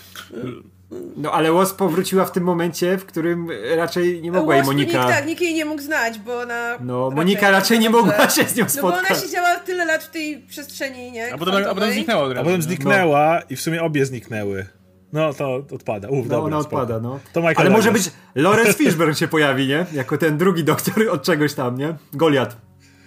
[1.18, 4.98] No ale Wasp powróciła w tym momencie, w którym raczej nie mogła jej Monika...
[4.98, 6.78] Nikt, tak, nikt jej nie mógł znać, bo ona...
[6.82, 9.02] No, Monika raczej nie mogła się z nią spotkać.
[9.02, 11.34] No bo ona siedziała tyle lat w tej przestrzeni, nie?
[11.34, 13.46] A potem, a potem zniknęła A potem zniknęła no.
[13.50, 14.66] i w sumie obie zniknęły.
[15.14, 16.10] No to odpada.
[16.10, 17.20] Uf, no, dobra, ona odpada, no.
[17.34, 19.86] To Michael Ale może być Lawrence Fishburne się pojawi, nie?
[19.94, 21.96] Jako ten drugi doktor od czegoś tam, nie?
[22.14, 22.58] Goliat.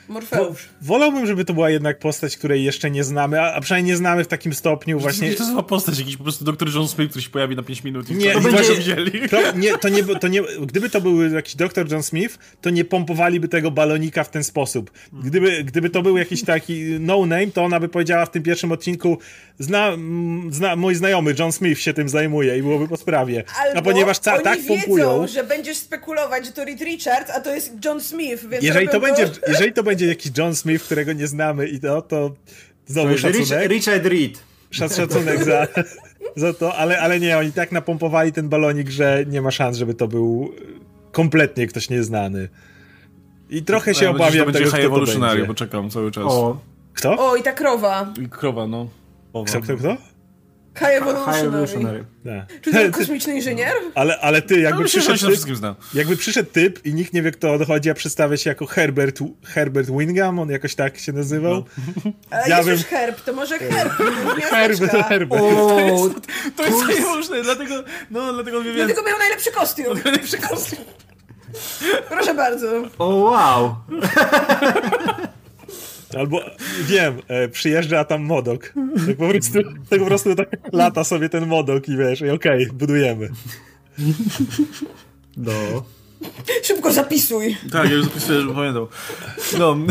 [0.08, 0.68] Morfeusz.
[0.82, 4.24] Wolałbym, żeby to była jednak postać, której jeszcze nie znamy, a, a przynajmniej nie znamy
[4.24, 5.34] w takim stopniu właśnie...
[5.34, 8.10] To jest postać, jakiś po prostu doktor John Smith, który się pojawi na 5 minut
[8.10, 8.74] i nie, to będzie...
[8.74, 9.28] wzięli.
[9.28, 12.84] To, nie, to nie, to nie, gdyby to był jakiś doktor John Smith, to nie
[12.84, 14.90] pompowaliby tego balonika w ten sposób.
[15.12, 19.18] Gdyby, gdyby to był jakiś taki no-name, to ona by powiedziała w tym pierwszym odcinku
[19.58, 19.92] zna,
[20.50, 23.44] zna, mój znajomy John Smith się tym zajmuje i byłoby po sprawie.
[23.60, 25.26] Albo a ponieważ ca, tak wiedzą, pompują...
[25.26, 29.00] że będziesz spekulować, że to Reed Richards, a to jest John Smith, więc jeżeli to,
[29.00, 32.34] będzie, jeżeli to będzie jakiś John Smith, którego nie znamy i to, to
[32.86, 33.68] znowu to szacunek.
[33.70, 34.42] Richard Reed.
[34.70, 35.66] Szacunek za,
[36.36, 39.94] za to, ale, ale nie, oni tak napompowali ten balonik, że nie ma szans, żeby
[39.94, 40.52] to był
[41.12, 42.48] kompletnie ktoś nieznany.
[43.50, 45.46] I trochę się obawiam tego, będzie kto to będzie.
[45.46, 46.24] bo czekam cały czas.
[46.26, 46.60] O.
[46.94, 47.16] Kto?
[47.18, 48.12] O, i ta krowa.
[48.22, 48.88] I krowa, no.
[49.46, 49.96] Kto, kto, kto?
[50.78, 52.04] High Evolutionary.
[52.24, 52.60] Tak.
[52.60, 53.72] Czy to kosmiczny inżynier?
[53.94, 55.56] Ale, ale ty, jakby no, przyszedł typ, wszystkim
[55.94, 59.90] jakby przyszedł typ i nikt nie wie, kto odchodzi, a przedstawia się jako Herbert, Herbert
[59.90, 61.64] Wingham, on jakoś tak się nazywał.
[62.04, 62.12] No.
[62.30, 62.78] Ale ja bym...
[62.78, 63.92] Herb, to może Herb.
[64.50, 65.42] Herb, to Herbert.
[65.42, 66.14] O, to jest,
[66.56, 67.74] to jest niemożne, dlatego,
[68.10, 69.98] no, dlatego, wiem, dlatego miał najlepszy kostium.
[70.04, 70.84] Najlepszy kostium.
[72.08, 72.82] Proszę bardzo.
[72.98, 73.76] O, wow.
[76.14, 76.40] Albo
[76.86, 78.72] wiem, e, przyjeżdża tam modok.
[79.06, 79.58] Tak po prostu,
[79.90, 83.28] tak po prostu tak lata sobie ten modok i wiesz, i okej, okay, budujemy.
[85.36, 85.84] No.
[86.62, 87.56] Szybko zapisuj.
[87.72, 88.88] Tak, ja już zapisuję, żeby pamiętał.
[89.58, 89.76] No.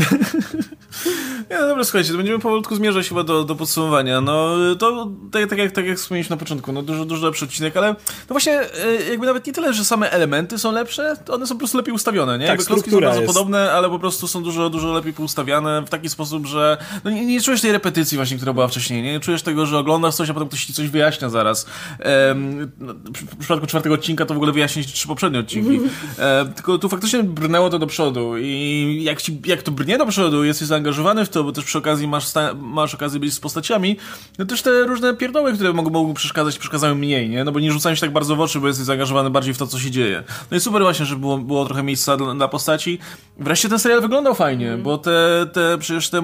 [1.49, 4.21] Nie, no dobra, słuchajcie, to będziemy powolutku zmierzać chyba do, do podsumowania.
[4.21, 7.77] No, to tak, tak, jak, tak jak wspomnieliśmy na początku, no dużo, dużo lepszy odcinek,
[7.77, 7.95] ale no
[8.29, 11.59] właśnie e, jakby nawet nie tyle, że same elementy są lepsze, to one są po
[11.59, 12.47] prostu lepiej ustawione, nie?
[12.47, 13.33] Tak, jakby klocki są bardzo jest.
[13.33, 17.25] podobne, ale po prostu są dużo, dużo lepiej poustawiane w taki sposób, że no nie,
[17.25, 19.11] nie czujesz tej repetycji właśnie, która była wcześniej, nie?
[19.11, 21.65] nie czujesz tego, że oglądasz coś, a potem ktoś ci coś wyjaśnia zaraz.
[21.99, 22.71] Ehm,
[23.13, 25.79] w przypadku czwartego odcinka to w ogóle wyjaśnić trzy poprzednie odcinki.
[26.19, 30.05] E, tylko tu faktycznie brnęło to do przodu i jak, ci, jak to brnie do
[30.05, 33.97] przodu, jesteś zaangażowany w to, bo też przy okazji masz, masz okazję być z postaciami,
[34.39, 37.43] no też te różne pierdoły, które mogą, mogą przeszkadzać, przeszkadzają mniej, nie?
[37.43, 39.67] No bo nie rzucają się tak bardzo w oczy, bo jesteś zaangażowany bardziej w to,
[39.67, 40.23] co się dzieje.
[40.51, 42.99] No i super właśnie, że było, było trochę miejsca dla, dla postaci.
[43.39, 44.83] Wreszcie ten serial wyglądał fajnie, mm.
[44.83, 46.23] bo te, te przecież te...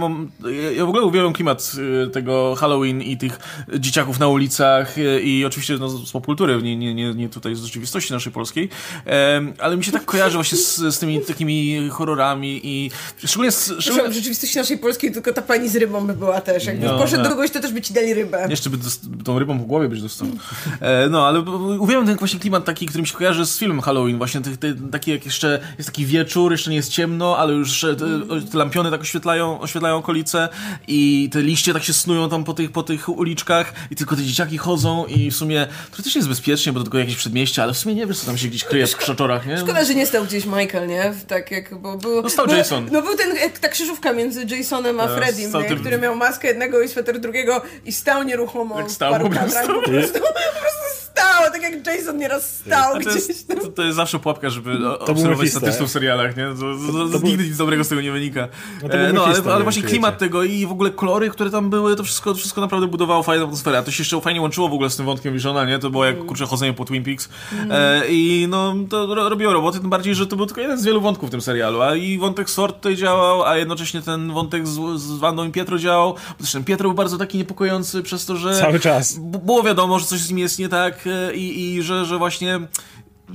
[0.75, 1.71] Ja w ogóle uwielbiam klimat
[2.05, 3.39] y, tego Halloween i tych
[3.79, 7.63] dzieciaków na ulicach y, i oczywiście no, z popkultury, nie, nie, nie, nie tutaj z
[7.63, 8.69] rzeczywistości naszej polskiej,
[9.59, 12.91] ale mi się tak kojarzy właśnie z, z tymi takimi horrorami i
[13.25, 13.73] szczególnie z...
[13.79, 14.09] Szczególnie...
[14.09, 16.65] W rzeczywistości naszej polskiej tylko ta pani z rybą by była też.
[16.65, 17.29] Jakby no, poszedł no.
[17.29, 18.47] do kogoś, to też by ci dali rybę.
[18.49, 18.77] Jeszcze by
[19.23, 20.27] tą rybą po głowie byś dostał.
[20.79, 21.39] E, no, ale
[21.79, 24.17] uwielbiam ten właśnie klimat taki, który mi się kojarzy z filmem Halloween.
[24.17, 27.81] Właśnie te, te, taki jak jeszcze jest taki wieczór, jeszcze nie jest ciemno, ale już
[27.81, 27.95] te,
[28.51, 30.49] te lampiony tak oświetlają, oświetlają okolice
[30.87, 34.23] i te liście tak się snują tam po tych, po tych uliczkach i tylko te
[34.23, 35.67] dzieciaki chodzą i w sumie
[35.97, 38.25] to też jest bezpiecznie, bo to tylko jakieś przedmieście, ale w sumie nie wiesz, co
[38.25, 39.57] tam się gdzieś kryje w krzaczorach, nie?
[39.71, 41.13] Szkoda, że nie stał gdzieś Michael, nie?
[41.27, 42.21] Tak jak, bo był...
[42.21, 42.89] No stał Jason.
[42.91, 45.75] No był ten, ta krzyżówka między Jasonem a Freddym, nie?
[45.75, 49.67] który miał maskę jednego i sweter drugiego i stał nieruchomo jak stał, po prostu.
[49.67, 53.83] Po prostu, po prostu stał, tak jak Jason nieraz stał to gdzieś jest, to, to,
[53.83, 56.45] jest zawsze pułapka, żeby to obserwować statystów w serialach, nie?
[56.45, 58.47] To, to, nigdy nic dobrego z tego nie wynika.
[58.83, 61.95] No, e, no ale, ale właśnie klimat tego i w ogóle kolory, które tam były,
[61.95, 63.77] to wszystko, to wszystko naprawdę budowało fajną atmosferę.
[63.77, 65.79] A to się jeszcze fajnie łączyło w ogóle z tym wątkiem Visiona, nie?
[65.79, 67.29] To było jak, kurczę, chodzenie po Twin Peaks.
[67.53, 67.71] Mm.
[67.71, 70.85] E, I no, to ro, robiło roboty, tym bardziej, że to był tylko jeden z
[70.85, 71.81] wielu wątków w tym serialu.
[71.81, 75.79] A i wątek Sword tutaj działał, a jednocześnie ten wątek z, z Wandą i Pietro
[75.79, 76.15] działał.
[76.53, 78.59] Ten Pietro był bardzo taki niepokojący przez to, że...
[78.59, 79.17] Cały czas.
[79.19, 81.00] Było wiadomo, że coś z nim jest nie tak
[81.33, 82.59] i, i że, że właśnie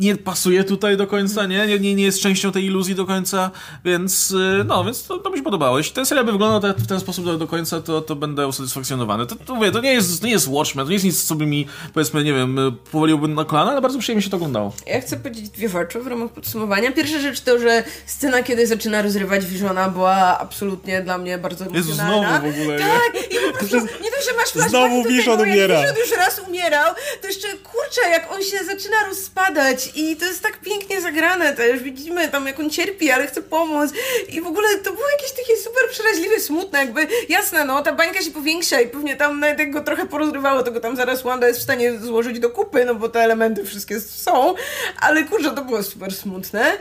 [0.00, 1.66] nie pasuje tutaj do końca, nie?
[1.66, 3.50] Nie, nie jest częścią tej iluzji do końca,
[3.84, 5.78] więc y, no, więc to, to mi się podobało.
[5.78, 9.26] Jeśli ten serial by wyglądał w ten sposób do, do końca, to, to będę usatysfakcjonowany.
[9.26, 11.34] To, to mówię, to nie jest, to nie jest Watchmen, to nie jest nic, co
[11.34, 14.72] by mi, powiedzmy, nie wiem, powoliłby na kolana, ale bardzo przyjemnie się to oglądało.
[14.86, 16.92] Ja chcę powiedzieć dwie rzeczy w ramach podsumowania.
[16.92, 22.16] Pierwsza rzecz to, że scena, kiedy zaczyna rozrywać Visiona była absolutnie dla mnie bardzo emocjonalna.
[22.16, 22.78] Jest znowu w ogóle.
[22.78, 25.74] Tak, i po prostu, nie to, że masz flashback Znowu Vision umiera.
[25.74, 30.24] Jak Vision już raz umierał, to jeszcze, kurczę, jak on się zaczyna rozpadać i to
[30.24, 31.82] jest tak pięknie zagrane też.
[31.82, 33.92] Widzimy tam, jak on cierpi, ale chce pomóc.
[34.28, 38.22] I w ogóle to było jakieś takie super przeraźliwe, smutne, jakby jasne, no, ta bańka
[38.22, 41.48] się powiększa i pewnie tam nawet jak go trochę porozrywało, to go tam zaraz Wanda
[41.48, 44.54] jest w stanie złożyć do kupy, no bo te elementy wszystkie są,
[45.00, 46.72] ale kurczę, to było super smutne.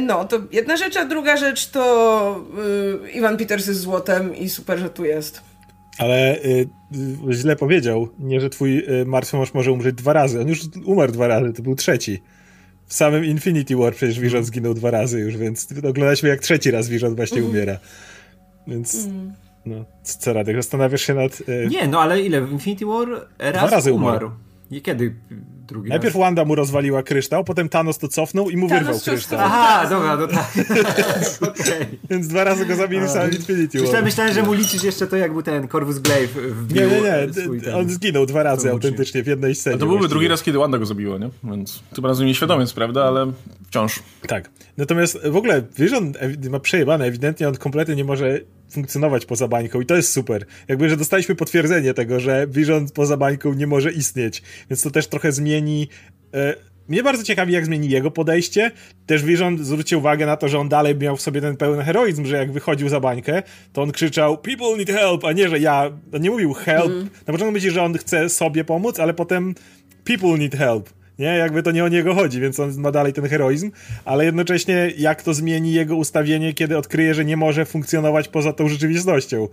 [0.00, 2.44] No, to jedna rzecz, a druga rzecz to
[3.02, 5.40] yy, Iwan Peters jest złotem i super, że tu jest.
[5.98, 6.68] Ale y,
[7.28, 8.08] y, źle powiedział.
[8.18, 10.40] Nie, że twój y, martwy mąż może umrzeć dwa razy.
[10.40, 12.22] On już umarł dwa razy, to był trzeci.
[12.88, 16.88] W samym Infinity War przecież Vision zginął dwa razy już, więc oglądaliśmy jak trzeci raz
[16.88, 17.50] Vision właśnie mm.
[17.50, 17.78] umiera.
[18.66, 19.32] Więc mm.
[19.66, 21.42] no, co Radek, zastanawiasz się nad...
[21.70, 22.42] Nie, no ale ile?
[22.42, 23.08] W Infinity War
[23.38, 24.26] raz dwa razy umarł.
[24.26, 24.38] umarł.
[24.70, 25.14] I kiedy
[25.68, 26.20] drugi Najpierw raz?
[26.20, 29.38] Wanda mu rozwaliła kryształ, potem Thanos to cofnął i mu Thanos wyrwał kryształ.
[29.42, 30.52] Aha, dobra, no tak.
[31.50, 31.86] okay.
[32.10, 34.04] Więc dwa razy go zabili w samym Infinity War.
[34.04, 37.76] Myślałem, że mu liczysz jeszcze to, jak był ten Corvus Glaive wbił Nie, nie, nie.
[37.76, 39.76] On zginął dwa razy autentycznie w jednej scenie.
[39.76, 41.30] A to byłby drugi raz, kiedy Wanda go zabiła, nie?
[41.44, 43.32] Więc tym razem nieświadomie, prawda, ale
[43.68, 44.02] wciąż.
[44.26, 44.50] Tak.
[44.78, 46.12] Natomiast w ogóle Vision
[46.50, 50.46] ma przejebane, ewidentnie on kompletnie nie może funkcjonować poza bańką i to jest super.
[50.68, 55.06] Jakby, że dostaliśmy potwierdzenie tego, że Vision poza bańką nie może istnieć, więc to też
[55.06, 55.88] trochę zmieni...
[56.34, 56.54] E,
[56.88, 58.70] mnie bardzo ciekawi, jak zmieni jego podejście.
[59.06, 62.26] Też Vision, zwróćcie uwagę na to, że on dalej miał w sobie ten pełen heroizm,
[62.26, 65.90] że jak wychodził za bańkę, to on krzyczał people need help, a nie, że ja...
[66.12, 66.86] On nie mówił help.
[66.86, 67.10] Mm.
[67.26, 69.54] Na początku myśli, że on chce sobie pomóc, ale potem
[70.04, 70.90] people need help.
[71.18, 73.70] Nie, jakby to nie o niego chodzi, więc on ma dalej ten heroizm,
[74.04, 78.68] ale jednocześnie jak to zmieni jego ustawienie, kiedy odkryje, że nie może funkcjonować poza tą
[78.68, 79.48] rzeczywistością.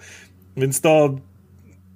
[0.58, 1.16] Więc to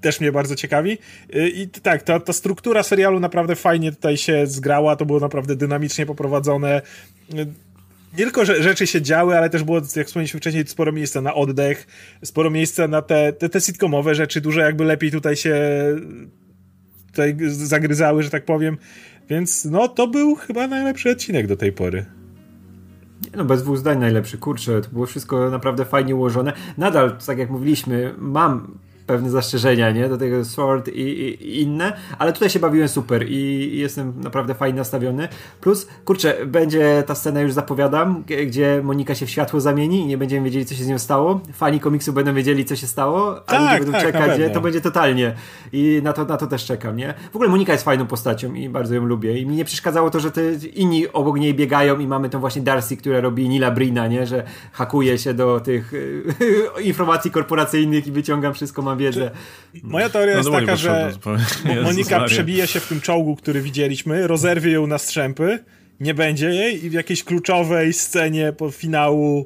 [0.01, 0.97] też mnie bardzo ciekawi.
[1.35, 5.55] Y, I tak, ta, ta struktura serialu naprawdę fajnie tutaj się zgrała, to było naprawdę
[5.55, 6.81] dynamicznie poprowadzone.
[7.33, 7.35] Y,
[8.17, 11.33] nie tylko, że rzeczy się działy, ale też było, jak wspomnieliśmy wcześniej, sporo miejsca na
[11.33, 11.87] oddech,
[12.23, 15.55] sporo miejsca na te, te, te sitcomowe rzeczy, dużo jakby lepiej tutaj się
[17.11, 18.77] tutaj zagryzały, że tak powiem.
[19.29, 22.05] Więc no, to był chyba najlepszy odcinek do tej pory.
[23.35, 26.53] No bez dwóch zdań najlepszy, kurczę, to było wszystko naprawdę fajnie ułożone.
[26.77, 28.77] Nadal, tak jak mówiliśmy, mam
[29.09, 30.09] pewne zastrzeżenia, nie?
[30.09, 34.13] Do tego Sword i, i, i, inne, ale tutaj się bawiłem super i, i, jestem
[34.21, 35.27] naprawdę fajnie nastawiony.
[35.61, 40.17] Plus, kurczę, będzie ta scena, już zapowiadam, gdzie Monika się w światło zamieni i nie
[40.17, 41.41] będziemy wiedzieli, co się z nią stało.
[41.53, 44.49] Fani komiksu będą wiedzieli, co się stało, a tak, ludzie będą tak, czekać, nie?
[44.49, 45.35] To będzie totalnie.
[45.73, 47.13] I na to, na to też czekam, nie?
[47.31, 49.39] W ogóle Monika jest fajną postacią i bardzo ją lubię.
[49.39, 50.41] I mi nie przeszkadzało to, że te
[50.73, 54.25] inni obok niej biegają i mamy tą właśnie Darcy, która robi Nila Brina, nie?
[54.25, 55.91] Że hakuje się do tych
[56.91, 59.31] informacji korporacyjnych i wyciągam wszystko, mam wiedzę.
[59.83, 61.11] Moja teoria no jest taka, że
[61.83, 65.59] Monika przebije się w tym czołgu, który widzieliśmy, rozerwie ją na strzępy,
[65.99, 69.45] nie będzie jej i w jakiejś kluczowej scenie po finału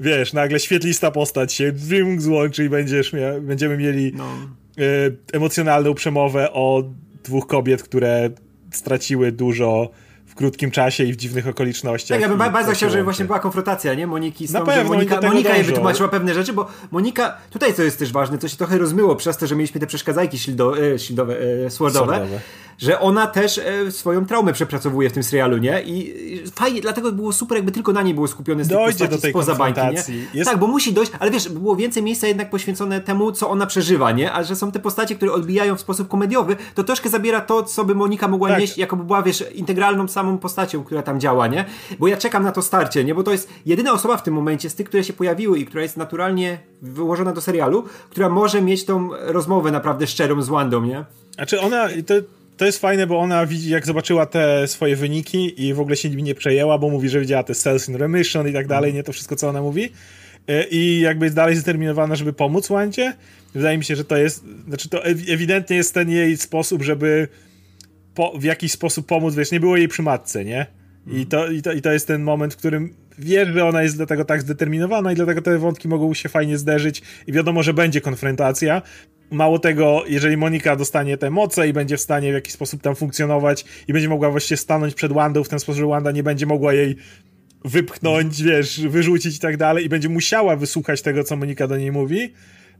[0.00, 1.72] wiesz, nagle świetlista postać się
[2.18, 4.34] złączy i będziesz mia będziemy mieli no.
[4.78, 6.84] y, emocjonalną przemowę o
[7.24, 8.30] dwóch kobiet, które
[8.70, 9.90] straciły dużo
[10.30, 12.20] w krótkim czasie i w dziwnych okolicznościach.
[12.20, 14.06] Tak, ja bym bardzo chciał, żeby właśnie była konfrontacja, nie?
[14.06, 17.82] Moniki z Na tą, pewno, Monika, Monika jej wytłumaczyła pewne rzeczy, bo Monika, tutaj co
[17.82, 20.98] jest też ważne, co się trochę rozmyło przez to, że mieliśmy te przeszkadzajki ślido, e,
[20.98, 21.36] ślidowe,
[21.66, 22.40] e, swordowe, swordowe,
[22.80, 25.82] że ona też e, swoją traumę przepracowuje w tym serialu, nie?
[25.82, 26.14] I
[26.54, 29.54] fajnie, dlatego było super, jakby tylko na niej było skupione z Dojdzie do tej spoza
[29.54, 30.02] bańki, nie?
[30.34, 30.50] Jest...
[30.50, 34.12] Tak, bo musi dojść, ale wiesz, było więcej miejsca jednak poświęcone temu, co ona przeżywa,
[34.12, 34.32] nie?
[34.32, 37.84] A że są te postacie, które odbijają w sposób komediowy, to troszkę zabiera to, co
[37.84, 38.60] by Monika mogła tak.
[38.60, 41.64] nieść, jako by była, wiesz, integralną samą postacią, która tam działa, nie?
[41.98, 43.14] Bo ja czekam na to starcie, nie?
[43.14, 45.82] Bo to jest jedyna osoba w tym momencie z tych, które się pojawiły i która
[45.82, 51.04] jest naturalnie wyłożona do serialu, która może mieć tą rozmowę naprawdę szczerą z Wandą, nie?
[51.34, 52.14] Znaczy ona, to
[52.60, 56.10] to jest fajne, bo ona widzi, jak zobaczyła te swoje wyniki i w ogóle się
[56.10, 59.02] nimi nie przejęła, bo mówi, że widziała te cells in remission i tak dalej, nie
[59.02, 59.92] to wszystko, co ona mówi.
[60.48, 63.14] E, I jakby jest dalej zdeterminowana, żeby pomóc Wandzie.
[63.54, 67.28] Wydaje mi się, że to jest, znaczy to ewidentnie jest ten jej sposób, żeby
[68.14, 70.66] po, w jakiś sposób pomóc, wiesz, nie było jej przy matce, nie?
[71.06, 73.96] I to, i, to, I to jest ten moment, w którym wiesz, że ona jest
[73.96, 78.00] dlatego tak zdeterminowana i dlatego te wątki mogą się fajnie zderzyć i wiadomo, że będzie
[78.00, 78.82] konfrontacja.
[79.30, 82.94] Mało tego, jeżeli Monika dostanie te moce i będzie w stanie w jakiś sposób tam
[82.94, 86.46] funkcjonować i będzie mogła właściwie stanąć przed Wandą w ten sposób, że Wanda nie będzie
[86.46, 86.96] mogła jej
[87.64, 91.92] wypchnąć, wiesz, wyrzucić i tak dalej i będzie musiała wysłuchać tego, co Monika do niej
[91.92, 92.32] mówi,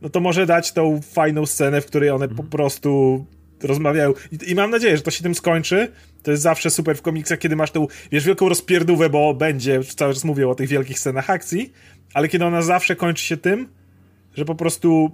[0.02, 3.24] no to może dać tą fajną scenę, w której one po prostu
[3.62, 4.12] rozmawiają.
[4.32, 5.92] I, I, mam nadzieję, że to się tym skończy.
[6.22, 10.14] To jest zawsze super w komiksach, kiedy masz tą, wiesz, wielką rozpierdówę, bo będzie, cały
[10.14, 11.72] czas mówię o tych wielkich scenach akcji,
[12.14, 13.68] ale kiedy ona zawsze kończy się tym,
[14.34, 15.10] że po prostu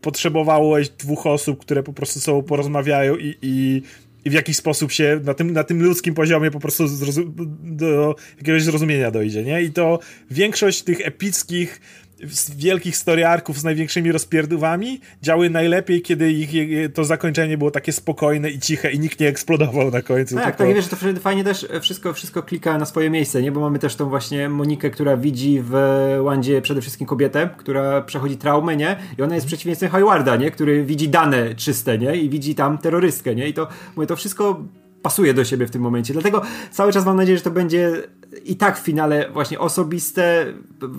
[0.00, 3.82] potrzebowałeś dwóch osób, które po prostu sobą porozmawiają i, i,
[4.24, 6.84] i w jakiś sposób się na tym, na tym ludzkim poziomie po prostu
[7.62, 9.62] do jakiegoś zrozumienia dojdzie, nie?
[9.62, 9.98] I to
[10.30, 11.80] większość tych epickich
[12.30, 16.50] z wielkich storiarków z największymi rozpierdówami działy najlepiej, kiedy ich,
[16.94, 20.34] to zakończenie było takie spokojne i ciche i nikt nie eksplodował na końcu.
[20.34, 20.64] Tak, tylko...
[20.64, 23.52] tak, wiesz, to fajnie też wszystko, wszystko klika na swoje miejsce, nie?
[23.52, 25.72] Bo mamy też tą właśnie Monikę, która widzi w
[26.24, 28.96] Wandzie przede wszystkim kobietę, która przechodzi traumę, nie?
[29.18, 30.50] I ona jest przeciwieństwem Haywarda, nie?
[30.50, 32.16] Który widzi dane czyste, nie?
[32.16, 33.48] I widzi tam terrorystkę, nie?
[33.48, 34.64] I to, mówię, to wszystko
[35.02, 36.12] pasuje do siebie w tym momencie.
[36.12, 38.02] Dlatego cały czas mam nadzieję, że to będzie
[38.44, 40.46] i tak w finale właśnie osobiste,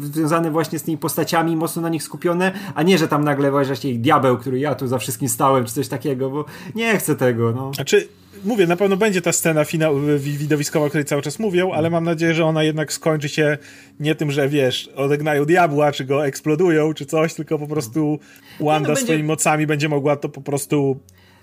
[0.02, 3.94] związane właśnie z tymi postaciami, mocno na nich skupione, a nie, że tam nagle właśnie
[3.94, 6.46] diabeł, który ja tu za wszystkim stałem, czy coś takiego, bo
[6.76, 7.74] nie chcę tego, no.
[7.74, 8.08] Znaczy,
[8.46, 12.04] mówię, na pewno będzie ta scena finał, widowiskowa, o której cały czas mówią, ale mam
[12.04, 13.58] nadzieję, że ona jednak skończy się
[14.00, 18.20] nie tym, że wiesz, odegnają diabła, czy go eksplodują, czy coś, tylko po prostu
[18.60, 19.06] Wanda no, będzie...
[19.06, 21.00] swoimi mocami będzie mogła to po prostu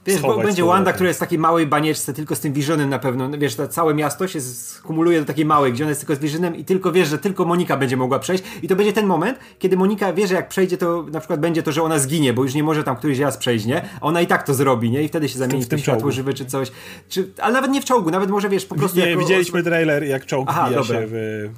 [0.07, 2.99] Wiesz, bo będzie Wanda, która jest w takiej małej banieczce, tylko z tym Visionem na
[2.99, 3.31] pewno.
[3.31, 6.57] Wiesz, to całe miasto się skumuluje do takiej małej, gdzie ona jest tylko z Visionem
[6.57, 8.45] i tylko wiesz, że tylko Monika będzie mogła przejść.
[8.63, 11.63] I to będzie ten moment, kiedy Monika wie, że jak przejdzie, to na przykład będzie
[11.63, 13.83] to, że ona zginie, bo już nie może tam któryś raz przejść, nie?
[14.01, 15.03] A ona i tak to zrobi, nie?
[15.03, 16.73] I wtedy się zamieni w, w tym światło żywe czy coś.
[17.09, 18.99] Czy, ale nawet nie w czołgu, nawet może wiesz, po prostu.
[18.99, 21.49] Nie, widzieliśmy trailer, jak czołg Aha, się w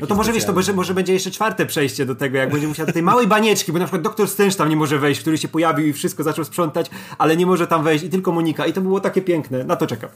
[0.00, 2.68] no to może wiesz, to może, może będzie jeszcze czwarte przejście do tego, jak będzie
[2.68, 5.38] musiał do tej małej banieczki, bo na przykład doktor Strange tam nie może wejść, który
[5.38, 8.66] się pojawił i wszystko zaczął sprzątać, ale nie może tam wejść i tylko Monika.
[8.66, 9.64] I to było takie piękne.
[9.64, 10.10] Na to czekam.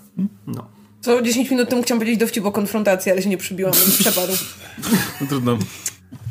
[0.47, 0.67] No.
[1.01, 4.33] Co 10 minut temu chciałam powiedzieć dowcip o konfrontacji, ale się nie przybiłam, więc przepadł.
[5.21, 5.59] No trudno.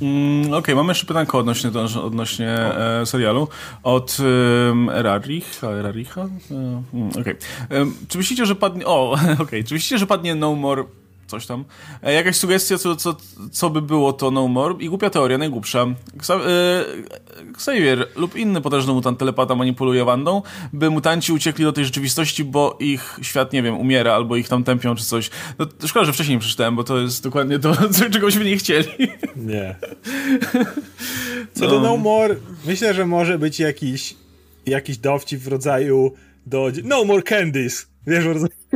[0.01, 1.71] Mm, Okej, okay, mamy jeszcze pytanko odnośnie,
[2.03, 3.47] odnośnie e, serialu
[3.83, 5.67] od um, Eraricha.
[5.67, 6.21] Eraricha?
[6.21, 7.21] E, Okej.
[7.21, 7.35] Okay.
[7.69, 8.85] E, czy myślicie, że padnie...
[8.85, 9.33] O, okej.
[9.39, 9.63] Okay.
[9.63, 10.83] Czy myślicie, że padnie No More
[11.33, 11.65] coś tam.
[12.03, 13.15] E, jakaś sugestia, co, co,
[13.51, 15.85] co by było to No More i głupia teoria, najgłupsza.
[16.29, 16.85] E,
[17.49, 20.41] Xavier lub inny potężny mutant telepata manipuluje Wandą,
[20.73, 24.63] by mutanci uciekli do tej rzeczywistości, bo ich świat, nie wiem, umiera albo ich tam
[24.63, 25.29] tępią czy coś.
[25.59, 27.75] No, szkoda, że wcześniej nie przeczytałem, bo to jest dokładnie to,
[28.11, 28.87] czego byśmy nie chcieli.
[29.35, 29.75] Nie.
[31.57, 31.71] Co no.
[31.71, 32.35] do No More,
[32.65, 34.15] myślę, że może być jakiś,
[34.65, 36.13] jakiś dowcip w rodzaju
[36.45, 38.25] do No More Candies Wiesz,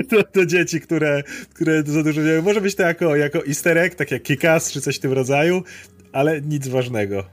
[0.10, 1.24] to, to dzieci, które,
[1.54, 4.82] które za dużo nie Może być to jako, jako easter egg, tak jak Kikas czy
[4.82, 5.64] coś w tym rodzaju,
[6.14, 7.24] ale nic ważnego.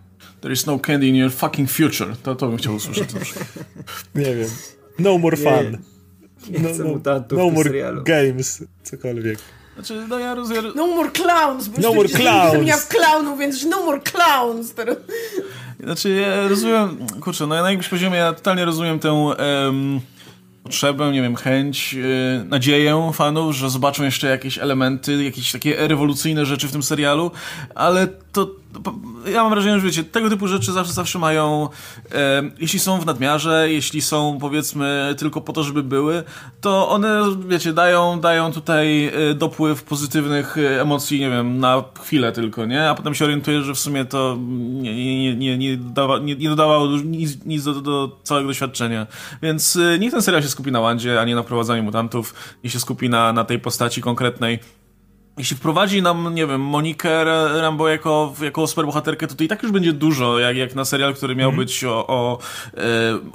[0.40, 2.16] There is no candy in your fucking future.
[2.22, 3.10] To, to bym chciał usłyszeć.
[4.14, 4.48] nie wiem.
[4.98, 5.78] No more fun.
[6.50, 8.02] Nie, nie no, no, no more serialu.
[8.02, 8.64] games.
[8.82, 9.38] Cokolwiek.
[9.74, 10.64] Znaczy, no ja rozumiem...
[10.74, 11.68] No more clowns!
[11.68, 12.66] Bo no more clowns!
[12.66, 14.74] Nie w clownów, więc no more clowns!
[14.74, 14.96] Teraz.
[15.84, 17.06] Znaczy, ja rozumiem...
[17.20, 19.12] Kurczę, no ja na jakimś poziomie ja totalnie rozumiem tę...
[19.12, 20.00] Um,
[20.64, 26.46] potrzebę, nie wiem, chęć, yy, nadzieję fanów, że zobaczą jeszcze jakieś elementy, jakieś takie rewolucyjne
[26.46, 27.30] rzeczy w tym serialu,
[27.74, 28.50] ale to
[29.32, 31.68] ja mam wrażenie, że wiecie, tego typu rzeczy zawsze, zawsze mają,
[32.12, 36.22] e, jeśli są w nadmiarze, jeśli są powiedzmy tylko po to, żeby były,
[36.60, 42.32] to one, wiecie, dają, dają tutaj e, dopływ pozytywnych e, emocji, nie wiem, na chwilę
[42.32, 42.88] tylko, nie?
[42.90, 46.48] A potem się orientuję, że w sumie to nie, nie, nie, nie, dodawa, nie, nie
[46.48, 49.06] dodawało nic, nic do, do, całego doświadczenia.
[49.42, 52.34] Więc e, niech ten serial się skupi na Wandzie, a nie na prowadzeniu mutantów,
[52.64, 54.58] niech się skupi na, na tej postaci konkretnej
[55.38, 57.24] jeśli wprowadzi nam, nie wiem, Monikę
[57.60, 61.14] Rambo jako, jako superbohaterkę, to to i tak już będzie dużo, jak, jak na serial,
[61.14, 61.58] który miał mm.
[61.58, 62.38] być o, o,
[62.76, 62.80] e,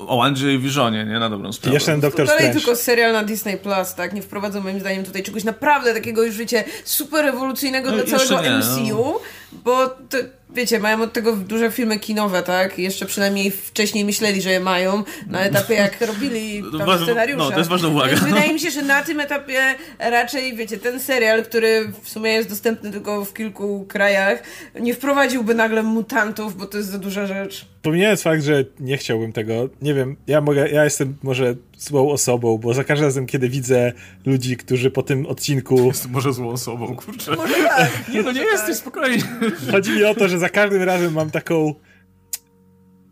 [0.08, 1.20] o Andrzeju i Visionie, nie?
[1.20, 1.74] Na dobrą sprawę.
[1.74, 2.44] Jeszcze ten Doktor Strange.
[2.44, 4.14] Dalej tylko serial na Disney Plus, tak?
[4.14, 8.42] Nie wprowadzą moim zdaniem tutaj czegoś naprawdę takiego już, wiecie, super rewolucyjnego no, dla całego
[8.42, 9.20] nie, MCU, no.
[9.52, 10.18] bo to
[10.54, 12.80] wiecie, mają od tego duże filmy kinowe, tak?
[12.80, 17.38] Jeszcze przynajmniej wcześniej myśleli, że je mają na etapie, jak robili tam scenariusze.
[17.38, 18.08] No, to jest ważna uwaga.
[18.08, 22.32] Więc wydaje mi się, że na tym etapie raczej, wiecie, ten serial, który w sumie
[22.32, 24.44] jest dostępny tylko w kilku krajach,
[24.80, 27.66] nie wprowadziłby nagle mutantów, bo to jest za duża rzecz.
[27.82, 32.57] Pomijając fakt, że nie chciałbym tego, nie wiem, ja mogę, ja jestem może złą osobą,
[32.57, 33.93] bo za każdym razem, kiedy widzę
[34.26, 35.85] ludzi, którzy po tym odcinku...
[35.85, 37.35] Jest może złą osobą, kurczę.
[37.35, 37.91] Może tak.
[38.14, 38.76] Nie, no nie jesteś, tak.
[38.76, 39.23] spokojnie.
[39.72, 41.76] Chodzi mi o to, że za każdym razem mam taką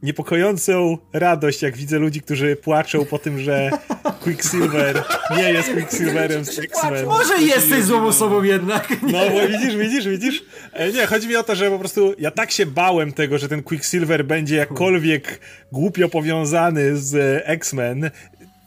[0.04, 3.70] niepokojącą radość, jak widzę ludzi, którzy płaczą po tym, że
[4.24, 5.04] Quicksilver
[5.38, 7.06] nie jest Quicksilverem z X-Men.
[7.06, 8.88] Może jesteś złą osobą jednak.
[9.02, 10.44] No, bo widzisz, widzisz, widzisz?
[10.74, 13.50] E, nie, chodzi mi o to, że po prostu ja tak się bałem tego, że
[13.50, 15.40] ten Quicksilver będzie jakkolwiek
[15.72, 18.12] głupio powiązany z X-Men,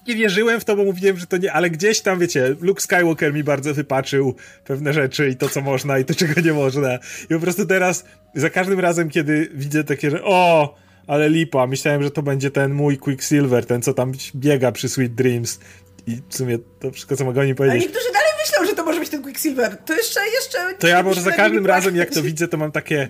[0.08, 3.34] nie wierzyłem w to, bo mówiłem, że to nie, ale gdzieś tam, wiecie, Luke Skywalker
[3.34, 6.98] mi bardzo wypaczył pewne rzeczy i to, co można i to, czego nie można.
[7.30, 8.04] I po prostu teraz,
[8.34, 10.74] za każdym razem, kiedy widzę takie, że o,
[11.06, 15.14] ale lipa, myślałem, że to będzie ten mój Quicksilver, ten, co tam biega przy Sweet
[15.14, 15.58] Dreams.
[16.06, 17.82] I w sumie to wszystko, co mogę mi powiedzieć.
[17.82, 19.76] A niektórzy dalej myślą, że to może być ten Quicksilver.
[19.76, 20.74] To jeszcze, jeszcze...
[20.78, 23.08] To ja może za każdym razem, jak to widzę, to mam takie...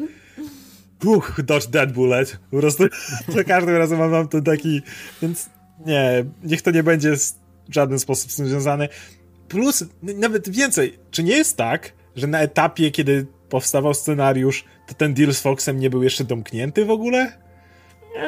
[1.04, 2.38] Uch, dodge that bullet.
[2.50, 2.84] Po prostu
[3.36, 4.82] za każdym razem mam, mam to taki...
[5.22, 5.48] Więc
[5.86, 8.88] nie, niech to nie będzie w żaden sposób z tym związane.
[9.48, 15.14] Plus, nawet więcej, czy nie jest tak, że na etapie, kiedy powstawał scenariusz, to ten
[15.14, 17.32] deal z Foxem nie był jeszcze domknięty w ogóle?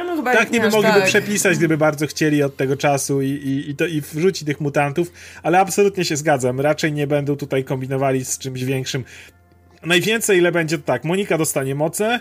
[0.06, 1.04] No, tak, niby mogliby tak.
[1.04, 5.12] przepisać, gdyby bardzo chcieli od tego czasu i, i, i, to, i wrzucić tych mutantów,
[5.42, 6.60] ale absolutnie się zgadzam.
[6.60, 9.04] Raczej nie będą tutaj kombinowali z czymś większym.
[9.82, 12.20] Najwięcej, ile będzie to tak, Monika dostanie moce,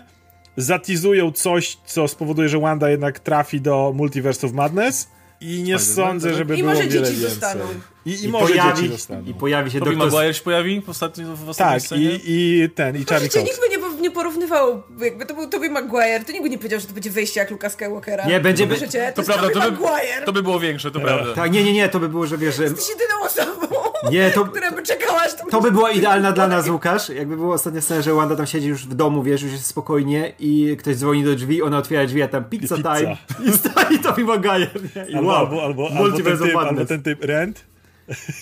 [0.58, 5.10] zatizują coś, co spowoduje, że Wanda jednak trafi do Multiverse of Madness,
[5.41, 7.15] i nie sądzę, żeby I było wiele więcej.
[7.15, 7.65] Zostaną.
[8.05, 9.23] I, i, I może pojawi, dzieci zostaną.
[9.26, 10.11] I pojawi się Tobey Doktor...
[10.11, 12.15] Maguire się pojawi w ostatnim, w ostatnim Tak, scenie?
[12.15, 13.45] i, i ten, i Charlie Cox.
[13.45, 16.80] nikt by nie, nie porównywał, jakby to był Tobey Maguire, to nikt by nie powiedział,
[16.80, 18.26] że to będzie wejście jak Luka Skywalkera.
[18.26, 18.68] Nie, będzie...
[18.68, 18.76] By...
[18.76, 18.85] To,
[19.15, 19.77] to prawda, to by,
[20.26, 21.05] to by było większe, to no.
[21.05, 21.34] prawda.
[21.34, 22.63] Tak, nie, nie, nie, to by było, że wiesz, że...
[22.63, 23.70] Jesteś jedyną osobą,
[24.11, 24.45] nie, to...
[24.56, 27.82] która by czekała, aż to To by była idealna dla nas, Łukasz, jakby było ostatnia
[27.82, 31.23] scena, że Wanda tam siedzi już w domu, wiesz, już jest spokojnie i ktoś dzwoni
[31.23, 32.95] do drzwi, ona otwiera drzwi, a tam pizza, pizza.
[32.98, 35.06] time i stoi Tobey Maguire, nie?
[35.10, 37.72] I albo, wow, albo, albo, albo, ten typ, albo ten typ Rent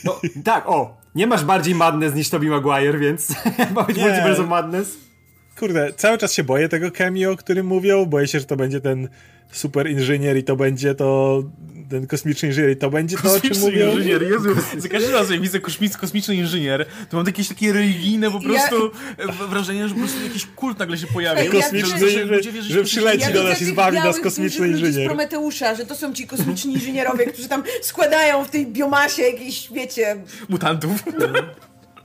[0.04, 0.98] no, tak, o.
[1.16, 3.30] Nie masz bardziej madness niż Tobey Maguire, więc
[3.76, 4.98] ma być Multiverse of Madness.
[5.60, 8.06] Kurde, cały czas się boję tego cameo, o którym mówią.
[8.06, 9.10] Boję się, że to będzie ten
[9.52, 11.44] super inżynier i to będzie to
[11.90, 13.92] ten kosmiczny inżynier i to będzie to, o czym mówią.
[13.92, 15.60] inżynier, Jezu, za każdym razem jak widzę
[16.00, 19.48] kosmiczny inżynier, to mam jakieś takie religijne po prostu ja...
[19.48, 21.44] wrażenie, że po prostu jakiś kult nagle się pojawia.
[21.44, 25.04] Ja kosmiczny, że, że, że, że przyleci ja do nas i zbawi nas kosmiczny inżynier.
[25.04, 29.72] z Prometeusza, że to są ci kosmiczni inżynierowie, którzy tam składają w tej biomasie jakieś,
[29.72, 30.24] wiecie...
[30.50, 31.04] Mutantów.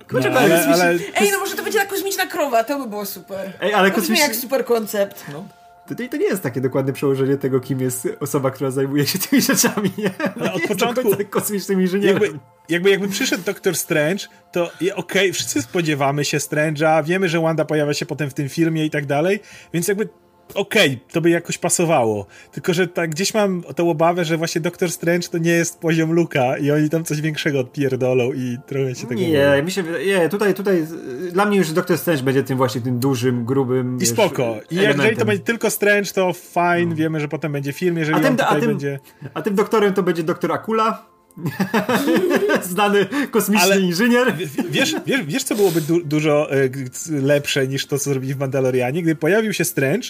[0.09, 0.99] Kurczę, no, ale, ale...
[1.15, 3.53] Ej, no może to będzie ta kosmiczna krowa, to by było super.
[3.61, 4.27] Ej, ale kosmiczny...
[4.27, 5.25] jak super koncept.
[5.33, 5.49] No.
[5.89, 9.43] Tutaj to nie jest takie dokładne przełożenie tego, kim jest osoba, która zajmuje się tymi
[9.43, 10.11] rzeczami, nie?
[10.41, 12.23] Ale od początku kosmicznym inżynierem.
[12.23, 12.39] Jakby,
[12.69, 17.65] jakby, jakby przyszedł Doktor Strange, to okej, okay, wszyscy spodziewamy się Strange'a, wiemy, że Wanda
[17.65, 19.41] pojawia się potem w tym filmie i tak dalej,
[19.73, 20.09] więc jakby
[20.55, 22.27] okej, okay, to by jakoś pasowało.
[22.53, 26.13] Tylko, że tak gdzieś mam tą obawę, że właśnie Doctor Strange to nie jest poziom
[26.13, 30.29] Luka i oni tam coś większego odpierdolą i trochę się tego Nie, mi się nie,
[30.29, 30.87] tutaj, tutaj
[31.33, 34.43] dla mnie już Doctor Strange będzie tym właśnie tym dużym, grubym I spoko.
[34.43, 35.01] I elementem.
[35.01, 36.95] jeżeli to będzie tylko Strange, to fine, no.
[36.95, 39.01] wiemy, że potem będzie film, jeżeli a tym, a tym, będzie...
[39.35, 41.15] A tym doktorem to będzie doktor Akula,
[42.63, 44.35] Znany kosmiczny Ale inżynier.
[44.71, 46.71] Wiesz, wiesz, wiesz, co byłoby du dużo y,
[47.09, 49.03] lepsze niż to, co zrobili w Mandalorianie?
[49.03, 50.09] Gdyby pojawił się Strange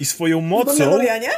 [0.00, 0.72] i swoją mocą...
[0.74, 1.30] W Mandalorianie?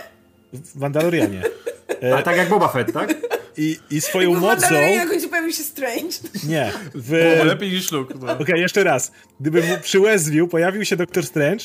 [0.52, 1.42] W Mandalorianie.
[2.18, 3.14] A tak jak Boba Fett, tak?
[3.56, 4.66] I, i swoją w mocą...
[5.06, 6.16] W końcu pojawił się Strange.
[6.48, 6.72] Nie.
[6.94, 7.36] W...
[7.38, 8.14] Bo lepiej niż Luke.
[8.14, 8.32] No.
[8.32, 9.12] Okej, okay, jeszcze raz.
[9.40, 11.64] Gdyby przy Westview pojawił się Doktor Strange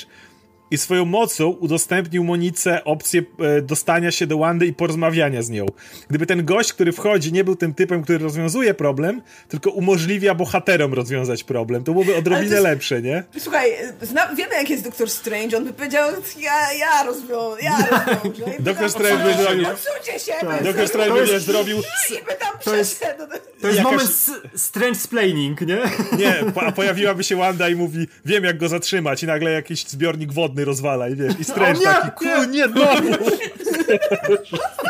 [0.72, 5.66] i swoją mocą udostępnił Monice opcję e, dostania się do Wandy i porozmawiania z nią.
[6.10, 10.94] Gdyby ten gość, który wchodzi, nie był tym typem, który rozwiązuje problem, tylko umożliwia bohaterom
[10.94, 12.64] rozwiązać problem, to byłoby odrobinę jest...
[12.64, 13.24] lepsze, nie?
[13.38, 13.72] Słuchaj,
[14.02, 14.36] zna...
[14.36, 17.78] wiemy jak jest Doktor Strange, on by powiedział, ja, ja rozwiążę, ja
[18.24, 18.54] rozwiążę.
[18.60, 19.66] Doktor Strange by zrobił...
[20.26, 20.34] się!
[20.42, 20.64] Tak.
[20.64, 21.78] Doktor Strange by zrobił...
[22.64, 23.06] To jest,
[23.62, 23.94] to jest Jakaś...
[23.94, 24.12] moment
[24.56, 25.80] strange splaining, nie?
[26.18, 30.34] Nie, a pojawiłaby się Wanda i mówi, wiem jak go zatrzymać i nagle jakiś zbiornik
[30.34, 33.26] wodny rozwala i wiesz, i Strange nie, taki, ku, nie, znowu!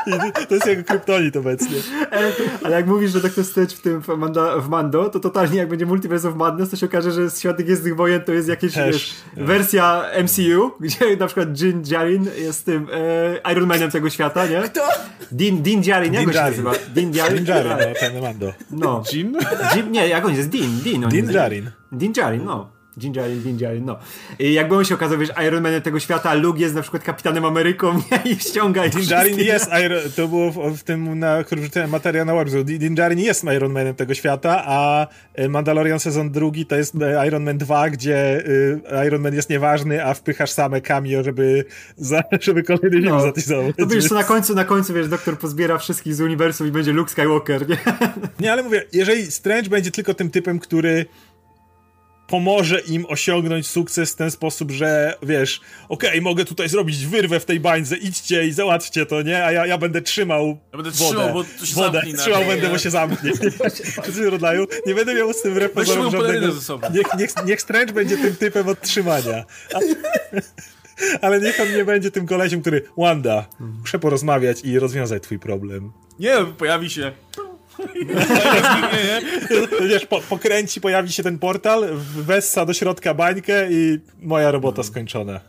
[0.50, 1.78] to jest jego kryptonit obecnie.
[2.12, 2.32] Ale,
[2.64, 5.70] ale jak mówisz, że Doctor Strange w tym w, Manda, w Mando, to totalnie jak
[5.70, 9.16] będzie Multiverse of Madness, to się okaże, że Świat Gwiezdnych Wojen to jest jakaś wiesz,
[9.38, 12.88] wersja MCU, gdzie na przykład Jin Jarin jest tym
[13.44, 14.62] e, Iron Manem tego świata, nie?
[14.62, 14.82] Kto?
[15.32, 16.72] Din, Din Jarin, jak Din się nazywa?
[16.96, 17.38] Din Jarin?
[17.38, 18.54] Din Jarin, no, ten Mando.
[18.72, 19.04] No.
[19.14, 19.38] Jim?
[19.76, 19.92] Jim?
[19.92, 20.50] Nie, jak on jest?
[20.50, 21.10] Din, Din.
[21.10, 21.72] Din Jarin.
[21.92, 22.81] Din Jarin, no.
[22.98, 23.98] Gingerin, Gingerin, no.
[24.40, 27.46] I jakby on się okazał, wiesz, Iron Manem tego świata, Luke jest na przykład kapitanem
[27.46, 32.26] Ameryką i ściąga Gingerin jest Iron, to było w, w tym, na którym rzuciłem materiał
[32.26, 32.64] na Warpzone.
[32.64, 37.44] Gingerin jest Iron Manem tego świata, a e, Mandalorian sezon drugi to jest e, Iron
[37.44, 41.66] Man 2, gdzie y, Iron Man jest nieważny, a wpychasz same cameo, żeby,
[41.98, 43.76] za, żeby kolejny film no, zatyzować.
[43.78, 47.12] To wiesz, na końcu, na końcu, wiesz, doktor pozbiera wszystkich z uniwersum i będzie Luke
[47.12, 47.78] Skywalker, nie?
[48.40, 51.06] Nie, ale mówię, jeżeli Strange będzie tylko tym typem, który
[52.32, 57.40] pomoże im osiągnąć sukces w ten sposób, że wiesz, okej, okay, mogę tutaj zrobić wyrwę
[57.40, 59.46] w tej bańce, idźcie i załatwcie to, nie?
[59.46, 62.02] A ja, ja będę trzymał ja będę wodę, trzymał, bo to się wodę.
[62.18, 63.32] Trzymał będę, bo się zamknie.
[64.06, 64.68] Coś rodzaju.
[64.86, 66.48] Nie będę miał z tym wbrew pozorom żadnego...
[66.94, 69.46] Niech, niech, niech Strange będzie tym typem odtrzymania.
[69.74, 69.80] A...
[71.22, 75.92] Ale niech on nie będzie tym kolesiem, który Wanda, muszę porozmawiać i rozwiązać twój problem.
[76.20, 77.12] Nie, pojawi się
[79.90, 85.40] Wiesz, po, pokręci, pojawi się ten portal, wessa do środka bańkę i moja robota skończona.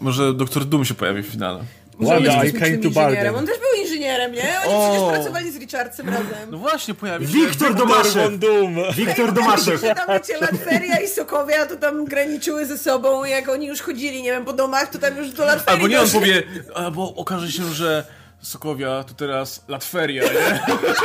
[0.00, 1.64] Może doktor Doom się pojawi w finale.
[2.00, 3.34] Wanda, I came to bargain.
[3.34, 4.60] On też był inżynierem, nie?
[4.66, 4.90] Oni o.
[4.90, 6.50] przecież pracowali z Richardsem razem.
[6.50, 7.32] No właśnie, pojawi się.
[7.32, 8.32] Wiktor Domaszew!
[8.96, 9.80] Wiktor Domaszew!
[9.80, 14.30] tam wiecie, Latferia i Sokowia to tam graniczyły ze sobą jak oni już chodzili, nie
[14.30, 16.42] wiem, po domach, to tam już do Latferii Albo nie, on powie,
[16.74, 18.04] albo okaże się, że
[18.44, 20.60] Sokowia to teraz Latferia, nie?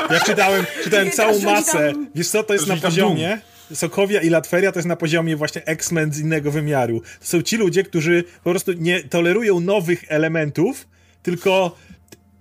[0.09, 1.93] Ja czytałem, czytałem całą masę.
[2.15, 3.41] Wiesz co, to jest na poziomie...
[3.73, 7.01] Sokowia i Latferia to jest na poziomie właśnie X-Men z innego wymiaru.
[7.19, 10.87] To są ci ludzie, którzy po prostu nie tolerują nowych elementów,
[11.23, 11.75] tylko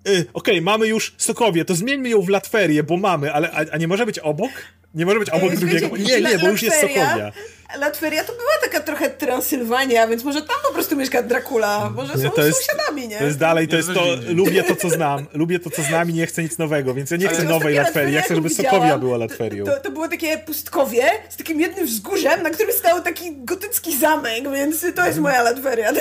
[0.09, 3.65] y, okej, okay, mamy już Sokowię, to zmieńmy ją w Latferię, bo mamy, ale a,
[3.73, 4.51] a nie może być obok?
[4.95, 5.97] Nie może być obok drugiego.
[5.97, 7.33] Nie, nie, bo już jest Sokowia.
[7.77, 11.91] Latveria to była taka trochę Transylwania, więc może tam po prostu mieszka Dracula.
[11.91, 13.19] Może nie, są to jest, sąsiadami, nie?
[13.19, 15.27] To jest dalej, to jest to, lubię to, co znam.
[15.33, 18.15] Lubię to, co znam i nie chcę nic nowego, więc ja nie chcę nowej Latverii.
[18.15, 19.65] Ja chcę, żeby Sokowia była Latferią.
[19.65, 24.53] To, to, było takie pustkowie z takim jednym wzgórzem, na którym stał taki gotycki zamek,
[24.53, 25.93] więc to jest moja Latveria.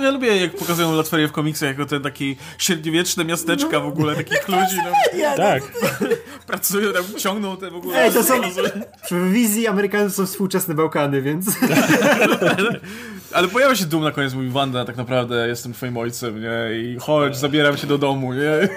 [0.00, 2.24] Ja lubię, jak pokazują Latferię w komiksach, jako te takie
[2.58, 4.76] średniowieczne miasteczka no, w ogóle, takich ludzi.
[4.76, 5.36] No.
[5.36, 5.62] Tak.
[6.46, 8.02] Pracują tam, ciągną te w ogóle...
[8.02, 8.34] Ej, to są...
[9.10, 11.46] W wizji Amerykanów są współczesne Bałkany więc...
[13.34, 16.78] Ale pojawia się Doom na koniec, mówi Wanda, tak naprawdę jestem twoim ojcem, nie?
[16.78, 18.68] I chodź, zabieram cię do domu, nie?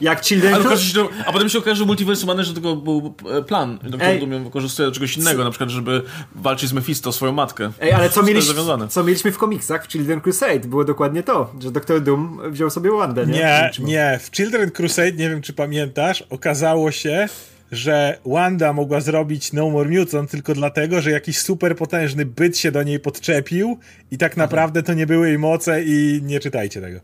[0.00, 3.78] Jak Children a, a potem się okaże, że Multiversum Manor, że to był e, plan,
[3.82, 6.02] do którego Doom wykorzystuje do czegoś innego, na przykład, żeby
[6.34, 7.72] walczyć z Mephisto, swoją matkę.
[7.80, 8.44] Ej, ale co, mieliś,
[8.88, 10.60] co mieliśmy w komiksach w Children Crusade?
[10.60, 13.32] Było dokładnie to, że Doktor Doom wziął sobie Wandę, nie?
[13.32, 14.18] Nie, nie.
[14.22, 17.28] W Children Crusade, nie wiem czy pamiętasz, okazało się,
[17.72, 22.72] że Wanda mogła zrobić No More Mutant tylko dlatego, że jakiś super potężny byt się
[22.72, 23.78] do niej podczepił
[24.10, 27.00] i tak naprawdę to nie były jej moce i nie czytajcie tego.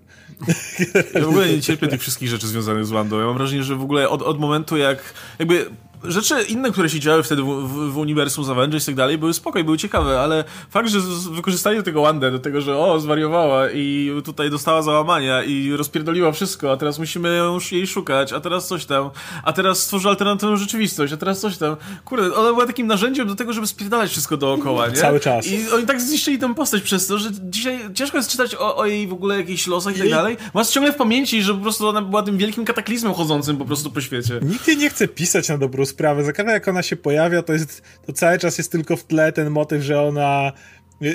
[1.15, 3.19] Ja w ogóle nie cierpię tych wszystkich rzeczy związanych z Wandą.
[3.19, 5.67] Ja mam wrażenie, że w ogóle od, od momentu jak jakby
[6.05, 9.19] rzeczy inne, które się działy wtedy w, w, w uniwersum z Avengers i tak dalej,
[9.19, 10.99] były spokojne, były ciekawe, ale fakt, że
[11.31, 16.73] wykorzystanie tego Wandę do tego, że o, zwariowała i tutaj dostała załamania i rozpierdoliła wszystko,
[16.73, 19.11] a teraz musimy już jej szukać, a teraz coś tam,
[19.45, 21.77] a teraz stworzy alternatywną rzeczywistość, a teraz coś tam.
[22.05, 24.95] Kurde, ona była takim narzędziem do tego, żeby spierdalać wszystko dookoła, nie?
[24.95, 25.47] Cały czas.
[25.47, 28.87] I oni tak zniszczyli tę postać przez to, że dzisiaj ciężko jest czytać o, o
[28.87, 30.37] jej w ogóle jakichś losach i tak dalej.
[30.55, 33.91] Masz ciągle w pamięci, że po prostu ona była tym wielkim kataklizmem chodzącym po prostu
[33.91, 34.41] po świecie.
[34.43, 36.25] Nikt jej nie chce pisać na dobrą sprawę.
[36.25, 39.33] Za każdym jak ona się pojawia, to jest to cały czas jest tylko w tle
[39.33, 40.53] ten motyw, że ona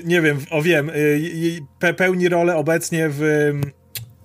[0.06, 3.22] nie wiem, o wiem, y, pełni rolę obecnie w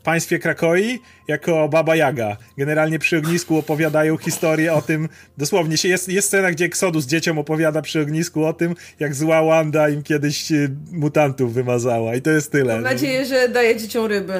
[0.04, 2.36] państwie Krakoi jako Baba Jaga.
[2.58, 5.08] Generalnie przy ognisku opowiadają historię o tym,
[5.38, 9.88] dosłownie jest, jest scena, gdzie Exodus dzieciom opowiada przy ognisku o tym, jak zła Wanda
[9.88, 12.74] im kiedyś y, mutantów wymazała i to jest tyle.
[12.74, 14.34] Mam nadzieję, że daje dzieciom ryby.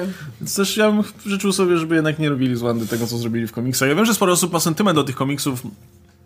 [0.55, 3.51] Też ja bym życzył sobie, żeby jednak nie robili z Wandy tego, co zrobili w
[3.51, 3.89] komiksach.
[3.89, 5.63] Ja wiem, że sporo osób ma sentyment do tych komiksów,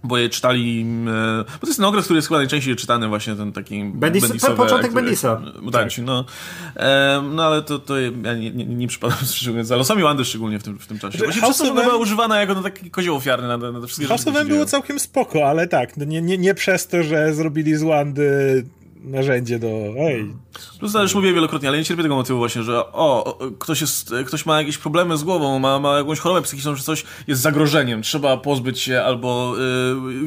[0.04, 3.36] bo je czytali, e, bo to jest ten okres, który jest chyba najczęściej czytany właśnie
[3.36, 5.42] ten taki Bendis, Bendisowy, początek Bendisa.
[6.04, 6.26] No.
[6.76, 10.60] E, no ale to, to ja nie, nie, nie przypadam szczególnie za losami Wandy szczególnie
[10.60, 11.18] w tym, w tym czasie.
[11.18, 14.08] Właśnie przez to, że była używana jako no, taki kozioł ofiarny na, na te wszystkie
[14.08, 14.46] House rzeczy.
[14.46, 18.66] było całkiem spoko, ale tak, no nie, nie, nie przez to, że zrobili z Wandy
[19.04, 19.68] narzędzie do.
[19.98, 20.34] Ej.
[20.80, 24.46] Plus już mówię wielokrotnie, ale nie cierpię tego motywu właśnie, że o, ktoś, jest, ktoś
[24.46, 28.38] ma jakieś problemy z głową, ma, ma jakąś chorobę psychiczną, czy coś jest zagrożeniem, trzeba
[28.38, 29.56] pozbyć się, albo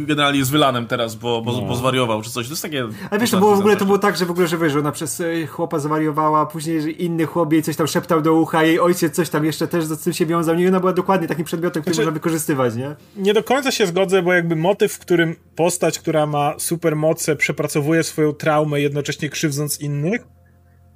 [0.02, 1.62] y, generalnie jest wylanem teraz, bo, bo, no.
[1.62, 2.46] bo zwariował, czy coś.
[2.46, 2.88] To jest takie.
[3.10, 4.92] Ale wiesz, to było w ogóle to było tak, że w ogóle, że wiesz, ona
[4.92, 9.14] przez y, chłopa zwariowała, później inny chłop jej coś tam szeptał do ucha, jej ojciec
[9.14, 10.54] coś tam jeszcze też z tym się wiązał.
[10.54, 12.96] Nie, ona była dokładnie takim przedmiotem, który znaczy, można wykorzystywać, nie?
[13.16, 17.36] Nie do końca się zgodzę, bo jakby motyw, w którym postać, która ma super moce,
[17.36, 20.19] przepracowuje swoją traumę, jednocześnie krzywdząc innych,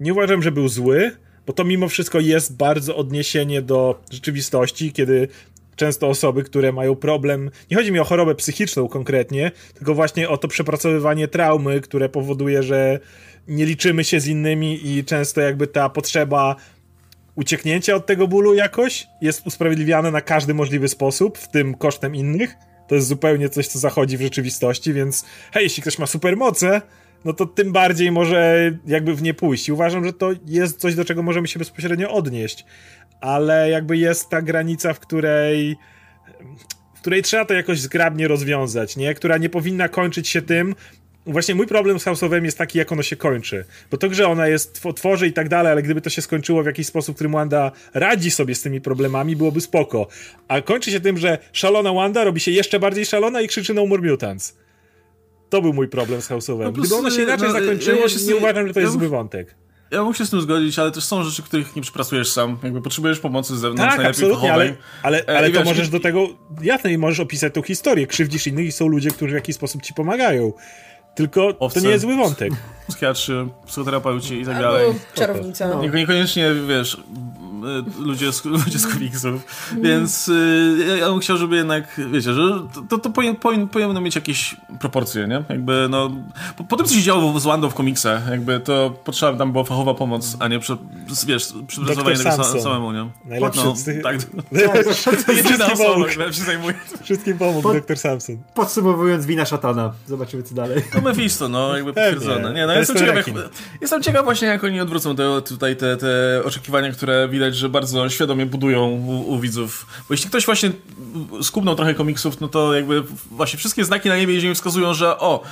[0.00, 1.10] nie uważam, że był zły,
[1.46, 5.28] bo to mimo wszystko jest bardzo odniesienie do rzeczywistości, kiedy
[5.76, 7.50] często osoby, które mają problem.
[7.70, 12.62] Nie chodzi mi o chorobę psychiczną konkretnie, tylko właśnie o to przepracowywanie traumy, które powoduje,
[12.62, 13.00] że
[13.48, 16.56] nie liczymy się z innymi i często jakby ta potrzeba
[17.34, 22.54] ucieknięcia od tego bólu jakoś jest usprawiedliwiane na każdy możliwy sposób, w tym kosztem innych.
[22.88, 26.82] To jest zupełnie coś, co zachodzi w rzeczywistości, więc hej, jeśli ktoś ma supermoce,
[27.24, 29.68] no to tym bardziej może jakby w nie pójść.
[29.68, 32.64] I uważam, że to jest coś, do czego możemy się bezpośrednio odnieść.
[33.20, 35.76] Ale jakby jest ta granica, w której
[36.94, 39.14] w której trzeba to jakoś zgrabnie rozwiązać, nie?
[39.14, 40.74] Która nie powinna kończyć się tym,
[41.26, 43.64] Właśnie mój problem z House'owem jest taki, jak ono się kończy.
[43.90, 46.62] Bo to, że ona jest w otworze i tak dalej, ale gdyby to się skończyło
[46.62, 50.08] w jakiś sposób, którym Wanda radzi sobie z tymi problemami, byłoby spoko.
[50.48, 53.86] A kończy się tym, że szalona Wanda robi się jeszcze bardziej szalona i krzyczy No
[53.86, 54.56] Mutants.
[55.48, 56.64] To był mój problem z House'owem.
[56.64, 59.08] No Gdyby ono się inaczej no, zakończyło, ja nie uważam, że to jest ja zły
[59.08, 59.54] wątek.
[59.90, 62.58] Ja mógł się z tym zgodzić, ale też są rzeczy, których nie przepracujesz sam.
[62.62, 66.28] Jakby potrzebujesz pomocy z zewnątrz, tak, absolutnie, ale, ale, ale to wiesz, możesz do tego,
[66.62, 68.06] jasne, i możesz opisać tą historię.
[68.06, 70.52] Krzywdzisz innych i są ludzie, którzy w jakiś sposób ci pomagają.
[71.14, 72.52] Tylko Owce, to nie jest zły wątek.
[72.88, 74.94] Psychiatrzy, psychoterapeuci i tak dalej.
[75.14, 75.68] czarownica.
[75.68, 75.86] No.
[75.86, 77.02] Niekoniecznie, wiesz,
[77.98, 79.46] ludzie z, ludzie z komiksów.
[79.82, 82.42] Więc y, ja bym chciał, żeby jednak, wiecie, że
[82.88, 85.44] to, to powinien, powinien, powinno mieć jakieś proporcje, nie?
[85.48, 86.10] Jakby, no,
[86.56, 89.64] po, po tym, co się działo z Wandą w komiksach, jakby to potrzeba tam była
[89.64, 90.76] fachowa pomoc, a nie, prze,
[91.26, 93.10] wiesz, przypracowanie tego sam, samemu, nie?
[93.24, 94.02] Najlepszy no, z tych...
[94.02, 94.16] Tak,
[95.26, 96.74] to jedyna osoba, która się zajmuje.
[97.02, 98.36] Wszystkim pomógł Pod, doktor Samson.
[98.54, 99.92] Podsumowując, wina szatana.
[100.06, 100.82] Zobaczymy, co dalej.
[100.94, 102.54] No Mephisto, no, jakby potwierdzone.
[102.54, 103.26] Nie, no, jestem ciekaw, jak,
[103.80, 108.08] jestem ciekaw właśnie, jak oni odwrócą te, tutaj te, te oczekiwania, które widać, że bardzo
[108.08, 109.86] świadomie budują u, u widzów.
[110.08, 110.72] Bo jeśli ktoś właśnie
[111.42, 115.18] skubnął trochę komiksów, no to jakby właśnie wszystkie znaki na niebie i ziemi wskazują, że
[115.18, 115.42] o,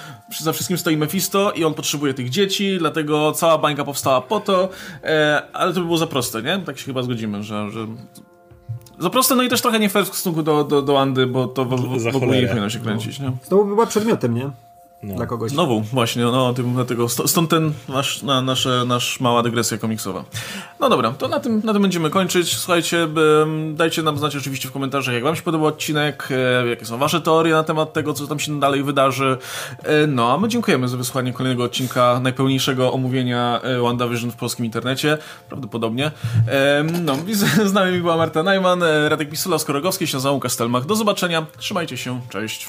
[0.40, 4.68] za wszystkim stoi Mephisto i on potrzebuje tych dzieci, dlatego cała bańka powstała po to,
[5.04, 6.58] e, ale to by było za proste, nie?
[6.58, 7.86] Tak się chyba zgodzimy, że, że
[8.98, 11.46] za proste, no i też trochę nie fair w stosunku do, do, do Andy, bo
[11.46, 13.32] to w, w, w ogóle nie powinno się kręcić, nie?
[13.44, 14.50] Znowu była przedmiotem, nie?
[15.02, 15.14] No.
[15.14, 15.50] dla kogoś.
[15.50, 20.24] Znowu, właśnie, no, tym, dlatego stąd ten nasz, na, nasze, nasz mała dygresja komiksowa.
[20.80, 22.56] No dobra, to na tym, na tym będziemy kończyć.
[22.56, 26.84] Słuchajcie, by, dajcie nam znać oczywiście w komentarzach, jak wam się podobał odcinek, e, jakie
[26.84, 29.36] są wasze teorie na temat tego, co tam się dalej wydarzy.
[29.82, 34.64] E, no, a my dziękujemy za wysłanie kolejnego odcinka najpełniejszego omówienia e, WandaVision w polskim
[34.64, 35.18] internecie,
[35.48, 36.10] prawdopodobnie.
[37.04, 37.16] No,
[37.64, 40.86] z nami była Marta Najman, Radek Pisula, Skorogowski, się Kastelmach.
[40.86, 42.68] Do zobaczenia, trzymajcie się, cześć.